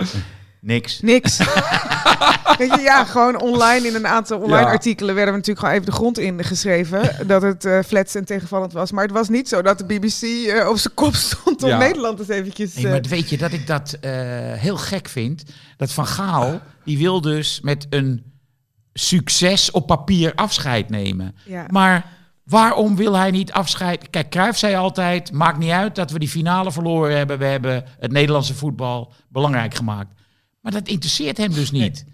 Niks. 0.61 1.01
Niks. 1.01 1.39
Weet 2.59 2.75
je, 2.75 2.81
ja, 2.81 3.05
gewoon 3.05 3.41
online 3.41 3.87
in 3.89 3.95
een 3.95 4.07
aantal 4.07 4.39
online 4.39 4.67
Ja. 4.67 4.73
artikelen 4.73 5.15
werden 5.15 5.33
we 5.35 5.39
natuurlijk 5.39 5.67
gewoon 5.67 5.75
even 5.81 5.87
de 5.91 5.97
grond 5.97 6.19
in 6.19 6.45
geschreven. 6.45 7.27
Dat 7.27 7.43
het 7.43 7.65
eh 7.65 7.79
flats 7.87 8.15
en 8.15 8.25
tegenvallend 8.25 8.73
was. 8.73 8.93
Maar 8.93 9.05
het 9.05 9.13
was 9.13 9.29
niet 9.29 9.49
zo 9.49 9.63
dat 9.63 9.79
de 9.79 9.85
BBC 9.85 10.23
eh, 10.49 10.69
op 10.69 10.77
zijn 10.79 10.95
kop 10.95 11.15
stond 11.15 11.63
om 11.63 11.69
Ja. 11.69 11.79
Nederland 11.79 12.19
eens 12.19 12.29
eventjes... 12.29 12.75
Nee, 12.75 12.85
eh, 12.85 12.91
maar 12.91 13.01
weet 13.09 13.31
je 13.31 13.37
dat 13.39 13.53
ik 13.53 13.67
dat 13.67 13.97
eh, 14.01 14.11
heel 14.53 14.77
gek 14.77 15.09
vind? 15.09 15.43
Dat 15.77 15.93
Van 15.93 16.07
Gaal, 16.07 16.61
die 16.85 16.99
wil 16.99 17.21
dus 17.21 17.61
met 17.63 17.87
een 17.91 18.23
succes 18.93 19.71
op 19.71 19.87
papier 19.87 20.33
afscheid 20.35 20.89
nemen. 20.91 21.35
ja. 21.45 21.65
Maar 21.71 22.07
waarom 22.45 22.97
wil 22.97 23.15
hij 23.17 23.31
niet 23.31 23.53
afscheid? 23.53 24.11
Kijk, 24.11 24.31
Cruijff 24.31 24.59
zei 24.59 24.75
altijd, 24.75 25.33
maakt 25.33 25.59
niet 25.59 25.71
uit 25.71 25.95
dat 25.95 26.11
we 26.11 26.19
die 26.19 26.29
finale 26.29 26.73
verloren 26.73 27.17
hebben. 27.17 27.39
We 27.39 27.45
hebben 27.45 27.85
het 27.99 28.13
Nederlandse 28.13 28.55
voetbal 28.55 29.13
belangrijk 29.29 29.75
gemaakt. 29.75 30.15
Maar 30.67 30.75
dat 30.75 30.89
interesseert 30.89 31.37
hem 31.37 31.53
dus 31.53 31.71
niet. 31.71 32.05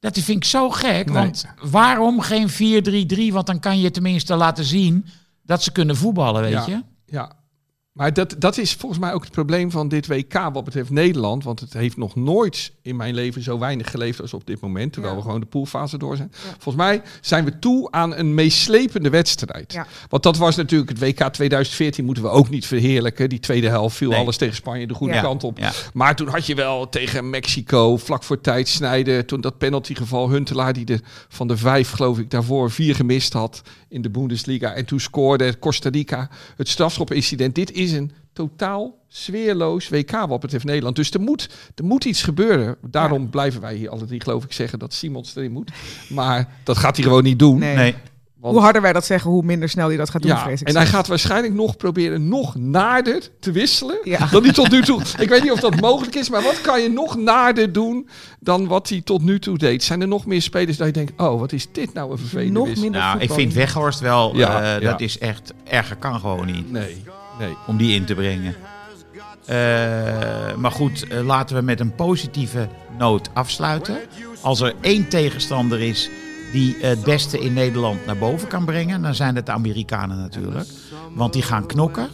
Dat 0.00 0.18
vind 0.18 0.36
ik 0.36 0.44
zo 0.44 0.70
gek, 0.70 1.06
Nee. 1.06 1.14
want 1.14 1.44
waarom 1.60 2.20
geen 2.20 2.48
4-3-3? 2.50 3.32
Want 3.32 3.46
dan 3.46 3.60
kan 3.60 3.80
je 3.80 3.90
tenminste 3.90 4.34
laten 4.36 4.64
zien 4.64 5.06
dat 5.42 5.62
ze 5.62 5.72
kunnen 5.72 5.96
voetballen, 5.96 6.42
weet 6.42 6.52
Ja. 6.52 6.66
je? 6.66 6.82
Ja, 7.06 7.32
maar 7.92 8.12
dat, 8.12 8.34
dat 8.38 8.58
is 8.58 8.72
volgens 8.74 9.00
mij 9.00 9.12
ook 9.12 9.22
het 9.22 9.32
probleem 9.32 9.70
van 9.70 9.88
dit 9.88 10.06
WK 10.06 10.32
wat 10.52 10.64
betreft 10.64 10.90
Nederland. 10.90 11.44
Want 11.44 11.60
het 11.60 11.72
heeft 11.72 11.96
nog 11.96 12.14
nooit 12.16 12.72
in 12.82 12.96
mijn 12.96 13.14
leven 13.14 13.42
zo 13.42 13.58
weinig 13.58 13.90
geleefd 13.90 14.20
als 14.20 14.34
op 14.34 14.46
dit 14.46 14.60
moment. 14.60 14.92
Terwijl 14.92 15.14
Ja. 15.14 15.18
we 15.20 15.24
gewoon 15.26 15.40
de 15.40 15.46
poolfase 15.46 15.98
door 15.98 16.16
zijn. 16.16 16.32
Ja. 16.32 16.38
Volgens 16.50 16.84
mij 16.84 17.02
zijn 17.20 17.44
we 17.44 17.58
toe 17.58 17.90
aan 17.90 18.14
een 18.16 18.34
meeslepende 18.34 19.10
wedstrijd. 19.10 19.72
Ja. 19.72 19.86
Want 20.08 20.22
dat 20.22 20.36
was 20.36 20.56
natuurlijk 20.56 20.90
het 20.90 20.98
WK 20.98 21.28
2014 21.32 22.04
moeten 22.04 22.22
we 22.22 22.28
ook 22.28 22.48
niet 22.50 22.66
verheerlijken. 22.66 23.28
Die 23.28 23.40
tweede 23.40 23.68
helft 23.68 23.96
viel 23.96 24.10
Nee. 24.10 24.18
alles 24.18 24.36
tegen 24.36 24.54
Spanje 24.54 24.86
de 24.86 24.94
goede 24.94 25.14
Ja. 25.14 25.20
kant 25.20 25.44
op. 25.44 25.58
Ja. 25.58 25.72
Maar 25.92 26.16
toen 26.16 26.28
had 26.28 26.46
je 26.46 26.54
wel 26.54 26.88
tegen 26.88 27.30
Mexico 27.30 27.96
vlak 27.96 28.22
voor 28.22 28.40
tijd 28.40 28.68
snijden. 28.68 29.26
Toen 29.26 29.40
dat 29.40 29.58
penaltygeval 29.58 30.30
Huntelaar 30.30 30.72
die 30.72 30.86
er 30.86 31.00
van 31.28 31.48
de 31.48 31.56
vijf 31.56 31.90
geloof 31.90 32.18
ik 32.18 32.30
daarvoor 32.30 32.70
vier 32.70 32.94
gemist 32.94 33.32
had 33.32 33.62
in 33.92 34.02
de 34.02 34.10
Bundesliga. 34.10 34.72
En 34.72 34.84
toen 34.84 35.00
scoorde 35.00 35.58
Costa 35.58 35.88
Rica 35.88 36.28
het 36.56 36.68
strafschopincident. 36.68 37.54
Dit 37.54 37.72
is 37.72 37.92
een 37.92 38.12
totaal 38.32 38.98
sfeerloos 39.08 39.88
WK 39.88 40.10
wat 40.10 40.40
betreft 40.40 40.64
Nederland. 40.64 40.96
Dus 40.96 41.10
er 41.10 41.20
moet, 41.20 41.48
er 41.74 41.84
moet 41.84 42.04
iets 42.04 42.22
gebeuren. 42.22 42.76
Daarom 42.82 43.30
blijven 43.30 43.60
wij 43.60 43.74
hier 43.74 43.90
alle 43.90 44.04
drie 44.04 44.20
geloof 44.22 44.44
ik 44.44 44.52
zeggen 44.52 44.78
dat 44.78 44.92
Simons 44.92 45.36
erin 45.36 45.52
moet. 45.52 45.70
Maar 46.08 46.48
dat 46.64 46.78
gaat 46.78 46.96
hij 46.96 47.04
gewoon 47.04 47.22
niet 47.22 47.38
doen. 47.38 47.58
Nee. 47.58 47.76
Nee. 47.76 47.94
Want- 48.42 48.54
Hoe 48.54 48.62
harder 48.64 48.82
wij 48.82 48.92
dat 48.92 49.04
zeggen, 49.04 49.30
hoe 49.30 49.42
minder 49.42 49.68
snel 49.68 49.88
hij 49.88 49.96
dat 49.96 50.10
gaat 50.10 50.22
doen, 50.22 50.30
ja, 50.30 50.42
vrees 50.42 50.60
ik. 50.60 50.68
en 50.68 50.76
hij 50.76 50.86
gaat 50.86 51.06
waarschijnlijk 51.06 51.54
nog 51.54 51.76
proberen 51.76 52.28
nog 52.28 52.54
naarder 52.54 53.22
te 53.40 53.52
wisselen 53.52 53.98
Ja. 54.04 54.26
dan 54.30 54.42
hij 54.44 54.52
tot 54.52 54.70
nu 54.70 54.82
toe. 54.82 55.00
Ik 55.18 55.28
weet 55.28 55.42
niet 55.42 55.52
of 55.52 55.60
dat 55.60 55.80
mogelijk 55.80 56.14
is, 56.14 56.30
maar 56.30 56.42
wat 56.42 56.60
kan 56.60 56.80
je 56.82 56.88
nog 56.90 57.16
naarder 57.16 57.72
doen 57.72 58.08
dan 58.40 58.66
wat 58.66 58.88
hij 58.88 59.00
tot 59.00 59.22
nu 59.22 59.38
toe 59.38 59.58
deed? 59.58 59.82
Zijn 59.82 60.00
er 60.00 60.08
nog 60.08 60.26
meer 60.26 60.42
spelers 60.42 60.76
dat 60.76 60.86
je 60.86 60.92
denkt, 60.92 61.12
oh, 61.20 61.40
wat 61.40 61.52
is 61.52 61.66
dit 61.72 61.92
nou 61.94 62.10
een 62.12 62.18
vervelende 62.18 62.52
Nog 62.52 62.64
wissel? 62.66 62.82
minder 62.84 63.00
Nou, 63.00 63.18
ik 63.20 63.32
vind 63.32 63.52
Weghorst 63.52 64.00
wel, 64.00 64.36
Ja, 64.36 64.62
eh, 64.74 64.80
ja. 64.82 64.90
dat 64.90 65.00
is 65.00 65.18
echt, 65.18 65.52
erger 65.64 65.96
kan 65.96 66.20
gewoon 66.20 66.46
niet 66.46 66.70
Nee, 66.72 67.02
nee. 67.38 67.56
om 67.66 67.76
die 67.76 67.94
in 67.94 68.04
te 68.04 68.14
brengen. 68.14 68.54
Eh, 69.46 69.56
maar 70.56 70.70
goed, 70.70 71.06
eh, 71.08 71.24
laten 71.26 71.56
we 71.56 71.62
met 71.62 71.80
een 71.80 71.94
positieve 71.94 72.68
noot 72.98 73.30
afsluiten. 73.32 73.96
Als 74.40 74.60
er 74.60 74.74
één 74.80 75.08
tegenstander 75.08 75.80
is 75.80 76.10
die 76.52 76.76
eh, 76.76 76.88
het 76.88 77.02
beste 77.04 77.38
in 77.38 77.52
Nederland 77.52 78.06
naar 78.06 78.18
boven 78.18 78.48
kan 78.48 78.64
brengen, 78.64 79.02
dan 79.02 79.14
zijn 79.14 79.36
het 79.36 79.46
de 79.46 79.52
Amerikanen 79.52 80.18
natuurlijk. 80.18 80.68
Want 81.14 81.32
die 81.32 81.42
gaan 81.42 81.66
knokken. 81.66 82.08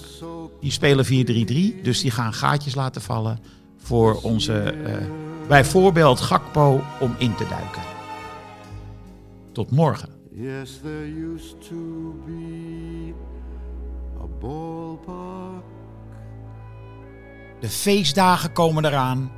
Die 0.60 0.70
spelen 0.70 1.04
4-3-3, 1.78 1.82
dus 1.82 2.00
die 2.00 2.10
gaan 2.10 2.32
gaatjes 2.32 2.74
laten 2.74 3.02
vallen 3.02 3.38
voor 3.76 4.20
onze, 4.22 4.60
eh, 4.60 4.96
bijvoorbeeld 5.48 6.20
Gakpo, 6.20 6.82
om 7.00 7.14
in 7.18 7.34
te 7.34 7.46
duiken. 7.48 7.82
Tot 9.52 9.70
morgen. 9.70 10.08
Yes, 10.30 10.78
there 10.82 11.34
used 11.34 11.68
to 11.68 12.14
be 12.26 13.12
a 14.20 14.26
ballpark. 14.40 15.64
De 17.60 17.68
feestdagen 17.68 18.52
komen 18.52 18.84
eraan. 18.84 19.37